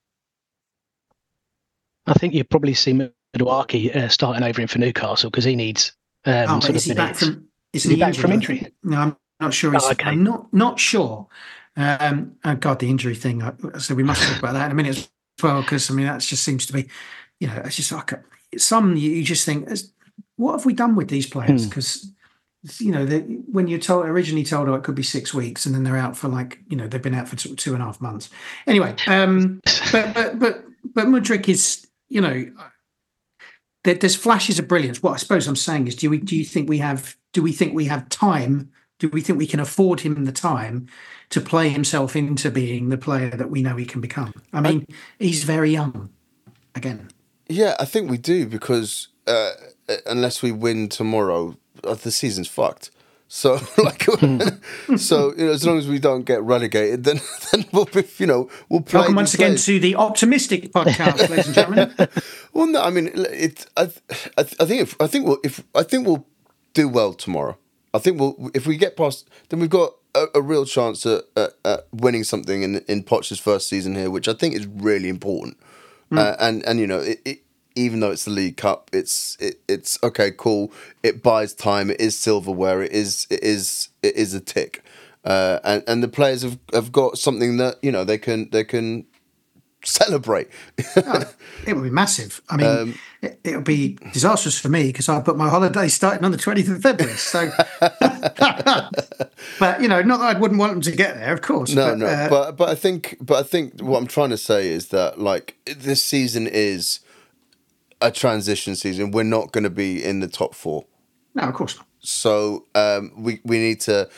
I 2.06 2.14
think 2.14 2.34
you 2.34 2.44
probably 2.44 2.74
see 2.74 2.92
Madueke 2.92 3.94
uh, 3.94 4.08
starting 4.08 4.42
over 4.42 4.60
him 4.60 4.68
for 4.68 4.78
Newcastle 4.78 5.30
because 5.30 5.44
he 5.44 5.56
needs. 5.56 5.92
Um, 6.24 6.60
oh, 6.62 6.66
is 6.68 6.84
he 6.84 6.94
back 6.94 7.16
from? 7.16 7.46
Is 7.72 7.84
he, 7.84 7.96
back 7.96 8.14
from 8.14 8.32
injury? 8.32 8.72
No, 8.82 8.98
I'm 8.98 9.16
not 9.38 9.54
sure. 9.54 9.72
Oh, 9.76 9.90
okay. 9.90 10.10
I'm 10.10 10.24
not 10.24 10.52
not 10.52 10.80
sure. 10.80 11.28
Um, 11.76 12.36
oh 12.44 12.56
God, 12.56 12.80
the 12.80 12.90
injury 12.90 13.14
thing. 13.14 13.42
So 13.78 13.94
we 13.94 14.02
must 14.02 14.22
talk 14.22 14.38
about 14.38 14.54
that 14.54 14.66
in 14.66 14.72
a 14.72 14.74
minute 14.74 14.98
as 14.98 15.10
well, 15.42 15.62
because 15.62 15.90
I 15.90 15.94
mean 15.94 16.06
that 16.06 16.20
just 16.20 16.44
seems 16.44 16.66
to 16.66 16.72
be, 16.72 16.88
you 17.38 17.46
know, 17.46 17.62
it's 17.64 17.76
just 17.76 17.92
like 17.92 18.12
a, 18.12 18.22
some 18.58 18.96
you 18.96 19.22
just 19.22 19.46
think, 19.46 19.68
what 20.36 20.52
have 20.52 20.66
we 20.66 20.72
done 20.72 20.96
with 20.96 21.08
these 21.08 21.26
players? 21.26 21.66
Because 21.66 22.02
hmm 22.04 22.10
you 22.78 22.92
know, 22.92 23.06
they, 23.06 23.20
when 23.20 23.68
you're 23.68 23.78
told 23.78 24.04
originally 24.06 24.44
told, 24.44 24.68
oh, 24.68 24.74
it 24.74 24.82
could 24.82 24.94
be 24.94 25.02
six 25.02 25.32
weeks, 25.32 25.64
and 25.64 25.74
then 25.74 25.82
they're 25.82 25.96
out 25.96 26.16
for 26.16 26.28
like, 26.28 26.58
you 26.68 26.76
know, 26.76 26.86
they've 26.86 27.00
been 27.00 27.14
out 27.14 27.28
for 27.28 27.36
two, 27.36 27.54
two 27.56 27.72
and 27.72 27.82
a 27.82 27.86
half 27.86 28.00
months. 28.00 28.28
Anyway, 28.66 28.94
um, 29.06 29.60
but 29.92 30.14
but 30.14 30.38
but 30.38 30.64
but 30.94 31.06
Mudryk 31.06 31.48
is, 31.48 31.86
you 32.10 32.20
know, 32.20 32.44
there, 33.84 33.94
there's 33.94 34.16
flashes 34.16 34.58
of 34.58 34.68
brilliance. 34.68 35.02
What 35.02 35.14
I 35.14 35.16
suppose 35.16 35.48
I'm 35.48 35.56
saying 35.56 35.88
is, 35.88 35.96
do 35.96 36.10
we 36.10 36.18
do 36.18 36.36
you 36.36 36.44
think 36.44 36.68
we 36.68 36.78
have 36.78 37.16
do 37.32 37.42
we 37.42 37.52
think 37.52 37.74
we 37.74 37.86
have 37.86 38.10
time 38.10 38.70
Do 39.00 39.08
we 39.08 39.22
think 39.22 39.38
we 39.38 39.46
can 39.46 39.60
afford 39.60 40.00
him 40.00 40.24
the 40.26 40.32
time 40.32 40.86
to 41.30 41.40
play 41.40 41.70
himself 41.70 42.14
into 42.14 42.50
being 42.50 42.90
the 42.90 42.98
player 42.98 43.30
that 43.30 43.50
we 43.50 43.62
know 43.62 43.76
he 43.76 43.86
can 43.86 44.00
become? 44.00 44.34
I 44.52 44.60
mean, 44.60 44.86
I, 44.88 44.94
he's 45.24 45.44
very 45.44 45.72
young. 45.72 46.10
Again. 46.74 47.08
Yeah, 47.48 47.74
I 47.80 47.84
think 47.84 48.08
we 48.10 48.18
do 48.18 48.46
because 48.46 49.08
uh, 49.26 49.52
unless 50.06 50.42
we 50.42 50.52
win 50.52 50.88
tomorrow, 50.88 51.56
uh, 51.82 51.94
the 51.94 52.12
season's 52.12 52.46
fucked. 52.46 52.90
So 53.32 53.60
like, 53.78 54.02
so 54.96 55.32
you 55.36 55.46
know, 55.46 55.52
as 55.52 55.64
long 55.64 55.78
as 55.78 55.86
we 55.86 56.00
don't 56.00 56.24
get 56.24 56.42
relegated, 56.42 57.04
then 57.04 57.20
then 57.52 57.64
we'll 57.70 57.84
be, 57.84 58.04
you 58.18 58.26
know 58.26 58.50
we'll 58.68 58.80
play. 58.80 58.98
Welcome 58.98 59.14
once 59.14 59.34
again 59.34 59.54
to 59.54 59.78
the 59.78 59.94
optimistic 59.94 60.72
podcast, 60.72 61.28
ladies 61.30 61.46
and 61.46 61.54
gentlemen. 61.54 62.08
well, 62.52 62.66
no, 62.66 62.82
I 62.82 62.90
mean 62.90 63.08
it. 63.14 63.66
I, 63.76 63.84
I, 64.36 64.40
I 64.40 64.64
think 64.64 64.82
if 64.82 65.00
I 65.00 65.06
think 65.06 65.26
we'll 65.26 65.38
if 65.44 65.62
I 65.76 65.84
think 65.84 66.08
we'll 66.08 66.26
do 66.74 66.88
well 66.88 67.12
tomorrow. 67.14 67.56
I 67.94 68.00
think 68.00 68.18
we'll 68.18 68.50
if 68.52 68.66
we 68.66 68.76
get 68.76 68.96
past, 68.96 69.30
then 69.48 69.60
we've 69.60 69.70
got 69.70 69.92
a, 70.16 70.26
a 70.34 70.42
real 70.42 70.64
chance 70.64 71.06
at, 71.06 71.22
at, 71.36 71.52
at, 71.64 71.86
winning 71.92 72.24
something 72.24 72.64
in 72.64 72.78
in 72.88 73.04
Poch's 73.04 73.38
first 73.38 73.68
season 73.68 73.94
here, 73.94 74.10
which 74.10 74.26
I 74.26 74.32
think 74.32 74.56
is 74.56 74.66
really 74.66 75.08
important. 75.08 75.56
Mm. 76.10 76.18
Uh, 76.18 76.36
and 76.40 76.66
and 76.66 76.80
you 76.80 76.88
know 76.88 76.98
it, 76.98 77.20
it 77.24 77.42
even 77.74 78.00
though 78.00 78.10
it's 78.10 78.24
the 78.24 78.30
League 78.30 78.56
Cup, 78.56 78.90
it's 78.92 79.36
it, 79.40 79.60
it's 79.68 79.98
okay, 80.02 80.30
cool. 80.30 80.72
It 81.02 81.22
buys 81.22 81.54
time. 81.54 81.90
It 81.90 82.00
is 82.00 82.18
silverware. 82.18 82.82
It 82.82 82.92
is 82.92 83.26
it 83.30 83.42
is 83.42 83.88
it 84.02 84.16
is 84.16 84.34
a 84.34 84.40
tick, 84.40 84.84
uh, 85.24 85.60
and 85.64 85.82
and 85.86 86.02
the 86.02 86.08
players 86.08 86.42
have, 86.42 86.58
have 86.72 86.92
got 86.92 87.18
something 87.18 87.56
that 87.58 87.76
you 87.82 87.92
know 87.92 88.04
they 88.04 88.18
can 88.18 88.50
they 88.50 88.64
can 88.64 89.06
celebrate. 89.84 90.48
oh, 90.96 91.24
it 91.66 91.74
would 91.74 91.84
be 91.84 91.90
massive. 91.90 92.40
I 92.48 92.56
mean, 92.56 92.66
um, 92.66 92.94
it, 93.22 93.56
would 93.56 93.64
be 93.64 93.98
disastrous 94.12 94.58
for 94.58 94.68
me 94.68 94.88
because 94.88 95.08
I 95.08 95.20
put 95.20 95.36
my 95.36 95.48
holiday 95.48 95.88
starting 95.88 96.24
on 96.24 96.32
the 96.32 96.38
twentieth 96.38 96.68
of 96.68 96.82
February. 96.82 97.16
So, 97.16 97.50
but 99.58 99.80
you 99.80 99.88
know, 99.88 100.02
not 100.02 100.18
that 100.18 100.36
I 100.36 100.38
wouldn't 100.38 100.60
want 100.60 100.72
them 100.72 100.80
to 100.82 100.92
get 100.92 101.16
there, 101.16 101.32
of 101.32 101.42
course. 101.42 101.74
No, 101.74 101.90
but, 101.90 101.98
no, 101.98 102.06
uh, 102.06 102.28
but 102.28 102.52
but 102.56 102.68
I 102.68 102.74
think 102.74 103.16
but 103.20 103.38
I 103.38 103.42
think 103.42 103.80
what 103.80 103.98
I'm 103.98 104.06
trying 104.06 104.30
to 104.30 104.38
say 104.38 104.68
is 104.68 104.88
that 104.88 105.18
like 105.18 105.56
this 105.64 106.02
season 106.02 106.46
is 106.46 107.00
a 108.00 108.10
transition 108.10 108.76
season. 108.76 109.10
We're 109.10 109.22
not 109.22 109.52
going 109.52 109.64
to 109.64 109.70
be 109.70 110.02
in 110.02 110.20
the 110.20 110.28
top 110.28 110.54
four. 110.54 110.86
No, 111.34 111.42
of 111.44 111.54
course 111.54 111.76
not. 111.76 111.86
So 112.00 112.66
um, 112.74 113.12
we 113.16 113.40
we 113.44 113.58
need 113.58 113.80
to 113.82 114.08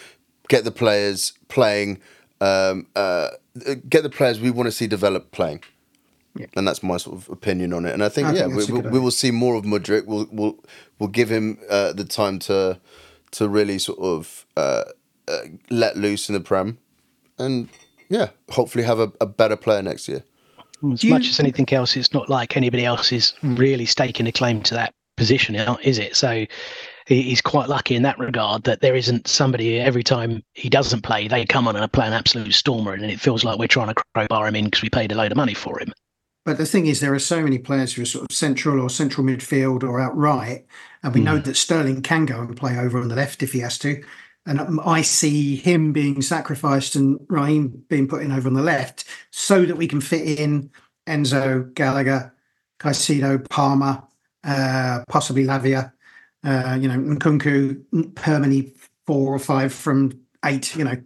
get 0.49 0.65
the 0.65 0.71
players 0.71 1.33
playing, 1.49 2.01
um, 2.41 2.87
uh, 2.95 3.29
get 3.89 4.03
the 4.03 4.11
players 4.11 4.41
we 4.41 4.51
want 4.51 4.67
to 4.67 4.73
see 4.73 4.87
develop 4.87 5.33
playing. 5.33 5.63
Yeah. 6.35 6.47
And 6.57 6.67
that's 6.67 6.83
my 6.83 6.97
sort 6.97 7.17
of 7.17 7.29
opinion 7.29 7.75
on 7.75 7.85
it. 7.85 7.93
And 7.93 8.03
I 8.03 8.09
think, 8.09 8.29
I 8.29 8.33
yeah, 8.33 8.47
think 8.47 8.69
we, 8.69 8.81
we, 8.81 8.89
we, 8.89 8.99
will 8.99 9.11
see 9.11 9.31
more 9.31 9.55
of 9.55 9.65
Mudryk. 9.65 10.07
We'll 10.07 10.27
we'll 10.31 10.59
we'll 10.99 11.11
give 11.11 11.31
him 11.31 11.59
uh, 11.69 11.93
the 11.93 12.05
time 12.05 12.39
to 12.41 12.81
to 13.33 13.49
really 13.49 13.79
sort 13.79 13.99
of 13.99 14.47
uh, 14.57 14.85
uh 15.29 15.39
let 15.69 15.97
loose 15.97 16.29
in 16.31 16.35
the 16.35 16.41
prem, 16.41 16.79
and 17.39 17.69
yeah, 18.09 18.31
hopefully 18.51 18.85
have 18.85 18.99
a, 18.99 19.13
a 19.21 19.27
better 19.27 19.57
player 19.57 19.83
next 19.83 20.09
year. 20.09 20.25
As 20.91 21.05
much 21.05 21.29
as 21.29 21.39
anything 21.39 21.73
else, 21.73 21.97
it's 21.97 22.13
not 22.13 22.29
like 22.29 22.57
anybody 22.57 22.85
else 22.85 23.13
is 23.13 23.35
really 23.43 23.87
staking 23.87 24.27
a 24.27 24.33
claim 24.33 24.63
to 24.63 24.75
that 24.75 24.95
position, 25.17 25.55
is 25.83 25.99
it? 25.99 26.17
So 26.17 26.47
he's 27.07 27.41
quite 27.41 27.69
lucky 27.69 27.95
in 27.95 28.03
that 28.03 28.19
regard 28.19 28.65
that 28.65 28.81
there 28.81 28.97
isn't 28.97 29.29
somebody 29.29 29.79
every 29.79 30.03
time 30.03 30.43
he 30.55 30.69
doesn't 30.69 31.03
play, 31.03 31.29
they 31.29 31.45
come 31.45 31.69
on 31.69 31.77
and 31.77 31.93
play 31.93 32.07
an 32.07 32.13
absolute 32.13 32.53
stormer, 32.53 32.93
and 32.93 33.05
it 33.05 33.21
feels 33.21 33.45
like 33.45 33.59
we're 33.59 33.69
trying 33.69 33.89
to 33.89 34.03
crowbar 34.15 34.49
him 34.49 34.57
in 34.57 34.65
because 34.65 34.83
we 34.83 34.91
paid 34.91 35.13
a 35.13 35.15
load 35.15 35.33
of 35.33 35.37
money 35.37 35.55
for 35.55 35.79
him. 35.79 35.93
But 36.45 36.59
the 36.59 36.67
thing 36.67 36.87
is, 36.87 36.99
there 36.99 37.15
are 37.15 37.21
so 37.21 37.41
many 37.41 37.59
players 37.59 37.93
who 37.93 38.03
are 38.03 38.07
sort 38.07 38.29
of 38.29 38.37
central 38.37 38.81
or 38.81 38.91
central 38.91 39.25
midfield 39.25 39.85
or 39.85 40.01
outright, 40.01 40.67
and 41.03 41.15
we 41.15 41.21
mm. 41.21 41.25
know 41.25 41.39
that 41.39 41.57
Sterling 41.57 42.03
can 42.03 42.27
go 42.27 42.41
and 42.41 42.57
play 42.57 42.77
over 42.77 43.01
on 43.01 43.09
the 43.09 43.15
left 43.15 43.43
if 43.43 43.53
he 43.53 43.61
has 43.61 43.79
to. 43.79 44.03
And 44.45 44.81
I 44.85 45.03
see 45.03 45.57
him 45.57 45.93
being 45.93 46.21
sacrificed 46.21 46.97
and 46.97 47.25
Raheem 47.29 47.85
being 47.89 48.09
put 48.09 48.23
in 48.23 48.33
over 48.33 48.49
on 48.49 48.55
the 48.55 48.63
left 48.63 49.05
so 49.31 49.65
that 49.65 49.77
we 49.77 49.87
can 49.87 50.01
fit 50.01 50.41
in 50.41 50.71
Enzo, 51.07 51.73
Gallagher, 51.75 52.35
Caicedo, 52.81 53.49
Palmer, 53.49 54.03
uh, 54.43 55.05
possibly 55.09 55.45
Lavia, 55.45 55.93
uh, 56.45 56.77
you 56.81 56.89
know, 56.89 56.99
Nkunku, 56.99 57.85
Permany 58.15 58.73
four 59.07 59.33
or 59.33 59.39
five 59.39 59.73
from 59.73 60.21
eight, 60.45 60.75
you 60.75 60.85
know. 60.85 60.97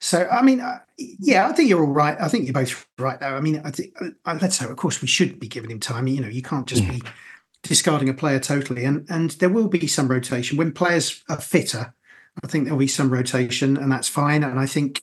So, 0.00 0.28
I 0.28 0.42
mean, 0.42 0.60
uh, 0.60 0.80
yeah, 0.98 1.48
I 1.48 1.52
think 1.52 1.68
you're 1.68 1.84
all 1.84 1.92
right. 1.92 2.16
I 2.20 2.28
think 2.28 2.44
you're 2.44 2.52
both 2.52 2.86
right, 2.98 3.20
though. 3.20 3.36
I 3.36 3.40
mean, 3.40 3.60
I 3.64 3.70
think, 3.70 3.94
uh, 4.00 4.38
let's 4.40 4.58
say, 4.58 4.64
of 4.64 4.76
course, 4.76 5.00
we 5.00 5.08
should 5.08 5.38
be 5.38 5.46
giving 5.46 5.70
him 5.70 5.78
time. 5.78 6.06
You 6.06 6.22
know, 6.22 6.28
you 6.28 6.42
can't 6.42 6.66
just 6.66 6.86
be 6.88 7.02
discarding 7.62 8.08
a 8.08 8.14
player 8.14 8.40
totally. 8.40 8.84
And, 8.84 9.06
and 9.08 9.30
there 9.32 9.48
will 9.48 9.68
be 9.68 9.86
some 9.86 10.08
rotation. 10.08 10.56
When 10.56 10.72
players 10.72 11.22
are 11.28 11.40
fitter, 11.40 11.94
I 12.42 12.46
think 12.46 12.64
there'll 12.64 12.78
be 12.78 12.86
some 12.86 13.10
rotation, 13.10 13.76
and 13.76 13.90
that's 13.90 14.08
fine. 14.08 14.42
And 14.42 14.58
I 14.58 14.66
think 14.66 15.02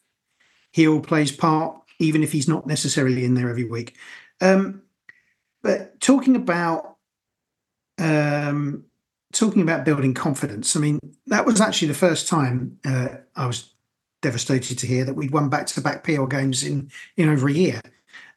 he'll 0.71 1.01
play 1.01 1.21
his 1.21 1.31
part, 1.31 1.79
even 1.99 2.23
if 2.23 2.31
he's 2.31 2.47
not 2.47 2.67
necessarily 2.67 3.25
in 3.25 3.33
there 3.33 3.49
every 3.49 3.63
week. 3.63 3.95
Um, 4.41 4.83
but 5.61 5.99
talking 5.99 6.35
about 6.35 6.97
um, 7.97 8.85
talking 9.33 9.61
about 9.61 9.85
building 9.85 10.13
confidence, 10.13 10.75
I 10.75 10.79
mean, 10.79 10.99
that 11.27 11.45
was 11.45 11.59
actually 11.59 11.89
the 11.89 11.93
first 11.93 12.27
time 12.27 12.79
uh, 12.85 13.09
I 13.35 13.47
was 13.47 13.73
devastated 14.21 14.77
to 14.79 14.87
hear 14.87 15.05
that 15.05 15.13
we'd 15.13 15.31
won 15.31 15.49
back-to-back 15.49 16.03
PL 16.03 16.27
games 16.27 16.63
in 16.63 16.91
in 17.17 17.29
over 17.29 17.47
a 17.47 17.53
year. 17.53 17.81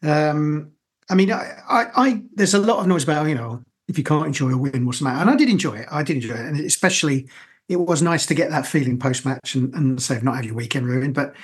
Um, 0.02 0.72
I 1.08 1.14
mean, 1.14 1.32
I, 1.32 1.56
I, 1.68 1.86
I, 1.96 2.22
there's 2.34 2.54
a 2.54 2.58
lot 2.58 2.78
of 2.78 2.86
noise 2.86 3.04
about 3.04 3.28
you 3.28 3.34
know 3.34 3.62
if 3.88 3.98
you 3.98 4.04
can't 4.04 4.26
enjoy 4.26 4.50
a 4.50 4.58
win, 4.58 4.86
what's 4.86 5.00
the 5.00 5.04
matter? 5.04 5.20
And 5.20 5.30
I 5.30 5.36
did 5.36 5.48
enjoy 5.48 5.74
it. 5.74 5.88
I 5.90 6.02
did 6.02 6.16
enjoy 6.16 6.34
it, 6.34 6.46
and 6.46 6.60
especially 6.60 7.28
it 7.70 7.78
was 7.78 8.02
nice 8.02 8.26
to 8.26 8.34
get 8.34 8.50
that 8.50 8.66
feeling 8.66 8.98
post 8.98 9.24
match 9.24 9.54
and, 9.54 9.72
and 9.74 10.24
not 10.24 10.34
have 10.34 10.44
your 10.44 10.56
weekend 10.56 10.86
ruined. 10.86 11.14
But 11.14 11.36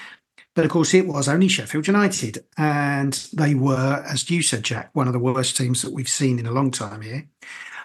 but 0.57 0.65
of 0.65 0.71
course, 0.73 0.93
it 0.93 1.07
was 1.07 1.29
only 1.29 1.49
Sheffield 1.49 1.87
United, 1.87 2.45
and 2.57 3.13
they 3.33 3.55
were, 3.55 4.03
as 4.09 4.29
you 4.29 4.43
said, 4.43 4.65
Jak, 4.65 4.91
one 4.95 5.07
of 5.07 5.13
the 5.13 5.21
worst 5.21 5.57
teams 5.57 5.83
that 5.83 5.93
we've 5.93 6.09
seen 6.09 6.39
in 6.39 6.47
a 6.47 6.51
long 6.51 6.71
time 6.71 7.03
here. 7.03 7.29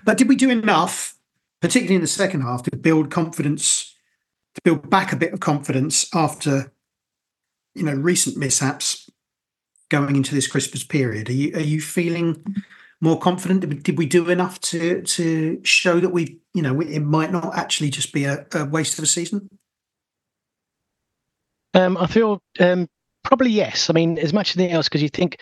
But 0.04 0.18
did 0.18 0.28
we 0.28 0.36
do 0.36 0.50
enough, 0.50 1.14
particularly 1.62 1.96
in 1.96 2.02
the 2.02 2.08
second 2.08 2.42
half, 2.42 2.64
to 2.64 2.76
build 2.76 3.12
confidence, 3.12 3.94
to 4.56 4.62
build 4.64 4.90
back 4.90 5.14
a 5.14 5.18
bit 5.18 5.34
of 5.34 5.40
confidence 5.40 6.10
after, 6.16 6.72
you 7.76 7.84
know, 7.84 7.94
recent 7.94 8.38
mishaps 8.38 9.10
going 9.90 10.16
into 10.16 10.34
this 10.34 10.48
Christmas 10.48 10.84
period? 10.84 11.30
Are 11.30 11.34
you 11.34 11.56
are 11.56 11.60
you 11.60 11.80
feeling 11.80 12.44
more 13.02 13.20
confident? 13.20 13.84
Did 13.84 13.98
we 13.98 14.06
do 14.06 14.30
enough 14.30 14.62
to 14.62 15.02
to 15.02 15.60
show 15.64 16.00
that 16.00 16.10
we, 16.10 16.40
you 16.54 16.62
know, 16.62 16.80
it 16.80 17.00
might 17.00 17.32
not 17.32 17.58
actually 17.58 17.90
just 17.90 18.14
be 18.14 18.26
a, 18.26 18.46
a 18.54 18.66
waste 18.66 18.98
of 18.98 19.04
a 19.04 19.08
season? 19.08 19.50
Um, 21.74 21.98
I 21.98 22.08
feel 22.08 22.42
um, 22.60 22.88
probably 23.24 23.50
yes. 23.50 23.90
I 23.90 23.94
mean, 23.94 24.18
as 24.20 24.34
much 24.34 24.52
as 24.52 24.58
anything 24.58 24.76
else, 24.76 24.88
because 24.88 25.02
you 25.02 25.10
think 25.10 25.40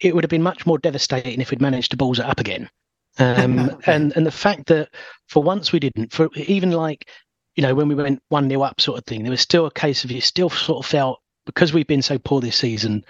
it 0.00 0.14
would 0.14 0.24
have 0.24 0.30
been 0.30 0.42
much 0.42 0.66
more 0.66 0.78
devastating 0.78 1.40
if 1.40 1.50
we'd 1.50 1.60
managed 1.60 1.90
to 1.90 1.96
balls 1.96 2.18
it 2.18 2.24
up 2.24 2.40
again. 2.40 2.70
Um, 3.16 3.70
and 3.86 4.12
and 4.16 4.26
the 4.26 4.32
fact 4.32 4.66
that 4.66 4.88
for 5.28 5.40
once 5.40 5.70
we 5.70 5.78
didn't, 5.78 6.12
for 6.12 6.28
even 6.34 6.72
like 6.72 7.08
you 7.54 7.62
know 7.62 7.72
when 7.72 7.86
we 7.86 7.94
went 7.94 8.20
one 8.30 8.48
nil 8.48 8.64
up 8.64 8.80
sort 8.80 8.98
of 8.98 9.04
thing, 9.04 9.22
there 9.22 9.30
was 9.30 9.40
still 9.40 9.66
a 9.66 9.70
case 9.70 10.02
of 10.02 10.10
you 10.10 10.20
still 10.20 10.50
sort 10.50 10.84
of 10.84 10.90
felt 10.90 11.20
because 11.46 11.72
we've 11.72 11.86
been 11.86 12.02
so 12.02 12.18
poor 12.18 12.40
this 12.40 12.56
season, 12.56 13.04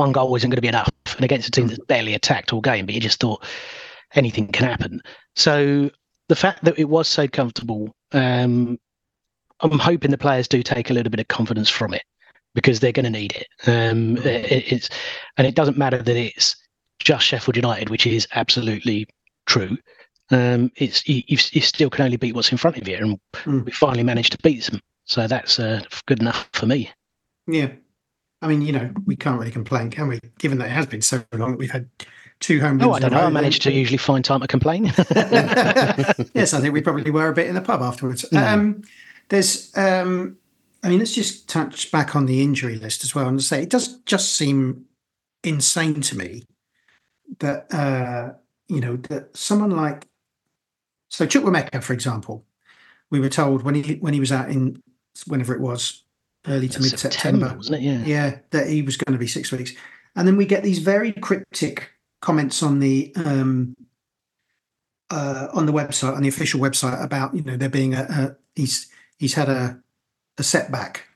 one 0.00 0.12
goal 0.12 0.34
isn't 0.34 0.48
going 0.48 0.56
to 0.56 0.62
be 0.62 0.68
enough, 0.68 0.90
and 1.14 1.24
against 1.24 1.46
a 1.46 1.50
team 1.50 1.66
that's 1.66 1.84
barely 1.86 2.14
attacked 2.14 2.54
all 2.54 2.62
game, 2.62 2.86
but 2.86 2.94
you 2.94 3.00
just 3.00 3.20
thought 3.20 3.44
anything 4.14 4.48
can 4.48 4.66
happen. 4.66 5.02
So 5.36 5.90
the 6.28 6.36
fact 6.36 6.64
that 6.64 6.78
it 6.78 6.88
was 6.88 7.06
so 7.06 7.28
comfortable, 7.28 7.94
um, 8.12 8.78
I'm 9.60 9.78
hoping 9.78 10.10
the 10.10 10.16
players 10.16 10.48
do 10.48 10.62
take 10.62 10.88
a 10.88 10.94
little 10.94 11.10
bit 11.10 11.20
of 11.20 11.28
confidence 11.28 11.68
from 11.68 11.92
it 11.92 12.02
because 12.54 12.80
they're 12.80 12.92
going 12.92 13.04
to 13.04 13.10
need 13.10 13.34
it. 13.36 13.46
Um, 13.68 14.16
it. 14.16 14.72
It's 14.72 14.88
and 15.36 15.46
it 15.46 15.54
doesn't 15.54 15.76
matter 15.76 16.02
that 16.02 16.16
it's 16.16 16.56
just 16.98 17.26
Sheffield 17.26 17.56
United, 17.56 17.90
which 17.90 18.06
is 18.06 18.26
absolutely 18.34 19.06
true. 19.44 19.76
Um, 20.30 20.72
it's 20.76 21.06
you, 21.06 21.22
you, 21.26 21.60
still 21.60 21.90
can 21.90 22.04
only 22.04 22.16
beat 22.16 22.34
what's 22.34 22.52
in 22.52 22.58
front 22.58 22.78
of 22.78 22.88
you, 22.88 22.96
and 22.96 23.20
mm. 23.34 23.64
we 23.66 23.72
finally 23.72 24.04
managed 24.04 24.32
to 24.32 24.38
beat 24.38 24.64
them. 24.64 24.80
So 25.04 25.26
that's 25.26 25.58
uh, 25.58 25.82
good 26.06 26.20
enough 26.20 26.48
for 26.52 26.66
me. 26.66 26.90
Yeah, 27.46 27.70
I 28.42 28.48
mean, 28.48 28.62
you 28.62 28.72
know, 28.72 28.90
we 29.04 29.16
can't 29.16 29.38
really 29.38 29.50
complain, 29.50 29.90
can 29.90 30.08
we? 30.08 30.20
Given 30.38 30.58
that 30.58 30.66
it 30.66 30.72
has 30.72 30.86
been 30.86 31.02
so 31.02 31.22
long, 31.32 31.52
that 31.52 31.58
we've 31.58 31.70
had 31.70 31.88
two 32.40 32.60
home. 32.60 32.80
Oh, 32.82 32.92
I 32.92 32.98
don't 32.98 33.12
know. 33.12 33.20
I 33.20 33.28
managed 33.28 33.62
to 33.62 33.72
usually 33.72 33.98
find 33.98 34.24
time 34.24 34.40
to 34.40 34.46
complain. 34.46 34.84
yes, 36.34 36.54
I 36.54 36.60
think 36.60 36.72
we 36.72 36.80
probably 36.80 37.10
were 37.10 37.28
a 37.28 37.34
bit 37.34 37.46
in 37.46 37.54
the 37.54 37.60
pub 37.60 37.82
afterwards. 37.82 38.24
Um, 38.32 38.82
there's, 39.28 39.76
um, 39.76 40.38
I 40.82 40.88
mean, 40.88 40.98
let's 40.98 41.14
just 41.14 41.48
touch 41.48 41.90
back 41.90 42.16
on 42.16 42.26
the 42.26 42.42
injury 42.42 42.76
list 42.76 43.04
as 43.04 43.14
well 43.14 43.28
and 43.28 43.42
say 43.42 43.62
it 43.62 43.70
does 43.70 43.98
just 44.06 44.34
seem 44.34 44.86
insane 45.44 46.00
to 46.00 46.16
me 46.16 46.44
that 47.38 47.72
uh, 47.72 48.32
you 48.68 48.80
know 48.80 48.96
that 48.96 49.36
someone 49.36 49.70
like 49.70 50.06
so 51.08 51.26
Chukwuemeka, 51.26 51.82
for 51.82 51.92
example, 51.92 52.44
we 53.10 53.20
were 53.20 53.28
told 53.28 53.62
when 53.62 53.74
he 53.74 53.94
when 53.96 54.14
he 54.14 54.20
was 54.20 54.32
out 54.32 54.50
in 54.50 54.82
whenever 55.26 55.54
it 55.54 55.60
was 55.60 56.04
early 56.46 56.68
to 56.68 56.80
mid 56.80 56.98
September, 56.98 57.54
wasn't 57.56 57.78
it? 57.78 57.82
Yeah, 57.82 58.04
yeah, 58.04 58.38
that 58.50 58.68
he 58.68 58.82
was 58.82 58.96
going 58.96 59.12
to 59.12 59.18
be 59.18 59.26
six 59.26 59.52
weeks, 59.52 59.72
and 60.16 60.26
then 60.26 60.36
we 60.36 60.46
get 60.46 60.62
these 60.62 60.78
very 60.78 61.12
cryptic 61.12 61.90
comments 62.20 62.62
on 62.62 62.80
the 62.80 63.12
um, 63.16 63.76
uh, 65.10 65.48
on 65.52 65.66
the 65.66 65.72
website 65.72 66.14
on 66.14 66.22
the 66.22 66.28
official 66.28 66.60
website 66.60 67.02
about 67.02 67.34
you 67.34 67.42
know 67.42 67.56
there 67.56 67.68
being 67.68 67.94
a, 67.94 68.02
a 68.02 68.36
he's 68.54 68.88
he's 69.18 69.34
had 69.34 69.48
a 69.48 69.80
a 70.38 70.42
setback, 70.42 71.06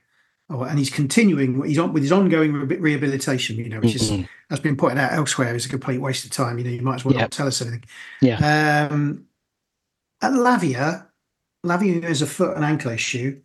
oh, 0.49 0.63
and 0.63 0.77
he's 0.77 0.89
continuing. 0.89 1.63
He's 1.65 1.79
on 1.79 1.93
with 1.93 2.03
his 2.03 2.11
ongoing 2.11 2.53
re- 2.53 2.77
rehabilitation. 2.77 3.57
You 3.57 3.69
know, 3.69 3.79
which 3.79 3.95
is 3.95 4.11
has 4.49 4.59
been 4.59 4.77
pointed 4.77 4.99
out 4.99 5.13
elsewhere 5.13 5.55
is 5.55 5.65
a 5.65 5.69
complete 5.69 5.99
waste 5.99 6.25
of 6.25 6.31
time. 6.31 6.57
You 6.57 6.63
know, 6.63 6.69
you 6.71 6.81
might 6.81 6.95
as 6.95 7.05
well 7.05 7.15
not 7.15 7.31
tell 7.31 7.47
us 7.47 7.61
anything. 7.61 7.83
Yeah. 8.21 8.89
Um, 8.91 9.25
at 10.21 10.31
Lavia, 10.31 11.07
Lavia 11.65 12.03
has 12.03 12.21
a 12.21 12.27
foot 12.27 12.55
and 12.55 12.63
ankle 12.63 12.91
issue. 12.91 13.41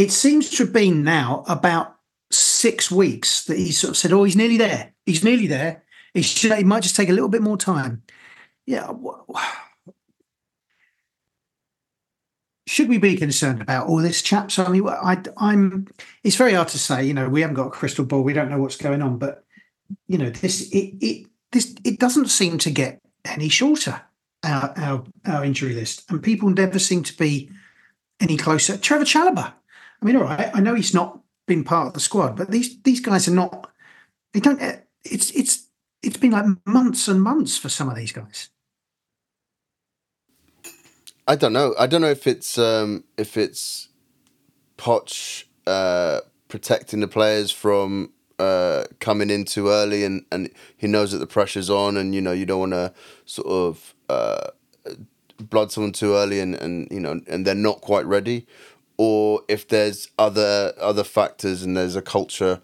It 0.00 0.10
seems 0.10 0.48
to 0.48 0.64
have 0.64 0.72
been 0.72 1.04
now 1.04 1.44
about 1.46 1.94
six 2.30 2.90
weeks 2.90 3.44
that 3.44 3.58
he 3.58 3.70
sort 3.70 3.90
of 3.90 3.96
said, 3.98 4.14
"Oh, 4.14 4.24
he's 4.24 4.34
nearly 4.34 4.56
there. 4.56 4.94
He's 5.04 5.22
nearly 5.22 5.46
there. 5.46 5.82
He 6.14 6.22
should, 6.22 6.52
It 6.52 6.64
might 6.64 6.82
just 6.82 6.96
take 6.96 7.10
a 7.10 7.12
little 7.12 7.28
bit 7.28 7.42
more 7.42 7.58
time." 7.58 8.02
Yeah. 8.64 8.94
Should 12.66 12.88
we 12.88 12.96
be 12.96 13.14
concerned 13.16 13.60
about 13.60 13.88
all 13.88 13.98
this, 13.98 14.22
chaps? 14.22 14.58
I 14.58 14.68
mean, 14.68 14.88
I, 14.88 15.22
I'm. 15.36 15.86
It's 16.24 16.36
very 16.36 16.54
hard 16.54 16.68
to 16.68 16.78
say. 16.78 17.04
You 17.04 17.12
know, 17.12 17.28
we 17.28 17.42
haven't 17.42 17.56
got 17.56 17.66
a 17.66 17.70
crystal 17.70 18.06
ball. 18.06 18.22
We 18.22 18.32
don't 18.32 18.48
know 18.48 18.58
what's 18.58 18.78
going 18.78 19.02
on. 19.02 19.18
But 19.18 19.44
you 20.08 20.16
know, 20.16 20.30
this 20.30 20.62
it, 20.70 20.94
it 21.02 21.26
this 21.52 21.74
it 21.84 21.98
doesn't 21.98 22.28
seem 22.28 22.56
to 22.56 22.70
get 22.70 23.02
any 23.26 23.50
shorter. 23.50 24.00
Our, 24.44 24.72
our 24.78 25.04
our 25.26 25.44
injury 25.44 25.74
list, 25.74 26.10
and 26.10 26.22
people 26.22 26.48
never 26.48 26.78
seem 26.78 27.02
to 27.02 27.14
be 27.18 27.50
any 28.18 28.38
closer. 28.38 28.78
Trevoh 28.78 29.02
Chalobah. 29.02 29.52
I 30.00 30.06
mean, 30.06 30.16
all 30.16 30.24
right. 30.24 30.50
I 30.54 30.60
know 30.60 30.74
he's 30.74 30.94
not 30.94 31.20
been 31.46 31.64
part 31.64 31.88
of 31.88 31.92
the 31.94 32.00
squad, 32.00 32.36
but 32.36 32.50
these 32.50 32.80
these 32.82 33.00
guys 33.00 33.28
are 33.28 33.34
not. 33.34 33.70
They 34.32 34.40
don't. 34.40 34.60
It's 35.04 35.30
it's 35.32 35.66
it's 36.02 36.16
been 36.16 36.32
like 36.32 36.46
months 36.64 37.08
and 37.08 37.22
months 37.22 37.58
for 37.58 37.68
some 37.68 37.88
of 37.88 37.96
these 37.96 38.12
guys. 38.12 38.48
I 41.26 41.36
don't 41.36 41.52
know. 41.52 41.74
I 41.78 41.86
don't 41.86 42.00
know 42.00 42.10
if 42.10 42.26
it's 42.26 42.58
um, 42.58 43.04
if 43.16 43.36
it's 43.36 43.88
Poch 44.78 45.44
uh, 45.66 46.20
protecting 46.48 47.00
the 47.00 47.08
players 47.08 47.50
from 47.50 48.12
uh, 48.38 48.84
coming 48.98 49.30
in 49.30 49.44
too 49.44 49.68
early, 49.68 50.04
and, 50.04 50.24
and 50.32 50.50
he 50.76 50.86
knows 50.86 51.12
that 51.12 51.18
the 51.18 51.26
pressure's 51.26 51.70
on, 51.70 51.96
and 51.96 52.14
you 52.14 52.20
know 52.20 52.32
you 52.32 52.46
don't 52.46 52.60
want 52.60 52.72
to 52.72 52.92
sort 53.26 53.46
of 53.46 53.94
uh, 54.08 54.48
blood 55.38 55.70
someone 55.70 55.92
too 55.92 56.14
early, 56.14 56.40
and, 56.40 56.54
and 56.56 56.88
you 56.90 57.00
know 57.00 57.20
and 57.28 57.46
they're 57.46 57.54
not 57.54 57.80
quite 57.80 58.06
ready, 58.06 58.46
or 59.00 59.40
if 59.48 59.66
there's 59.66 60.08
other 60.18 60.74
other 60.78 61.04
factors 61.04 61.62
and 61.62 61.74
there's 61.74 61.96
a 61.96 62.02
culture 62.02 62.60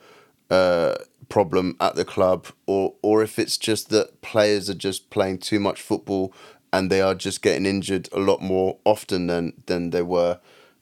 uh, 0.51 0.95
problem 1.30 1.76
at 1.80 1.95
the 1.95 2.05
club, 2.05 2.49
or 2.66 2.93
or 3.01 3.22
if 3.22 3.39
it's 3.39 3.57
just 3.57 3.89
that 3.89 4.20
players 4.20 4.68
are 4.68 4.74
just 4.89 5.09
playing 5.09 5.39
too 5.39 5.59
much 5.59 5.80
football 5.80 6.34
and 6.74 6.91
they 6.91 7.01
are 7.01 7.14
just 7.14 7.41
getting 7.41 7.64
injured 7.64 8.11
a 8.12 8.18
lot 8.18 8.43
more 8.43 8.76
often 8.84 9.28
than 9.28 9.55
than 9.64 9.91
they 9.91 10.03
were 10.03 10.39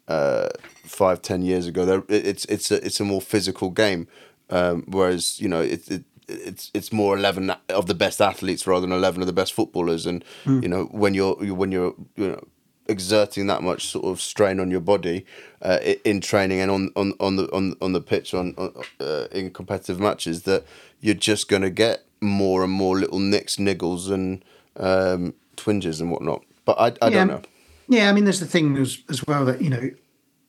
uh, 0.09 0.49
five 0.85 1.23
ten 1.23 1.43
years 1.43 1.69
ago. 1.69 1.85
They're, 1.87 2.03
it's 2.09 2.45
it's 2.47 2.73
a 2.73 2.85
it's 2.85 2.99
a 2.99 3.05
more 3.05 3.21
physical 3.21 3.71
game, 3.71 4.09
um, 4.51 4.83
whereas 4.89 5.41
you 5.41 5.49
know 5.49 5.61
it, 5.63 5.89
it 5.89 6.03
it's 6.27 6.73
it's 6.75 6.93
more 6.93 7.17
eleven 7.17 7.55
of 7.69 7.87
the 7.87 7.95
best 7.95 8.21
athletes 8.21 8.67
rather 8.67 8.81
than 8.87 8.93
eleven 8.93 9.23
of 9.23 9.29
the 9.29 9.33
best 9.33 9.53
footballers. 9.53 10.05
And 10.05 10.25
Mm. 10.47 10.63
you 10.65 10.69
know 10.69 10.85
when 10.91 11.15
you're 11.15 11.37
when 11.55 11.71
you're 11.71 11.95
you 12.17 12.29
know 12.31 12.43
exerting 12.87 13.47
that 13.47 13.63
much 13.63 13.87
sort 13.87 14.05
of 14.05 14.21
strain 14.21 14.61
on 14.61 14.71
your 14.71 14.81
body 14.81 15.25
uh, 15.63 15.79
in 16.05 16.21
training 16.21 16.61
and 16.61 16.71
on 16.71 16.91
on 16.97 17.15
on 17.21 17.37
the 17.37 17.51
on 17.53 17.75
on 17.81 17.93
the 17.93 18.01
pitch 18.01 18.35
on, 18.35 18.55
on 18.57 18.73
uh, 19.01 19.27
in 19.33 19.51
competitive 19.51 19.99
matches 19.99 20.43
that 20.43 20.65
you're 21.01 21.15
just 21.15 21.49
going 21.49 21.63
to 21.63 21.71
get 21.71 22.05
more 22.21 22.63
and 22.63 22.73
more 22.73 22.99
little 22.99 23.19
nicks 23.19 23.57
niggles 23.57 24.11
and 24.11 24.45
um, 24.77 25.35
twinges 25.57 26.01
and 26.01 26.11
whatnot. 26.11 26.43
But 26.65 26.79
i, 26.79 27.07
I 27.07 27.11
don't 27.11 27.29
know. 27.29 27.43
Yeah, 27.89 28.09
I 28.09 28.13
mean, 28.13 28.25
there's 28.25 28.41
the 28.41 28.47
thing 28.47 28.77
as, 28.79 28.99
as 29.11 29.27
well 29.27 29.45
that 29.45 29.61
you 29.61 29.71
know 29.71 29.91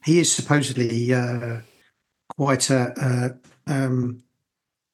he 0.05 0.19
is 0.19 0.31
supposedly 0.31 1.13
uh, 1.13 1.59
quite 2.38 2.69
a, 2.69 3.38
um, 3.67 4.23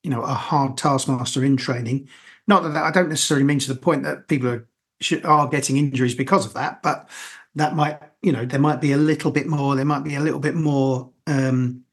you 0.03 0.09
know 0.09 0.23
a 0.23 0.33
hard 0.33 0.77
taskmaster 0.77 1.43
in 1.43 1.57
training. 1.57 2.07
Not 2.47 2.63
that 2.63 2.75
I 2.75 2.91
don't 2.91 3.09
necessarily 3.09 3.45
mean 3.45 3.59
to 3.59 3.73
the 3.73 3.79
point 3.79 4.03
that 4.03 4.27
people 4.27 4.49
are 4.49 4.67
should, 5.01 5.25
are 5.25 5.47
getting 5.47 5.77
injuries 5.77 6.15
because 6.15 6.45
of 6.45 6.53
that, 6.53 6.81
but 6.83 7.09
that 7.55 7.75
might 7.75 7.99
you 8.21 8.31
know 8.31 8.45
there 8.45 8.59
might 8.59 8.79
be 8.81 8.91
a 8.91 8.97
little 8.97 9.31
bit 9.31 9.47
more. 9.47 9.75
There 9.75 9.85
might 9.85 10.03
be 10.03 10.15
a 10.15 10.19
little 10.21 10.39
bit 10.39 10.55
more 10.55 11.09
um, 11.27 11.83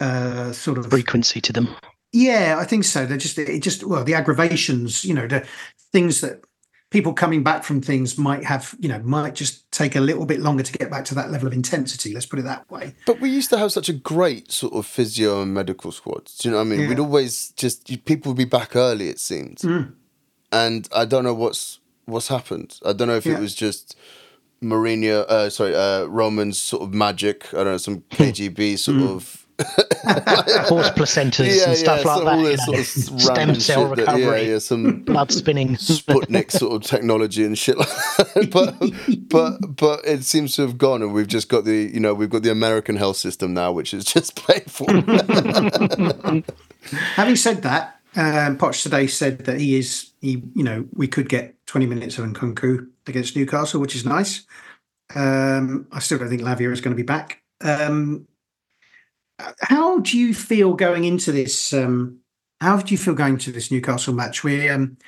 uh, 0.00 0.52
sort 0.52 0.78
of 0.78 0.86
frequency 0.88 1.40
to 1.40 1.52
them. 1.52 1.68
yeah, 2.12 2.56
I 2.58 2.64
think 2.64 2.84
so. 2.84 3.06
They're 3.06 3.18
just 3.18 3.38
it 3.38 3.62
just 3.62 3.84
well 3.84 4.04
the 4.04 4.14
aggravations, 4.14 5.04
you 5.04 5.14
know, 5.14 5.26
the 5.26 5.46
things 5.92 6.20
that 6.20 6.42
people 6.90 7.12
coming 7.12 7.42
back 7.44 7.62
from 7.62 7.80
things 7.80 8.18
might 8.18 8.42
have, 8.44 8.74
you 8.80 8.88
know, 8.88 8.98
might 9.04 9.34
just 9.34 9.70
take 9.70 9.94
a 9.94 10.00
little 10.00 10.26
bit 10.26 10.40
longer 10.40 10.62
to 10.64 10.72
get 10.72 10.90
back 10.90 11.04
to 11.04 11.14
that 11.14 11.30
level 11.30 11.46
of 11.46 11.52
intensity. 11.52 12.12
Let's 12.12 12.26
put 12.26 12.40
it 12.40 12.42
that 12.42 12.68
way. 12.70 12.94
But 13.06 13.20
we 13.20 13.30
used 13.30 13.48
to 13.50 13.58
have 13.58 13.70
such 13.70 13.88
a 13.88 13.92
great 13.92 14.50
sort 14.50 14.72
of 14.72 14.86
physio 14.86 15.40
and 15.42 15.54
medical 15.54 15.92
squad. 15.92 16.28
Do 16.38 16.48
you 16.48 16.50
know 16.52 16.56
what 16.58 16.66
I 16.66 16.70
mean? 16.70 16.80
Yeah. 16.80 16.88
We'd 16.88 16.98
always 16.98 17.50
just 17.56 17.86
people 18.04 18.30
would 18.32 18.38
be 18.38 18.44
back 18.44 18.74
early. 18.74 19.08
It 19.08 19.20
seemed, 19.20 19.58
Mm. 19.58 19.92
and 20.52 20.88
I 20.94 21.04
don't 21.04 21.24
know 21.24 21.34
what's 21.34 21.78
what's 22.10 22.28
happened. 22.28 22.78
I 22.84 22.92
don't 22.92 23.08
know 23.08 23.16
if 23.16 23.26
Yeah. 23.26 23.34
it 23.36 23.40
was 23.40 23.54
just 23.54 23.96
Mourinho, 24.62 25.24
uh, 25.26 25.48
sorry, 25.48 25.74
uh, 25.74 26.04
Roman's 26.04 26.60
sort 26.60 26.82
of 26.82 26.92
magic. 26.92 27.46
I 27.54 27.58
don't 27.58 27.66
know 27.66 27.76
some 27.78 28.02
KGB 28.10 28.78
sort 28.78 28.98
Hmm. 28.98 29.06
of 29.06 29.36
Horse 30.70 30.88
placentas 30.90 31.66
and 31.66 31.76
stuff 31.76 32.02
like 32.06 32.24
that. 32.24 32.32
all 32.32 32.40
you 32.40 32.48
this 32.56 32.66
know, 32.66 32.82
sort 32.82 33.14
of 33.14 33.20
stem 33.20 33.54
cell 33.60 33.88
shit 33.88 33.96
that- 34.06 34.12
recovery, 34.16 34.42
yeah, 34.44 34.48
yeah, 34.52 34.58
some 34.58 35.02
blood 35.02 35.30
spinning. 35.30 35.74
Sputnik 35.76 36.50
sort 36.50 36.72
of 36.82 36.82
technology 36.90 37.44
and 37.44 37.58
shit 37.58 37.76
like 37.76 37.88
that. 37.88 38.48
but 39.28 39.28
but 39.28 39.76
but 39.76 40.00
it 40.06 40.24
seems 40.24 40.54
to 40.56 40.62
have 40.62 40.78
gone 40.78 41.02
and 41.02 41.12
we've 41.12 41.26
just 41.26 41.48
got 41.50 41.64
the 41.66 41.90
you 41.92 42.00
know 42.00 42.14
we've 42.14 42.30
got 42.30 42.42
the 42.42 42.50
American 42.50 42.96
health 42.96 43.16
system 43.18 43.52
now 43.52 43.70
which 43.70 43.92
is 43.92 44.04
just 44.06 44.34
painful. 44.46 44.86
Having 47.16 47.36
said 47.36 47.62
that, 47.62 48.00
um, 48.16 48.56
Poch 48.56 48.82
today 48.82 49.06
said 49.06 49.40
that 49.44 49.60
he 49.60 49.76
is 49.78 50.09
he, 50.20 50.42
you 50.54 50.62
know, 50.62 50.86
we 50.92 51.08
could 51.08 51.28
get 51.28 51.54
20 51.66 51.86
minutes 51.86 52.18
of 52.18 52.26
Nkunku 52.26 52.88
against 53.06 53.36
Newcastle, 53.36 53.80
which 53.80 53.96
is 53.96 54.04
nice. 54.04 54.46
Um, 55.14 55.86
I 55.90 55.98
still 55.98 56.18
don't 56.18 56.28
think 56.28 56.42
Lavia 56.42 56.70
is 56.72 56.80
going 56.80 56.94
to 56.94 57.02
be 57.02 57.06
back. 57.06 57.42
Um, 57.62 58.26
how 59.60 60.00
do 60.00 60.18
you 60.18 60.34
feel 60.34 60.74
going 60.74 61.04
into 61.04 61.32
this? 61.32 61.72
Um, 61.72 62.20
how 62.60 62.76
do 62.78 62.92
you 62.92 62.98
feel 62.98 63.14
going 63.14 63.38
to 63.38 63.52
this 63.52 63.70
Newcastle 63.70 64.14
match? 64.14 64.44
We're 64.44 64.72
um, 64.72 64.98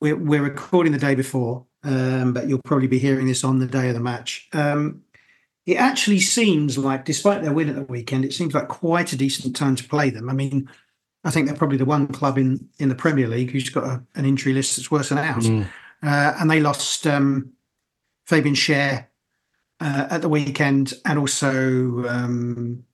we're, 0.00 0.16
we're 0.16 0.42
recording 0.42 0.92
the 0.92 0.98
day 0.98 1.14
before, 1.14 1.64
um, 1.84 2.32
but 2.32 2.48
you'll 2.48 2.60
probably 2.64 2.88
be 2.88 2.98
hearing 2.98 3.26
this 3.26 3.44
on 3.44 3.58
the 3.58 3.66
day 3.66 3.88
of 3.88 3.94
the 3.94 4.00
match. 4.00 4.48
Um, 4.52 5.02
it 5.66 5.76
actually 5.76 6.20
seems 6.20 6.78
like, 6.78 7.04
despite 7.04 7.42
their 7.42 7.52
win 7.52 7.68
at 7.68 7.74
the 7.74 7.82
weekend, 7.82 8.24
it 8.24 8.32
seems 8.32 8.54
like 8.54 8.68
quite 8.68 9.12
a 9.12 9.16
decent 9.16 9.54
time 9.54 9.76
to 9.76 9.84
play 9.84 10.10
them. 10.10 10.30
I 10.30 10.32
mean, 10.32 10.68
I 11.24 11.30
think 11.30 11.46
they're 11.46 11.56
probably 11.56 11.78
the 11.78 11.84
one 11.84 12.06
club 12.08 12.38
in 12.38 12.68
in 12.78 12.88
the 12.88 12.94
Premier 12.94 13.28
League 13.28 13.50
who's 13.50 13.70
got 13.70 13.84
a, 13.84 14.02
an 14.14 14.24
injury 14.24 14.52
list 14.54 14.76
that's 14.76 14.90
worse 14.90 15.08
than 15.10 15.18
ours, 15.18 15.46
Mm. 15.48 15.66
uh, 16.02 16.34
and 16.40 16.50
they 16.50 16.60
lost 16.60 17.06
um, 17.06 17.52
Fabian 18.26 18.54
Schär 18.54 19.06
uh, 19.80 20.06
at 20.10 20.22
the 20.22 20.28
weekend, 20.28 20.94
and 21.04 21.18
also 21.18 22.06
um, 22.08 22.84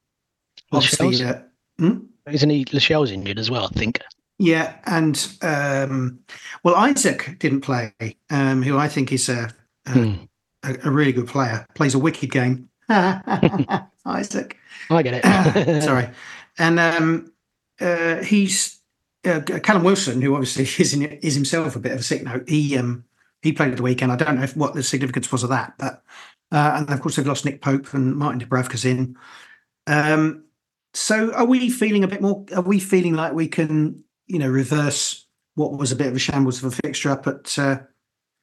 obviously, 0.72 1.22
uh, 1.25 1.41
hmm? 1.79 1.99
Isn't 2.31 2.51
he 2.51 2.64
Lascelles 2.72 3.11
injured 3.11 3.39
as 3.39 3.51
well? 3.51 3.64
I 3.64 3.79
think. 3.79 4.01
yeah, 4.39 4.77
and 4.87 5.29
um, 5.43 6.18
well, 6.62 6.83
Isak 6.91 7.37
didn't 7.39 7.61
play, 7.61 7.93
um, 8.31 8.62
who 8.62 8.79
I 8.79 8.89
think 8.89 9.12
is 9.12 9.29
a 9.29 9.51
a, 9.87 9.91
Hmm. 9.93 10.14
a 10.62 10.77
a 10.85 10.91
really 10.91 11.12
good 11.12 11.27
player. 11.29 11.66
Plays 11.75 11.95
a 11.95 11.99
wicked 11.99 12.31
game. 12.31 12.68
Isaac. 14.07 14.57
I 14.91 15.03
get 15.03 15.14
it. 15.25 15.83
Sorry, 15.83 16.09
and 16.59 16.79
um, 16.81 17.33
uh, 17.81 18.22
he's 18.22 18.81
uh, 19.25 19.41
Callum 19.41 19.85
Wilson, 19.85 20.20
who 20.20 20.35
obviously 20.35 20.64
is 20.83 20.95
in, 20.95 21.03
is 21.03 21.35
himself 21.35 21.77
a 21.77 21.81
bit 21.81 21.93
of 21.93 22.01
a 22.01 22.03
sick 22.03 22.22
note. 22.22 22.49
He 22.49 22.77
um, 22.77 23.05
he 23.43 23.53
played 23.53 23.70
at 23.70 23.77
the 23.77 23.83
weekend. 23.83 24.12
I 24.12 24.16
don't 24.16 24.37
know 24.37 24.43
if, 24.43 24.57
what 24.57 24.75
the 24.75 24.83
significance 24.83 25.31
was 25.33 25.43
of 25.43 25.51
that, 25.51 25.75
but 25.79 26.03
uh, 26.53 26.77
and 26.77 26.91
of 26.91 27.01
course 27.01 27.16
they've 27.16 27.27
lost 27.27 27.45
Nick 27.45 27.61
Pope 27.61 27.93
and 27.95 28.16
Martin 28.16 28.41
Dubravka's 28.41 28.85
in. 28.85 29.16
Um, 29.87 30.45
so 30.95 31.33
are 31.33 31.45
we 31.45 31.70
feeling 31.70 32.05
a 32.05 32.09
bit 32.09 32.22
more? 32.22 32.45
Are 32.55 32.62
we 32.62 32.79
feeling 32.79 33.14
like 33.14 33.33
we 33.33 33.49
can, 33.49 34.03
you 34.27 34.39
know, 34.39 34.49
reverse 34.49 35.27
what 35.57 35.77
was 35.77 35.93
a 35.93 35.97
bit 35.97 36.09
of 36.09 36.16
a 36.16 36.18
shambles 36.18 36.62
of 36.62 36.72
a 36.72 36.77
fixture 36.77 37.11
up 37.11 37.27
at 37.27 37.59
uh, 37.59 37.79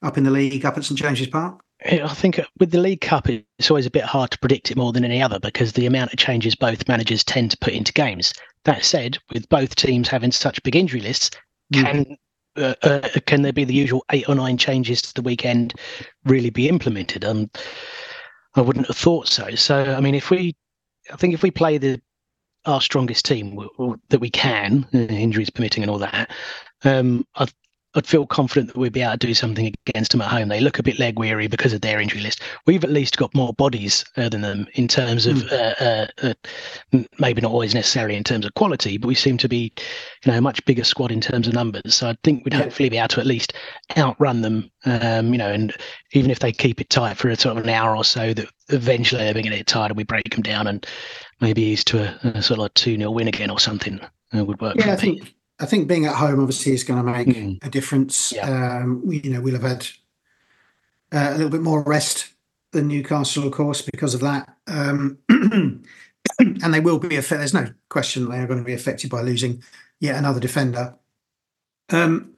up 0.01 0.17
in 0.17 0.23
the 0.23 0.31
league, 0.31 0.65
up 0.65 0.77
at 0.77 0.85
St 0.85 0.99
James's 0.99 1.27
Park? 1.27 1.61
I 1.83 2.13
think 2.13 2.37
uh, 2.37 2.43
with 2.59 2.71
the 2.71 2.79
League 2.79 3.01
Cup, 3.01 3.27
it's 3.27 3.71
always 3.71 3.87
a 3.87 3.91
bit 3.91 4.03
hard 4.03 4.29
to 4.31 4.39
predict 4.39 4.69
it 4.69 4.77
more 4.77 4.93
than 4.93 5.03
any 5.03 5.21
other 5.21 5.39
because 5.39 5.73
the 5.73 5.87
amount 5.87 6.13
of 6.13 6.19
changes 6.19 6.53
both 6.53 6.87
managers 6.87 7.23
tend 7.23 7.51
to 7.51 7.57
put 7.57 7.73
into 7.73 7.91
games. 7.91 8.33
That 8.65 8.85
said, 8.85 9.17
with 9.33 9.49
both 9.49 9.75
teams 9.75 10.07
having 10.07 10.31
such 10.31 10.61
big 10.63 10.75
injury 10.75 11.01
lists, 11.01 11.31
can 11.73 12.17
uh, 12.57 12.75
uh, 12.83 13.07
can 13.25 13.41
there 13.41 13.53
be 13.53 13.63
the 13.63 13.73
usual 13.73 14.03
eight 14.11 14.27
or 14.27 14.35
nine 14.35 14.57
changes 14.57 15.01
to 15.01 15.13
the 15.13 15.21
weekend 15.21 15.73
really 16.25 16.49
be 16.49 16.67
implemented? 16.67 17.23
Um, 17.23 17.49
I 18.55 18.61
wouldn't 18.61 18.87
have 18.87 18.97
thought 18.97 19.27
so. 19.27 19.55
So, 19.55 19.95
I 19.95 20.01
mean, 20.01 20.15
if 20.15 20.29
we, 20.29 20.55
I 21.11 21.15
think 21.15 21.33
if 21.33 21.43
we 21.43 21.51
play 21.51 21.77
the 21.77 22.01
our 22.65 22.81
strongest 22.81 23.25
team 23.25 23.51
w- 23.51 23.69
w- 23.77 23.99
that 24.09 24.19
we 24.19 24.29
can, 24.29 24.85
uh, 24.93 24.97
injuries 24.97 25.49
permitting 25.49 25.81
and 25.83 25.89
all 25.89 25.97
that, 25.97 26.29
um, 26.83 27.25
I 27.35 27.47
I'd 27.93 28.07
feel 28.07 28.25
confident 28.25 28.67
that 28.67 28.77
we'd 28.77 28.93
be 28.93 29.01
able 29.01 29.13
to 29.13 29.27
do 29.27 29.33
something 29.33 29.73
against 29.85 30.11
them 30.11 30.21
at 30.21 30.29
home. 30.29 30.47
They 30.47 30.61
look 30.61 30.79
a 30.79 30.83
bit 30.83 30.97
leg 30.97 31.19
weary 31.19 31.47
because 31.47 31.73
of 31.73 31.81
their 31.81 31.99
injury 31.99 32.21
list. 32.21 32.41
We've 32.65 32.83
at 32.83 32.89
least 32.89 33.17
got 33.17 33.35
more 33.35 33.53
bodies 33.53 34.05
uh, 34.15 34.29
than 34.29 34.41
them 34.41 34.67
in 34.75 34.87
terms 34.87 35.25
of 35.25 35.37
mm. 35.37 35.81
uh, 35.81 36.07
uh, 36.23 37.03
maybe 37.19 37.41
not 37.41 37.51
always 37.51 37.75
necessarily 37.75 38.15
in 38.15 38.23
terms 38.23 38.45
of 38.45 38.53
quality, 38.53 38.97
but 38.97 39.07
we 39.07 39.15
seem 39.15 39.37
to 39.37 39.49
be, 39.49 39.73
you 40.23 40.31
know, 40.31 40.37
a 40.37 40.41
much 40.41 40.63
bigger 40.65 40.85
squad 40.85 41.11
in 41.11 41.19
terms 41.19 41.47
of 41.47 41.53
numbers. 41.53 41.95
So 41.95 42.09
I 42.09 42.15
think 42.23 42.45
we'd 42.45 42.53
hopefully 42.53 42.87
be 42.87 42.97
able 42.97 43.09
to 43.09 43.19
at 43.19 43.25
least 43.25 43.53
outrun 43.97 44.41
them. 44.41 44.71
Um, 44.85 45.33
you 45.33 45.37
know, 45.37 45.51
and 45.51 45.75
even 46.13 46.31
if 46.31 46.39
they 46.39 46.53
keep 46.53 46.79
it 46.79 46.89
tight 46.89 47.17
for 47.17 47.29
a 47.29 47.35
sort 47.35 47.57
of 47.57 47.63
an 47.63 47.69
hour 47.69 47.95
or 47.95 48.05
so, 48.05 48.33
that 48.33 48.47
eventually 48.69 49.23
they're 49.23 49.33
going 49.33 49.45
to 49.45 49.57
get 49.57 49.67
tired 49.67 49.91
and 49.91 49.97
we 49.97 50.03
break 50.03 50.29
them 50.29 50.43
down 50.43 50.65
and 50.65 50.87
maybe 51.41 51.61
ease 51.61 51.83
to 51.85 52.03
a, 52.03 52.29
a 52.29 52.41
sort 52.41 52.59
of 52.59 52.73
two 52.73 52.95
0 52.95 53.11
win 53.11 53.27
again 53.27 53.49
or 53.49 53.59
something 53.59 53.99
uh, 54.35 54.45
would 54.45 54.61
work. 54.61 54.77
Yeah, 54.77 54.93
I 54.93 54.95
think 54.95 55.33
I 55.61 55.65
think 55.67 55.87
being 55.87 56.05
at 56.05 56.15
home 56.15 56.39
obviously 56.39 56.73
is 56.73 56.83
going 56.83 57.03
to 57.03 57.11
make 57.11 57.27
mm. 57.27 57.63
a 57.63 57.69
difference. 57.69 58.33
Yeah. 58.33 58.79
Um, 58.79 59.05
we, 59.05 59.19
you 59.19 59.29
know, 59.29 59.41
we'll 59.41 59.53
have 59.53 59.63
had 59.63 59.87
uh, 61.13 61.33
a 61.33 61.37
little 61.37 61.51
bit 61.51 61.61
more 61.61 61.83
rest 61.83 62.29
than 62.71 62.87
Newcastle, 62.87 63.45
of 63.45 63.51
course, 63.51 63.81
because 63.81 64.15
of 64.15 64.21
that. 64.21 64.55
Um, 64.67 65.19
and 65.29 66.73
they 66.73 66.79
will 66.79 66.97
be 66.97 67.15
affected. 67.15 67.39
There's 67.39 67.53
no 67.53 67.67
question 67.89 68.27
they 68.27 68.39
are 68.39 68.47
going 68.47 68.59
to 68.59 68.65
be 68.65 68.73
affected 68.73 69.11
by 69.11 69.21
losing 69.21 69.61
yet 69.99 70.17
another 70.17 70.39
defender. 70.39 70.95
Um, 71.89 72.33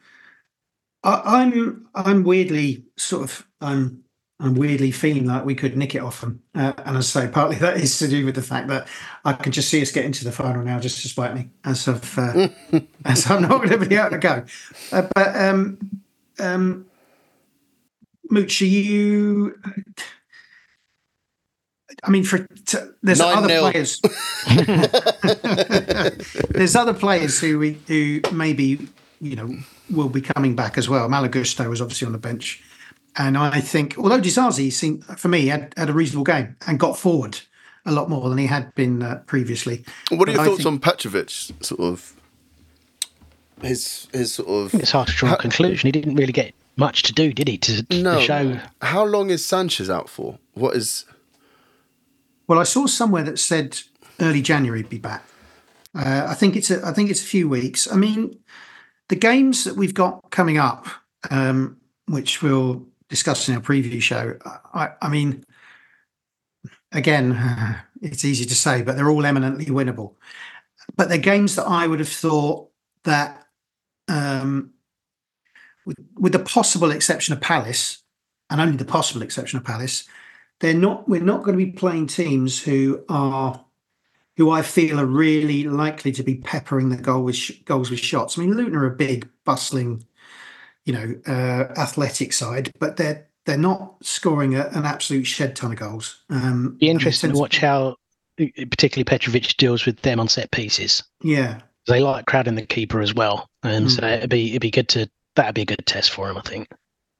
I, 1.04 1.22
I'm 1.42 1.88
I'm 1.96 2.24
weirdly 2.24 2.84
sort 2.98 3.24
of 3.24 3.48
I'm 3.62 4.04
I'm 4.44 4.56
weirdly 4.56 4.92
feeling 4.92 5.26
like 5.26 5.46
we 5.46 5.56
could 5.56 5.78
nick 5.78 5.96
it 5.96 6.02
off 6.02 6.20
them. 6.20 6.42
Uh, 6.54 6.74
and 6.86 6.98
as 6.98 7.16
I 7.16 7.22
say, 7.26 7.32
partly 7.32 7.56
that 7.58 7.78
is 7.78 7.98
to 8.00 8.10
do 8.10 8.26
with 8.26 8.36
the 8.36 8.42
fact 8.42 8.68
that 8.68 8.90
I 9.24 9.32
can 9.32 9.54
just 9.54 9.70
see 9.70 9.82
us 9.82 9.90
getting 9.90 10.12
to 10.12 10.26
the 10.26 10.34
final 10.34 10.62
now, 10.64 10.82
just 10.82 11.02
despite 11.02 11.34
me, 11.34 11.50
as 11.64 11.88
of 11.88 12.18
uh, 12.20 12.50
as 13.06 13.32
I'm 13.32 13.44
not 13.44 13.64
going 13.64 13.70
to 13.70 13.78
be 13.86 13.96
able 13.96 14.10
to 14.10 14.18
go. 14.18 14.44
Uh, 14.92 15.08
but 15.16 15.36
um, 15.38 16.02
um, 16.40 16.86
Mouch, 18.30 18.62
are 18.62 18.66
you? 18.66 19.58
I 22.04 22.10
mean, 22.10 22.26
for 22.26 22.40
t- 22.66 22.78
there's 23.02 23.20
Nine 23.20 23.38
other 23.38 23.48
nil. 23.48 23.72
players. 23.72 24.02
there's 26.50 26.76
other 26.76 26.94
players 26.94 27.40
who 27.40 27.60
we, 27.60 27.78
who 27.88 28.20
maybe 28.34 28.90
you 29.22 29.38
know 29.38 29.56
will 29.90 30.10
be 30.10 30.20
coming 30.20 30.54
back 30.54 30.78
as 30.78 30.90
well. 30.90 31.08
Malo 31.08 31.30
Gusto 31.30 31.70
was 31.70 31.80
obviously 31.80 32.08
on 32.08 32.12
the 32.12 32.18
bench 32.18 32.62
and 33.16 33.38
I 33.38 33.60
think, 33.60 33.98
although 33.98 34.20
Disasi 34.20 34.72
seemed, 34.72 35.06
for 35.06 35.28
me, 35.28 35.48
had, 35.48 35.74
had 35.78 35.90
a 35.90 35.94
reasonable 35.94 36.24
game 36.24 36.56
and 36.68 36.80
got 36.80 36.98
forward 36.98 37.40
a 37.86 37.92
lot 37.92 38.10
more 38.10 38.30
than 38.30 38.38
he 38.38 38.48
had 38.48 38.74
been 38.76 39.04
uh, 39.04 39.22
previously. 39.26 39.84
What 40.10 40.28
are 40.30 40.32
your 40.32 40.40
but 40.40 40.46
thoughts 40.46 40.64
think, 40.64 40.68
on 40.68 40.80
Petrovic? 40.80 41.30
Sort 41.30 41.80
of 41.80 42.16
his 43.62 44.08
his 44.14 44.34
sort 44.34 44.50
of. 44.50 44.74
It's 44.80 44.92
hard 44.92 45.08
to 45.08 45.14
draw 45.14 45.34
a 45.34 45.38
conclusion. 45.38 45.88
He 45.88 45.92
didn't 45.92 46.16
really 46.16 46.34
get 46.34 46.54
much 46.76 47.04
to 47.04 47.14
do, 47.14 47.34
did 47.34 47.48
he? 47.48 47.58
To, 47.58 47.84
to 47.84 48.02
no. 48.02 48.20
show. 48.20 48.60
How 48.82 49.04
long 49.04 49.30
is 49.30 49.46
Sanchez 49.46 49.90
out 49.90 50.10
for? 50.10 50.40
What 50.54 50.76
is? 50.76 51.06
Well, 52.48 52.60
I 52.60 52.64
saw 52.64 52.88
somewhere 52.88 53.24
that 53.24 53.40
said 53.40 53.80
early 54.20 54.42
January 54.42 54.80
he'd 54.80 54.90
be 54.90 54.98
back. 54.98 55.24
Uh, 55.96 56.26
I 56.28 56.34
think 56.34 56.56
it's 56.56 56.72
a, 56.72 56.86
I 56.86 56.92
think 56.92 57.10
it's 57.10 57.22
a 57.22 57.26
few 57.26 57.48
weeks. 57.48 57.92
I 57.92 57.96
mean, 57.96 58.40
the 59.10 59.16
games 59.16 59.64
that 59.64 59.76
we've 59.76 59.94
got 59.94 60.32
coming 60.32 60.58
up, 60.58 60.88
um, 61.30 61.78
which 62.08 62.42
will 62.42 62.86
discussed 63.14 63.48
in 63.48 63.54
our 63.54 63.62
preview 63.62 64.02
show. 64.02 64.36
I, 64.74 64.90
I 65.00 65.08
mean, 65.08 65.46
again, 66.92 67.80
it's 68.02 68.26
easy 68.26 68.44
to 68.46 68.56
say, 68.56 68.82
but 68.82 68.96
they're 68.96 69.10
all 69.10 69.24
eminently 69.24 69.68
winnable. 69.68 70.16
But 70.96 71.10
they're 71.10 71.20
games 71.20 71.56
that 71.56 71.68
I 71.68 71.86
would 71.86 72.00
have 72.00 72.10
thought 72.10 72.72
that, 73.04 73.46
um, 74.08 74.72
with, 75.86 75.98
with 76.16 76.32
the 76.32 76.40
possible 76.40 76.90
exception 76.90 77.34
of 77.36 77.42
Palace, 77.42 78.02
and 78.50 78.60
only 78.60 78.78
the 78.78 78.84
possible 78.84 79.22
exception 79.22 79.60
of 79.60 79.64
Palace, 79.64 80.06
they're 80.60 80.74
not. 80.74 81.08
We're 81.08 81.22
not 81.22 81.44
going 81.44 81.56
to 81.56 81.64
be 81.64 81.72
playing 81.72 82.08
teams 82.08 82.60
who 82.60 83.06
are, 83.10 83.64
who 84.38 84.50
I 84.50 84.64
feel 84.64 85.00
are 85.00 85.06
really 85.06 85.66
likely 85.66 86.12
to 86.14 86.24
be 86.24 86.36
peppering 86.36 86.90
the 86.90 86.98
goal 86.98 87.24
with 87.24 87.36
sh- 87.36 87.60
goals 87.66 87.92
with 87.92 88.00
shots. 88.00 88.38
I 88.38 88.42
mean, 88.42 88.58
Luton 88.58 88.76
are 88.76 88.88
a 88.88 88.96
big, 88.96 89.30
bustling 89.46 90.04
you 90.86 90.94
know, 90.94 91.16
uh, 91.28 91.74
athletic 91.80 92.34
side, 92.34 92.72
but 92.80 92.98
they're 92.98 93.28
they're 93.46 93.58
not 93.58 93.96
scoring 94.02 94.56
a, 94.56 94.68
an 94.74 94.86
absolute 94.86 95.26
shed 95.26 95.56
ton 95.56 95.72
of 95.72 95.78
goals. 95.78 96.24
Um, 96.30 96.78
Be 96.80 96.90
interesting 96.90 97.32
to 97.32 97.38
watch 97.38 97.58
how, 97.58 97.98
particularly 98.38 99.04
Petrovic 99.04 99.58
deals 99.58 99.86
with 99.86 100.02
them 100.02 100.20
on 100.20 100.28
set 100.28 100.52
pieces. 100.52 101.04
Yeah, 101.22 101.62
they 101.88 102.02
like 102.02 102.26
crowding 102.26 102.56
the 102.56 102.66
keeper 102.66 103.02
as 103.02 103.14
well, 103.14 103.50
and 103.64 103.88
mm. 103.88 103.92
so 103.92 104.06
it'd 104.08 104.30
be 104.30 104.50
it'd 104.52 104.62
be 104.62 104.72
good 104.72 104.90
to 104.90 105.10
that'd 105.36 105.56
be 105.56 105.64
a 105.64 105.66
good 105.66 105.86
test 105.86 106.12
for 106.12 106.30
him, 106.30 106.38
I 106.38 106.42
think. 106.42 106.68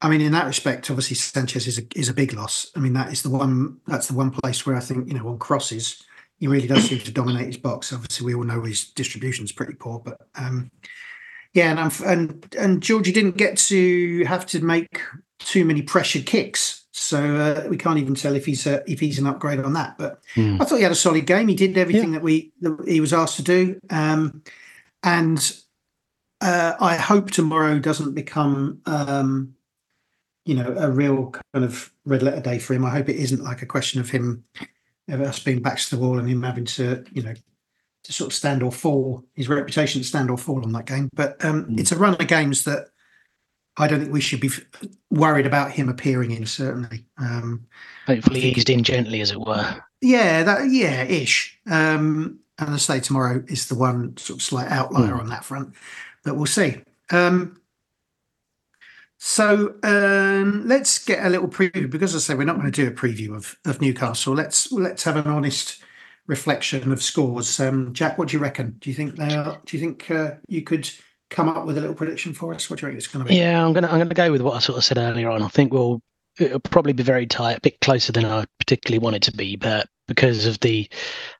I 0.00 0.08
mean, 0.08 0.20
in 0.20 0.32
that 0.32 0.46
respect, 0.46 0.90
obviously 0.90 1.16
Sanchez 1.16 1.66
is 1.66 1.78
a 1.78 1.82
is 1.94 2.08
a 2.08 2.14
big 2.14 2.34
loss. 2.34 2.70
I 2.76 2.80
mean, 2.80 2.92
that 2.94 3.12
is 3.12 3.22
the 3.22 3.30
one 3.30 3.78
that's 3.86 4.08
the 4.08 4.14
one 4.14 4.30
place 4.30 4.66
where 4.66 4.76
I 4.76 4.80
think 4.80 5.08
you 5.08 5.14
know 5.14 5.28
on 5.28 5.38
crosses 5.38 6.02
he 6.38 6.46
really 6.46 6.66
does 6.66 6.84
seem 6.84 6.98
to 6.98 7.12
dominate 7.12 7.46
his 7.46 7.56
box. 7.56 7.92
Obviously, 7.92 8.26
we 8.26 8.34
all 8.34 8.44
know 8.44 8.62
his 8.62 8.90
distribution 8.90 9.44
is 9.44 9.52
pretty 9.52 9.74
poor, 9.74 10.00
but 10.00 10.20
um, 10.34 10.70
yeah, 11.54 11.70
and 11.70 12.00
and 12.04 12.56
and 12.58 12.82
Georgie 12.82 13.12
didn't 13.12 13.36
get 13.36 13.56
to 13.58 14.24
have 14.24 14.44
to 14.46 14.60
make 14.60 15.00
too 15.38 15.64
many 15.64 15.82
pressure 15.82 16.20
kicks, 16.20 16.84
so 16.90 17.36
uh, 17.36 17.68
we 17.68 17.76
can't 17.76 17.98
even 17.98 18.16
tell 18.16 18.34
if 18.34 18.44
he's 18.44 18.66
a, 18.66 18.82
if 18.90 18.98
he's 18.98 19.20
an 19.20 19.26
upgrade 19.26 19.60
on 19.60 19.72
that. 19.74 19.96
But 19.96 20.20
mm. 20.34 20.60
I 20.60 20.64
thought 20.64 20.76
he 20.76 20.82
had 20.82 20.92
a 20.92 20.96
solid 20.96 21.26
game. 21.26 21.46
He 21.46 21.54
did 21.54 21.78
everything 21.78 22.12
yeah. 22.12 22.18
that 22.18 22.24
we 22.24 22.52
that 22.60 22.84
he 22.88 23.00
was 23.00 23.12
asked 23.12 23.36
to 23.36 23.42
do, 23.42 23.80
um, 23.90 24.42
and 25.04 25.56
uh, 26.40 26.74
I 26.80 26.96
hope 26.96 27.30
tomorrow 27.30 27.78
doesn't 27.78 28.14
become 28.14 28.80
um, 28.86 29.54
you 30.44 30.56
know 30.56 30.74
a 30.76 30.90
real 30.90 31.30
kind 31.30 31.64
of 31.64 31.92
red 32.04 32.24
letter 32.24 32.40
day 32.40 32.58
for 32.58 32.74
him. 32.74 32.84
I 32.84 32.90
hope 32.90 33.08
it 33.08 33.16
isn't 33.16 33.44
like 33.44 33.62
a 33.62 33.66
question 33.66 34.00
of 34.00 34.10
him 34.10 34.42
of 35.08 35.20
us 35.20 35.38
being 35.38 35.62
back 35.62 35.78
to 35.78 35.94
the 35.94 36.02
wall 36.02 36.18
and 36.18 36.28
him 36.28 36.42
having 36.42 36.64
to 36.64 37.04
you 37.12 37.22
know 37.22 37.34
to 38.04 38.12
sort 38.12 38.30
of 38.30 38.34
stand 38.34 38.62
or 38.62 38.70
fall, 38.70 39.24
his 39.34 39.48
reputation 39.48 40.00
to 40.00 40.06
stand 40.06 40.30
or 40.30 40.38
fall 40.38 40.62
on 40.62 40.72
that 40.72 40.86
game. 40.86 41.08
But 41.14 41.42
um, 41.44 41.64
mm. 41.64 41.80
it's 41.80 41.92
a 41.92 41.98
run 41.98 42.14
of 42.14 42.26
games 42.26 42.64
that 42.64 42.88
I 43.76 43.88
don't 43.88 44.00
think 44.00 44.12
we 44.12 44.20
should 44.20 44.40
be 44.40 44.50
worried 45.10 45.46
about 45.46 45.72
him 45.72 45.88
appearing 45.88 46.30
in. 46.30 46.46
Certainly, 46.46 47.04
um, 47.18 47.66
hopefully 48.06 48.40
eased 48.40 48.70
in 48.70 48.84
gently, 48.84 49.20
as 49.20 49.32
it 49.32 49.40
were. 49.40 49.82
Yeah, 50.00 50.42
that 50.44 50.70
yeah, 50.70 51.04
ish. 51.04 51.58
Um, 51.66 52.38
and 52.58 52.70
I 52.70 52.76
say 52.76 53.00
tomorrow 53.00 53.42
is 53.48 53.66
the 53.66 53.74
one 53.74 54.16
sort 54.16 54.38
of 54.38 54.42
slight 54.42 54.70
outlier 54.70 55.14
mm. 55.14 55.20
on 55.20 55.28
that 55.30 55.44
front, 55.44 55.74
but 56.24 56.36
we'll 56.36 56.46
see. 56.46 56.82
Um, 57.10 57.58
so 59.18 59.74
um, 59.82 60.68
let's 60.68 61.02
get 61.02 61.24
a 61.24 61.30
little 61.30 61.48
preview 61.48 61.88
because 61.90 62.14
I 62.14 62.18
say 62.18 62.34
we're 62.34 62.44
not 62.44 62.60
going 62.60 62.70
to 62.70 62.82
do 62.82 62.88
a 62.88 62.92
preview 62.92 63.34
of, 63.34 63.56
of 63.64 63.80
Newcastle. 63.80 64.34
Let's 64.34 64.70
let's 64.70 65.04
have 65.04 65.16
an 65.16 65.26
honest 65.26 65.82
reflection 66.26 66.92
of 66.92 67.02
scores. 67.02 67.60
Um, 67.60 67.92
Jak, 67.92 68.18
what 68.18 68.28
do 68.28 68.36
you 68.36 68.42
reckon? 68.42 68.76
Do 68.78 68.90
you 68.90 68.96
think 68.96 69.16
they 69.16 69.34
are? 69.34 69.60
Do 69.64 69.76
you 69.76 69.82
think 69.82 70.10
uh, 70.10 70.32
you 70.48 70.62
could 70.62 70.90
come 71.30 71.48
up 71.48 71.66
with 71.66 71.78
a 71.78 71.80
little 71.80 71.96
prediction 71.96 72.32
for 72.32 72.54
us? 72.54 72.68
What 72.68 72.78
do 72.78 72.82
you 72.82 72.88
reckon 72.88 72.98
it's 72.98 73.06
going 73.06 73.24
to 73.24 73.28
be? 73.28 73.36
Yeah, 73.36 73.64
I'm 73.64 73.72
gonna 73.72 73.88
I'm 73.88 73.98
gonna 73.98 74.14
go 74.14 74.30
with 74.32 74.40
what 74.40 74.56
I 74.56 74.58
sort 74.60 74.78
of 74.78 74.84
said 74.84 74.98
earlier 74.98 75.30
on. 75.30 75.42
I 75.42 75.48
think 75.48 75.72
we'll 75.72 76.00
it'll 76.38 76.60
probably 76.60 76.92
be 76.92 77.02
very 77.02 77.26
tight, 77.26 77.58
a 77.58 77.60
bit 77.60 77.80
closer 77.80 78.12
than 78.12 78.24
I 78.24 78.44
particularly 78.58 78.98
want 78.98 79.16
it 79.16 79.22
to 79.22 79.32
be, 79.32 79.56
but 79.56 79.88
because 80.08 80.46
of 80.46 80.60
the 80.60 80.88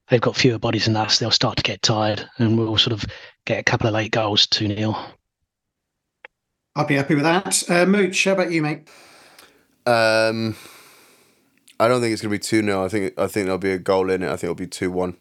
they've 0.09 0.21
got 0.21 0.37
fewer 0.37 0.59
bodies 0.59 0.87
than 0.87 0.97
us, 0.97 1.19
they'll 1.19 1.31
start 1.31 1.57
to 1.57 1.63
get 1.63 1.83
tired, 1.83 2.29
and 2.39 2.59
we'll 2.59 2.77
sort 2.79 2.93
of 2.93 3.05
get 3.47 3.59
a 3.59 3.65
couple 3.65 3.87
of 3.87 3.95
late 3.95 4.13
goals, 4.13 4.47
two 4.47 4.67
0 4.67 4.97
I'd 6.77 6.89
be 6.89 6.97
happy 6.97 7.15
with 7.15 7.25
that. 7.25 7.71
Uh, 7.71 7.87
Mouch, 7.87 8.25
how 8.25 8.33
about 8.33 8.51
you, 8.51 8.61
mate? 8.61 8.89
Um, 9.87 10.57
I 11.85 11.89
don't 11.89 12.01
think 12.01 12.15
it's 12.15 12.23
going 12.23 12.31
to 12.31 12.35
be 12.35 12.39
two 12.39 12.63
0 12.63 12.83
I 12.83 12.89
think 12.89 13.13
I 13.19 13.27
think 13.27 13.45
there'll 13.45 13.59
be 13.59 13.73
a 13.73 13.79
goal 13.79 14.11
in 14.11 14.23
it. 14.23 14.27
I 14.27 14.37
think 14.37 14.45
it'll 14.45 14.55
be 14.55 14.67
two 14.67 14.91
one. 14.91 15.19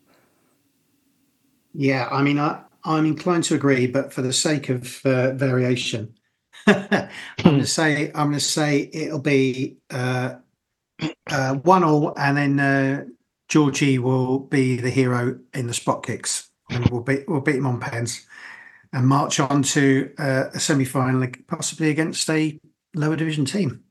Yeah, 1.74 2.08
I 2.10 2.22
mean, 2.22 2.40
I, 2.40 2.62
I'm 2.86 3.06
inclined 3.06 3.44
to 3.46 3.56
agree, 3.56 3.86
but 3.88 4.14
for 4.14 4.22
the 4.22 4.32
sake 4.32 4.70
of 4.70 5.06
uh, 5.06 5.34
variation, 5.34 6.16
I'm 6.68 7.10
going 7.44 7.60
to 7.60 7.66
say 7.66 8.12
I'm 8.16 8.28
going 8.28 8.34
to 8.34 8.40
say 8.40 8.90
it'll 8.94 9.20
be 9.20 9.76
uh, 9.90 10.36
uh, 11.30 11.56
one 11.56 11.84
all, 11.84 12.14
and 12.18 12.38
then 12.38 12.60
uh, 12.60 13.06
Georgie 13.50 14.00
will 14.00 14.40
be 14.40 14.78
the 14.78 14.90
hero 14.90 15.38
in 15.54 15.68
the 15.68 15.74
spot 15.74 16.06
kicks, 16.06 16.50
and 16.70 16.88
we'll 16.90 17.02
beat 17.02 17.28
we'll 17.28 17.42
beat 17.42 17.56
him 17.56 17.68
on 17.68 17.82
pens, 17.82 18.26
and 18.94 19.06
march 19.06 19.42
on 19.42 19.64
to 19.64 20.14
uh, 20.18 20.46
a 20.54 20.60
semi 20.62 20.86
final, 20.86 21.28
possibly 21.48 21.90
against 21.90 22.30
a 22.30 22.58
lower 22.96 23.18
division 23.18 23.44
team. 23.44 23.84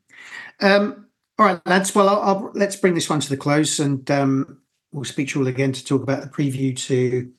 Um, 0.61 1.09
all 1.43 1.49
right, 1.49 1.61
lads. 1.66 1.95
Well, 1.95 2.09
I'll, 2.09 2.22
I'll, 2.22 2.51
let's 2.55 2.76
bring 2.76 2.95
this 2.95 3.11
one 3.11 3.20
to 3.20 3.28
the 3.28 3.36
close, 3.36 3.78
and 3.80 4.11
um, 4.11 4.62
we'll 4.93 5.05
speak 5.05 5.28
to 5.30 5.38
you 5.38 5.45
all 5.45 5.49
again 5.49 5.72
to 5.72 5.84
talk 5.84 6.03
about 6.03 6.22
the 6.22 6.28
preview 6.28 6.76
to 6.86 7.30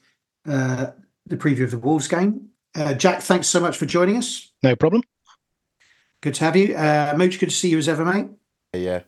uh, 0.47 0.87
the 1.25 1.37
preview 1.37 1.63
of 1.63 1.71
the 1.71 1.77
Wolves 1.77 2.09
game. 2.09 2.49
Uh, 2.75 2.93
Jak, 2.95 3.21
thanks 3.21 3.47
so 3.47 3.61
much 3.61 3.77
for 3.77 3.85
joining 3.85 4.17
us. 4.17 4.51
No 4.61 4.75
problem. 4.75 5.03
Good 6.21 6.33
to 6.35 6.43
have 6.43 6.57
you, 6.57 6.75
uh, 6.75 7.15
Mouch. 7.17 7.39
Good 7.39 7.49
to 7.49 7.55
see 7.55 7.69
you 7.69 7.77
as 7.77 7.87
ever, 7.87 8.03
mate. 8.03 8.27
Yeah. 8.73 9.03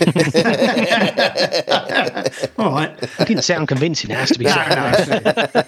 All 2.58 2.70
right. 2.70 2.96
It 3.02 3.26
didn't 3.26 3.42
sound 3.42 3.66
convincing. 3.66 4.10
It 4.10 4.16
has 4.16 4.30
to 4.30 4.38
be. 4.38 4.44
No, 4.44 4.54
no, 4.54 4.92